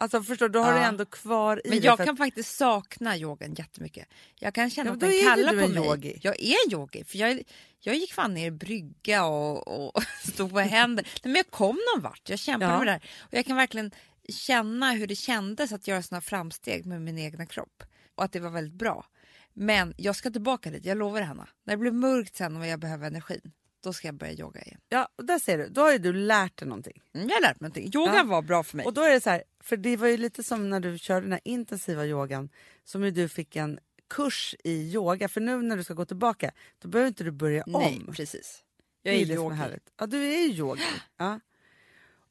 Alltså 0.00 0.22
förstår 0.22 0.48
du, 0.48 0.58
har 0.58 0.72
du 0.72 0.78
Ja. 0.78 0.84
ändå 0.84 1.04
kvar 1.06 1.60
i 1.64 1.68
Men 1.70 1.78
det 1.80 1.84
jag 1.86 1.98
kan 1.98 2.08
att- 2.08 2.18
faktiskt 2.18 2.56
sakna 2.56 3.16
yogan 3.16 3.54
jättemycket. 3.54 4.08
Jag 4.34 4.54
kan 4.54 4.70
känna 4.70 4.90
Ja, 4.90 4.94
att 4.94 5.00
den 5.00 5.10
kallar 5.22 5.62
på 5.62 5.68
mig. 5.68 5.86
yogi. 5.86 6.18
Jag 6.22 6.40
är 6.40 6.72
yogi. 6.72 7.04
För 7.04 7.18
jag, 7.18 7.42
jag 7.80 7.94
gick 7.96 8.12
fan 8.12 8.34
ner 8.34 8.46
i 8.46 8.50
brygga 8.50 9.24
och, 9.24 9.68
och 9.96 10.02
stod 10.32 10.50
på 10.50 10.58
händer. 10.58 11.02
Nej, 11.04 11.20
men 11.22 11.34
jag 11.34 11.50
kom 11.50 11.78
någon 11.94 12.02
vart. 12.02 12.28
Jag 12.28 12.38
kämpade 12.38 12.72
Ja. 12.72 12.78
med 12.78 12.86
det 12.86 12.90
här. 12.92 13.02
Och 13.20 13.34
jag 13.34 13.46
kan 13.46 13.56
verkligen 13.56 13.90
känna 14.32 14.92
hur 14.92 15.06
det 15.06 15.16
kändes 15.16 15.72
att 15.72 15.88
göra 15.88 16.02
såna 16.02 16.20
framsteg 16.20 16.86
med 16.86 17.02
min 17.02 17.18
egna 17.18 17.46
kropp. 17.46 17.82
Och 18.14 18.24
att 18.24 18.32
det 18.32 18.40
var 18.40 18.50
väldigt 18.50 18.74
bra. 18.78 19.06
Men 19.54 19.94
jag 19.96 20.16
ska 20.16 20.30
tillbaka 20.30 20.70
dit, 20.70 20.84
jag 20.84 20.98
lovar 20.98 21.20
Hanna. 21.22 21.48
När 21.64 21.74
det 21.74 21.80
blir 21.80 21.90
mörkt 21.92 22.36
sen 22.36 22.56
och 22.56 22.66
jag 22.66 22.80
behöver 22.80 23.06
energin, 23.06 23.52
då 23.82 23.92
ska 23.92 24.08
jag 24.08 24.14
börja 24.14 24.32
yoga 24.32 24.62
igen. 24.62 24.80
Ja, 24.88 25.08
och 25.16 25.24
där 25.24 25.38
ser 25.38 25.58
du. 25.58 25.68
Då 25.68 25.80
har 25.80 25.92
ju 25.92 25.98
du 25.98 26.12
lärt 26.12 26.56
dig 26.58 26.68
någonting. 26.68 27.02
Mm, 27.14 27.28
jag 27.28 27.34
har 27.36 27.40
lärt 27.42 27.60
mig 27.60 27.68
någonting. 27.70 27.90
Yoga 28.00 28.14
Ja. 28.16 28.22
var 28.24 28.42
bra 28.42 28.62
för 28.62 28.76
mig. 28.76 28.86
Och 28.86 28.94
då 28.94 29.02
är 29.02 29.10
det 29.10 29.20
så 29.20 29.30
här, 29.30 29.42
för 29.60 29.76
det 29.76 29.96
var 29.96 30.08
ju 30.08 30.16
lite 30.16 30.42
som 30.44 30.70
när 30.70 30.80
du 30.80 30.98
körde 30.98 31.20
den 31.20 31.32
här 31.32 31.40
intensiva 31.44 32.06
yogan 32.06 32.48
som 32.84 33.04
ju 33.04 33.10
du 33.10 33.28
fick 33.28 33.56
en 33.56 33.78
kurs 34.10 34.54
i 34.64 34.72
yoga. 34.92 35.28
För 35.28 35.40
nu 35.40 35.62
när 35.62 35.76
du 35.76 35.84
ska 35.84 35.94
gå 35.94 36.04
tillbaka, 36.04 36.50
då 36.78 36.88
behöver 36.88 37.08
inte 37.08 37.24
du 37.24 37.30
börja 37.30 37.64
Nej, 37.66 38.02
om. 38.06 38.14
precis. 38.14 38.64
Det 39.02 39.12
Jag 39.12 39.20
är 39.30 39.36
som 39.36 39.44
yogi. 39.44 39.78
Ja, 39.98 40.06
du 40.06 40.24
är 40.24 40.38
ju 40.38 40.52
yogi. 40.52 40.82
Ja. 41.16 41.40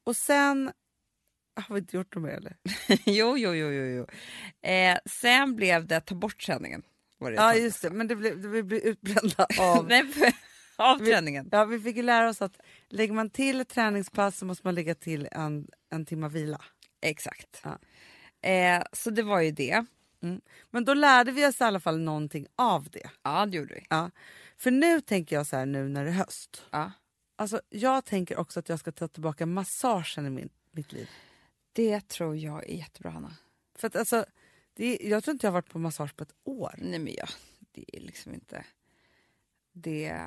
Och 0.04 0.16
sen, 0.16 0.72
har 1.60 1.74
vi 1.74 1.80
inte 1.80 1.96
gjort 1.96 2.14
något 2.14 2.24
mer 2.24 2.30
eller? 2.30 2.56
jo, 3.06 3.36
jo, 3.38 3.54
jo, 3.54 3.70
jo. 3.72 3.84
jo. 3.84 4.06
Eh, 4.70 4.98
sen 5.06 5.56
blev 5.56 5.86
det 5.86 6.00
ta 6.00 6.14
bort. 6.14 6.48
Var 6.48 7.30
det 7.30 7.36
Ja 7.36 7.54
jag 7.54 7.62
just 7.62 7.82
det, 7.82 7.90
men 7.90 8.08
det 8.08 8.16
blev, 8.16 8.42
det, 8.42 8.48
vi 8.48 8.62
blev 8.62 8.80
utbrända 8.80 9.46
av... 9.60 9.88
Nej, 9.88 10.04
av 10.76 10.98
Vi- 11.00 11.06
träningen. 11.06 11.48
Ja, 11.52 11.64
vi 11.64 11.80
fick 11.80 11.96
ju 11.96 12.02
lära 12.02 12.28
oss 12.28 12.42
att 12.42 12.60
lägger 12.88 13.14
man 13.14 13.30
till 13.30 13.60
ett 13.60 13.68
träningspass 13.68 14.38
så 14.38 14.44
måste 14.46 14.66
man 14.66 14.74
lägga 14.74 14.94
till 14.94 15.28
en, 15.32 15.68
en 15.90 16.06
timma 16.06 16.28
vila. 16.28 16.64
Exakt. 17.00 17.62
Ja. 17.64 17.78
Eh, 18.48 18.82
så 18.92 19.10
det 19.10 19.22
var 19.22 19.40
ju 19.40 19.50
det. 19.50 19.84
Men 20.70 20.84
då 20.84 20.94
lärde 20.94 21.32
vi 21.32 21.46
oss 21.46 21.60
i 21.60 21.64
alla 21.64 21.80
fall 21.80 21.98
någonting 21.98 22.46
av 22.56 22.88
det. 22.90 23.10
Ja, 23.22 23.46
det 23.46 23.56
gjorde 23.56 23.74
vi. 23.74 23.86
Ja. 23.90 24.10
För 24.56 24.70
nu 24.70 25.00
tänker 25.00 25.36
jag 25.36 25.46
så 25.46 25.56
här 25.56 25.66
nu 25.66 25.88
när 25.88 26.04
det 26.04 26.10
är 26.10 26.14
höst. 26.14 26.66
Ja. 26.70 26.92
Alltså, 27.36 27.60
jag 27.68 28.04
tänker 28.04 28.36
också 28.36 28.60
att 28.60 28.68
jag 28.68 28.78
ska 28.78 28.92
ta 28.92 29.08
tillbaka 29.08 29.46
massagen 29.46 30.26
i 30.26 30.30
min, 30.30 30.48
mitt 30.72 30.92
liv. 30.92 31.08
Det 31.78 32.08
tror 32.08 32.36
jag 32.36 32.70
är 32.70 32.74
jättebra, 32.74 33.10
Hanna. 33.10 33.36
För 33.74 33.86
att, 33.86 33.96
alltså, 33.96 34.24
det 34.74 34.98
jag 35.02 35.24
tror 35.24 35.32
inte 35.32 35.46
jag 35.46 35.52
har 35.52 35.58
varit 35.58 35.70
på 35.70 35.78
massage 35.78 36.16
på 36.16 36.22
ett 36.22 36.34
år. 36.44 36.74
Nej, 36.78 36.98
men 36.98 37.14
ja, 37.16 37.28
det 37.72 37.96
är 37.96 38.00
liksom 38.00 38.34
inte... 38.34 38.64
Det... 39.72 40.20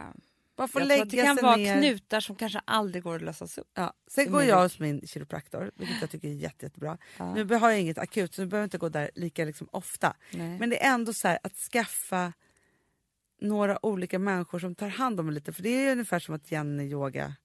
Bara 0.55 0.67
få 0.67 0.79
Jag 0.79 0.87
lägga 0.87 1.03
att 1.03 1.09
det 1.09 1.23
kan 1.23 1.35
vara 1.35 1.55
ner. 1.55 1.77
knutar 1.77 2.19
som 2.19 2.35
kanske 2.35 2.61
aldrig 2.65 3.03
går 3.03 3.15
att 3.15 3.21
lösas 3.21 3.57
upp. 3.57 3.67
Ja. 3.73 3.93
Sen 4.07 4.31
går 4.31 4.43
jag 4.43 4.63
hos 4.63 4.79
min 4.79 5.07
kiropraktor, 5.07 5.71
vilket 5.75 6.01
jag 6.01 6.09
tycker 6.09 6.27
är 6.27 6.33
jätte, 6.33 6.65
jättebra. 6.65 6.97
Ja. 7.17 7.33
Nu 7.33 7.55
har 7.55 7.69
jag 7.69 7.79
inget 7.79 7.97
akut, 7.97 8.33
så 8.33 8.41
nu 8.41 8.47
behöver 8.47 8.63
jag 8.63 8.65
inte 8.67 8.77
gå 8.77 8.89
där 8.89 9.11
lika 9.15 9.45
liksom, 9.45 9.67
ofta. 9.71 10.15
Nej. 10.31 10.59
Men 10.59 10.69
det 10.69 10.83
är 10.83 10.93
ändå 10.93 11.13
så 11.13 11.27
här 11.27 11.39
att 11.43 11.55
skaffa 11.55 12.33
några 13.41 13.85
olika 13.85 14.19
människor 14.19 14.59
som 14.59 14.75
tar 14.75 14.89
hand 14.89 15.19
om 15.19 15.27
en 15.27 15.33
lite. 15.33 15.53
För 15.53 15.63
det 15.63 15.69
är 15.69 15.81
ju 15.81 15.91
ungefär 15.91 16.19
som 16.19 16.35
att 16.35 16.51
Jenny 16.51 16.83
yoga, 16.83 17.35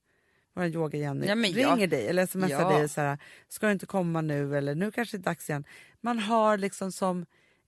vår 0.57 0.65
yoga 0.65 0.97
Jenny 0.97 1.25
Ja, 1.27 1.35
ringer 1.35 1.87
dig 1.87 2.07
eller 2.07 2.25
smsar 2.25 2.49
Ja. 2.49 2.69
dig 2.69 2.89
så 2.89 3.01
här, 3.01 3.17
ska 3.47 3.65
du 3.65 3.71
inte 3.71 3.85
komma 3.85 4.21
nu 4.21 4.57
eller 4.57 4.75
nu 4.75 4.91
kanske 4.91 5.17
det 5.17 5.21
är 5.21 5.23
dags 5.23 5.49
igen. 5.49 5.65
Man 6.01 6.19
har 6.19 6.57
liksom 6.57 6.91
som 6.91 7.25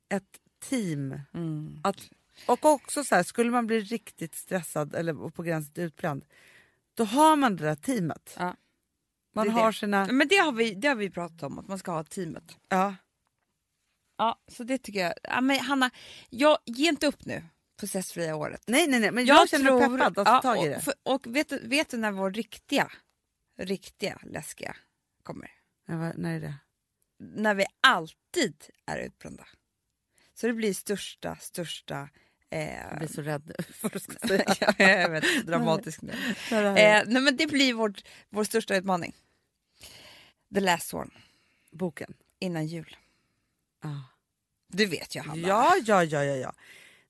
ett 0.10 0.40
team. 0.70 1.20
Mm. 1.34 1.80
Att, 1.84 1.98
och 2.46 2.66
också 2.66 3.04
så 3.04 3.16
här, 3.16 3.24
skulle 3.24 3.52
man 3.52 3.68
bli 3.68 3.80
riktigt 3.80 4.36
stressad 4.36 4.96
eller 4.96 5.30
på 5.30 5.44
gränsen 5.44 5.74
till 5.74 5.84
utbränd, 5.84 6.26
då 6.94 7.04
har 7.04 7.36
man 7.36 7.56
det 7.56 7.64
där 7.64 7.76
teamet. 7.76 8.36
Ja. 8.40 8.56
Man 9.34 9.46
Det 9.48 9.52
har 9.54 9.72
det. 9.72 9.78
sina... 9.78 10.08
Men 10.12 10.28
det 10.28 10.36
har, 10.36 10.52
vi, 10.52 10.74
det 10.74 10.88
har 10.88 10.96
vi 10.96 11.10
pratat 11.10 11.44
om, 11.44 11.60
att 11.60 11.68
man 11.68 11.80
ska 11.80 11.92
ha 11.92 12.04
teamet. 12.04 12.58
Ja. 12.70 12.96
Ja, 14.18 14.40
så 14.48 14.64
det 14.64 14.78
tycker 14.78 15.00
jag. 15.00 15.14
Ja, 15.24 15.42
men 15.42 15.60
Hanna, 15.60 15.90
jag, 16.30 16.58
ge 16.66 16.90
inte 16.90 17.08
upp 17.08 17.26
nu, 17.26 17.44
processfria 17.80 18.36
året. 18.36 18.64
Nej, 18.68 18.88
nej, 18.88 19.00
nej, 19.00 19.12
men 19.12 19.26
jag, 19.26 19.50
känner 19.50 19.72
mig 19.90 19.98
peppad 20.00 20.18
att 20.20 20.26
ta 20.26 20.42
tag 20.42 20.58
i 20.58 20.60
och, 20.60 20.66
det. 20.74 20.80
för- 20.82 20.94
Och 21.04 21.28
vet, 21.36 21.50
du- 21.50 21.68
vet 21.68 21.90
du 21.90 21.98
när 21.98 22.12
vår 22.12 22.32
riktiga, 22.32 22.92
riktiga 23.58 24.20
läskiga 24.24 24.76
kommer? 25.24 25.52
Ja, 25.88 26.14
när 26.16 26.36
är 26.36 26.40
det? 26.40 26.54
När 27.18 27.54
vi 27.54 27.66
alltid 27.82 28.64
är 28.86 28.98
utbrända. 28.98 29.48
Så 30.34 30.48
det 30.48 30.54
blir 30.54 30.74
största, 30.74 31.36
största... 31.36 32.10
Eh, 32.50 32.78
Jag 32.90 32.98
blir 32.98 33.08
så 33.08 33.22
rädd 33.22 33.52
för 33.70 33.84
vad 33.84 33.92
du 33.92 34.00
ska 34.00 34.14
säga. 34.28 34.56
ja, 34.60 34.74
jag 34.78 35.10
vet, 35.10 35.46
dramatisk 35.48 36.02
nu. 36.02 36.14
Eh, 36.52 37.04
nej, 37.08 37.22
men 37.22 37.38
det 37.38 37.48
blir 37.48 37.74
vårt, 37.74 38.04
vår 38.30 38.44
största 38.44 38.76
utmaning. 38.76 39.16
The 40.54 40.60
last 40.60 40.94
one, 40.94 41.12
boken. 41.72 42.14
innan 42.40 42.68
jul. 42.68 42.98
Ja. 43.84 44.04
Du 44.68 44.86
vet 44.86 45.16
ju 45.16 45.20
Hanna. 45.22 45.48
Ja, 45.48 45.76
ja, 45.86 46.04
ja, 46.04 46.24
ja, 46.24 46.36
ja. 46.36 46.54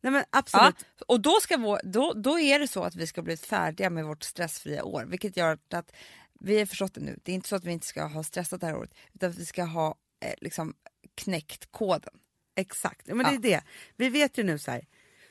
Nej 0.02 0.12
men 0.12 0.24
absolut. 0.30 0.76
Ja, 0.98 1.06
och 1.08 1.22
då, 1.22 1.40
ska 1.42 1.58
vår, 1.58 1.80
då, 1.84 2.14
då 2.14 2.40
är 2.40 2.60
det 2.60 2.68
så 2.68 2.84
att 2.84 2.96
vi 2.96 3.08
ska 3.08 3.22
bli 3.22 3.38
färdiga 3.38 3.90
med 3.90 4.06
vårt 4.06 4.24
stressfria 4.24 4.84
år. 4.84 5.06
Vilket 5.06 5.38
gör 5.38 5.58
att 5.70 5.92
vi 6.40 6.60
har 6.60 6.66
förstått 6.66 6.94
det 6.94 7.02
nu. 7.02 7.20
Det 7.24 7.32
är 7.32 7.36
inte 7.36 7.50
så 7.50 7.56
att 7.56 7.64
vi 7.64 7.72
inte 7.72 7.88
ska 7.88 8.04
ha 8.04 8.24
stressat 8.24 8.62
det 8.62 8.68
här 8.68 8.76
året. 8.76 8.94
Utan 9.14 9.30
att 9.30 9.38
vi 9.38 9.46
ska 9.46 9.64
ha 9.64 9.96
eh, 10.20 10.34
liksom 10.42 10.74
knäckt 11.16 11.72
koden. 11.72 12.20
Exakt. 12.56 13.08
Men 13.08 13.18
det 13.18 13.50
är 13.50 13.52
det. 13.52 13.64
Vi 13.96 14.10
vet 14.10 14.38
ju 14.38 14.44
nu 14.44 14.60
så 14.60 14.72
här. 14.72 14.88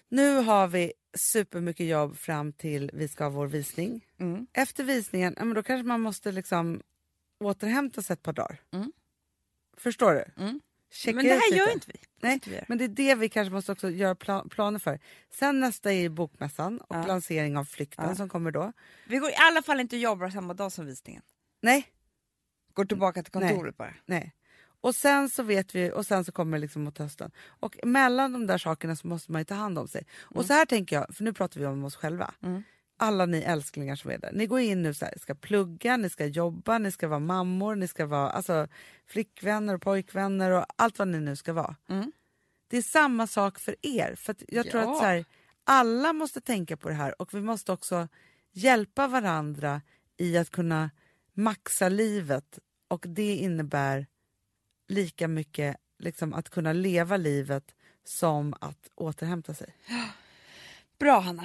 Nu 0.08 0.36
har 0.36 0.68
vi 0.68 0.92
supermycket 1.18 1.86
jobb 1.86 2.16
fram 2.16 2.52
till 2.52 2.90
vi 2.94 3.08
ska 3.08 3.24
ha 3.24 3.30
vår 3.30 3.46
visning. 3.46 4.06
Mm. 4.20 4.46
Efter 4.52 4.84
visningen, 4.84 5.34
ja, 5.38 5.44
men 5.44 5.54
då 5.54 5.62
kanske 5.62 5.88
man 5.88 6.00
måste 6.00 6.32
liksom 6.32 6.82
återhämta 7.44 8.02
sig 8.02 8.14
ett 8.14 8.22
par 8.22 8.32
dagar. 8.32 8.60
Mm. 8.72 8.92
Förstår 9.76 10.12
du? 10.14 10.42
Mm. 10.42 10.60
Checka 10.91 11.16
Men 11.16 11.24
det 11.24 11.32
här 11.32 11.57
gör 11.57 11.72
inte 11.72 11.86
vi. 11.93 11.99
Nej, 12.20 12.32
inte 12.34 12.51
vi 12.51 12.61
men 12.68 12.78
det 12.78 12.84
är 12.84 12.89
det 12.89 13.14
vi 13.14 13.28
kanske 13.28 13.55
måste 13.55 13.72
också 13.72 13.91
göra 13.91 14.14
pla- 14.14 14.49
planer 14.49 14.78
för. 14.78 14.99
Sen 15.30 15.61
nästa 15.61 15.93
är 15.93 16.09
bokmässan 16.09 16.78
och 16.80 16.97
Ja. 16.97 17.07
lansering 17.07 17.57
av 17.57 17.64
Flykten 17.64 18.05
Ja. 18.09 18.14
som 18.14 18.28
kommer 18.28 18.51
då. 18.51 18.72
Vi 19.07 19.16
går 19.18 19.30
i 19.30 19.34
alla 19.34 19.62
fall 19.62 19.80
inte 19.80 19.97
och 19.97 20.03
jobbar 20.03 20.30
samma 20.30 20.55
dag 20.55 20.72
som 20.72 20.86
visningen. 20.86 21.22
Nej, 21.62 21.86
Går 22.72 22.84
tillbaka 22.84 23.22
till 23.22 23.32
Nej. 23.41 23.49
kontoret 23.51 23.76
bara. 23.76 23.95
nej. 24.07 24.34
Och 24.80 24.95
sen 24.95 25.28
så 25.30 25.43
vet 25.43 25.74
vi, 25.74 25.93
och 25.93 26.07
sen 26.07 26.24
så 26.24 26.32
kommer 26.32 26.57
det 26.59 26.61
liksom 26.61 26.82
mot 26.84 26.99
hösten. 26.99 27.30
Och 27.47 27.76
mellan 27.84 28.32
de 28.32 28.47
där 28.47 28.59
sakerna 28.59 28.97
så 28.97 29.07
måste 29.07 29.32
man 29.32 29.41
ju 29.41 29.45
ta 29.45 29.55
hand 29.55 29.78
om 29.78 29.89
sig. 29.89 30.07
Och 30.20 30.45
så 30.47 30.53
här 30.53 30.66
tänker 30.66 30.97
jag, 30.97 31.14
för 31.16 31.24
nu 31.24 31.32
pratar 31.32 31.61
vi 31.61 31.66
om 31.66 31.84
oss 31.84 31.97
själva. 31.97 32.34
Mm. 32.43 32.62
Alla 33.01 33.26
ni 33.26 33.38
älsklingar 33.38 33.96
som 33.96 34.11
är 34.11 34.18
där. 34.18 34.32
Ni 34.32 34.46
går 34.46 34.61
in 34.61 34.82
nu 34.82 34.94
så 34.94 35.05
här, 35.05 35.14
ska 35.20 35.34
plugga, 35.34 35.96
ni 35.96 36.11
ska 36.11 36.26
jobba, 36.26 36.78
ni 36.78 36.92
ska 36.92 37.09
vara 37.09 37.20
mammor, 37.20 37.74
ni 37.74 37.88
ska 37.88 38.07
vara 38.07 38.30
alltså, 38.30 38.68
flickvänner 39.07 39.74
och 39.74 39.82
pojkvänner 39.82 40.51
och 40.51 40.64
allt 40.76 40.99
vad 40.99 41.09
ni 41.09 41.20
nu 41.20 41.36
ska 41.36 41.53
vara. 41.53 41.76
Mm. 41.88 42.12
Det 42.68 42.76
är 42.76 42.82
samma 42.82 43.26
sak 43.26 43.59
för 43.59 43.76
er. 43.82 44.14
För 44.14 44.36
jag 44.49 44.70
tror 44.70 44.82
Ja. 44.82 44.90
att 44.92 44.99
så 44.99 45.05
här, 45.05 45.24
alla 45.64 46.12
måste 46.12 46.40
tänka 46.40 46.76
på 46.76 46.88
det 46.88 46.94
här 46.94 47.22
och 47.22 47.34
vi 47.34 47.40
måste 47.40 47.72
också 47.72 48.09
hjälpa 48.53 49.07
varandra 49.09 49.82
i 50.16 50.38
att 50.38 50.51
kunna 50.51 50.90
maxa 51.32 51.88
livet 51.88 52.59
och 52.88 53.05
det 53.09 53.34
innebär 53.36 54.07
lika 54.88 55.28
mycket 55.28 55.76
liksom, 55.99 56.34
att 56.34 56.51
kunna 56.51 56.72
leva 56.72 57.16
livet 57.16 57.64
som 58.05 58.55
att 58.61 58.90
återhämta 58.94 59.55
sig. 59.55 59.74
Bra 60.99 61.20
Hanna. 61.20 61.44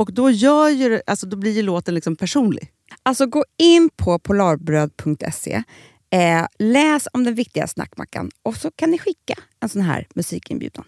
Och 0.00 0.12
då, 0.12 0.30
gör 0.30 0.68
ju, 0.68 0.88
det- 0.88 1.02
alltså, 1.06 1.26
då 1.26 1.36
blir 1.36 1.52
ju 1.52 1.62
låten 1.62 1.94
liksom 1.94 2.16
personlig. 2.16 2.72
Alltså 3.02 3.26
gå 3.26 3.44
in 3.56 3.90
på 3.96 4.18
polarbröd.se, 4.18 5.62
eh, 6.10 6.46
läs 6.58 7.08
om 7.12 7.24
den 7.24 7.34
viktiga 7.34 7.66
snackmackan 7.66 8.30
och 8.42 8.56
så 8.56 8.70
kan 8.70 8.90
ni 8.90 8.98
skicka 8.98 9.34
en 9.60 9.68
sån 9.68 9.82
här 9.82 10.06
musikinbjudan. 10.14 10.84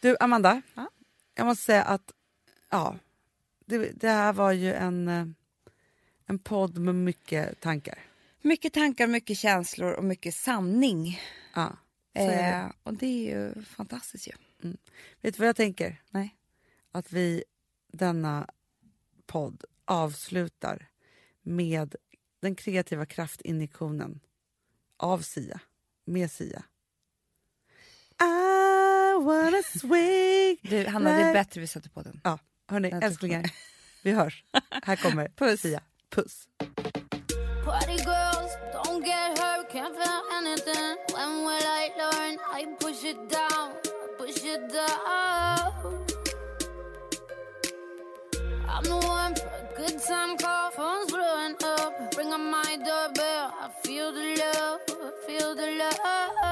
Du, 0.00 0.16
Amanda. 0.20 0.62
Jag 1.34 1.46
måste 1.46 1.64
säga 1.64 1.82
att 1.82 2.12
ja, 2.70 2.96
det, 3.66 3.78
det 4.00 4.08
här 4.08 4.32
var 4.32 4.52
ju 4.52 4.72
en, 4.72 5.08
eh, 5.08 5.26
en 6.32 6.38
podd 6.38 6.78
med 6.78 6.94
mycket 6.94 7.60
tankar. 7.60 7.98
Mycket 8.42 8.72
tankar, 8.72 9.06
mycket 9.06 9.38
känslor 9.38 9.92
och 9.92 10.04
mycket 10.04 10.34
sanning. 10.34 11.20
Ja. 11.54 11.76
Eh, 12.14 12.64
och 12.82 12.94
det 12.94 13.06
är 13.06 13.36
ju 13.36 13.64
fantastiskt 13.64 14.28
ju. 14.28 14.32
Vet 15.20 15.34
du 15.34 15.38
vad 15.38 15.48
jag 15.48 15.56
tänker? 15.56 16.02
Nej. 16.10 16.36
Att 16.92 17.12
vi 17.12 17.44
denna 17.92 18.48
podd 19.26 19.64
avslutar 19.84 20.88
med 21.42 21.94
den 22.40 22.54
kreativa 22.54 23.06
kraftinjektionen 23.06 24.20
av 24.96 25.18
Sia, 25.18 25.60
med 26.04 26.30
Sia. 26.30 26.62
I 28.20 29.24
wanna 29.24 29.62
swing 29.62 30.58
Du, 30.62 30.86
Hanna, 30.86 31.10
det 31.10 31.16
är 31.22 31.28
like- 31.28 31.32
bättre 31.32 31.60
vi 31.60 31.66
sätter 31.66 31.90
på 31.90 32.02
den. 32.02 32.20
Ja, 32.24 32.38
hörni, 32.68 32.88
älsklingar. 32.90 33.50
Vi 34.02 34.12
hörs. 34.12 34.44
Här 34.82 34.96
kommer 34.96 35.28
Puss. 35.36 35.60
Sia. 35.60 35.82
Puss. 36.12 36.46
Party 37.64 37.96
girls, 38.04 38.52
don't 38.70 39.02
get 39.02 39.38
hurt, 39.38 39.70
can't 39.70 39.96
feel 39.96 40.22
anything. 40.34 40.96
When 41.10 41.44
will 41.46 41.66
I 41.80 41.90
learn? 41.96 42.38
I 42.52 42.66
push 42.78 43.02
it 43.02 43.30
down, 43.30 43.72
push 44.18 44.44
it 44.44 44.68
down. 44.68 45.72
I'm 48.68 48.84
the 48.84 49.00
one 49.06 49.34
for 49.36 49.48
a 49.48 49.74
good 49.74 49.98
time 50.02 50.36
call, 50.36 50.70
phone's 50.72 51.10
blowing 51.10 51.56
up. 51.64 52.14
Ring 52.18 52.30
on 52.34 52.50
my 52.50 52.76
doorbell, 52.76 53.54
I 53.58 53.70
feel 53.82 54.12
the 54.12 54.36
love, 54.36 54.80
I 54.90 55.26
feel 55.26 55.54
the 55.54 55.70
love. 55.78 56.51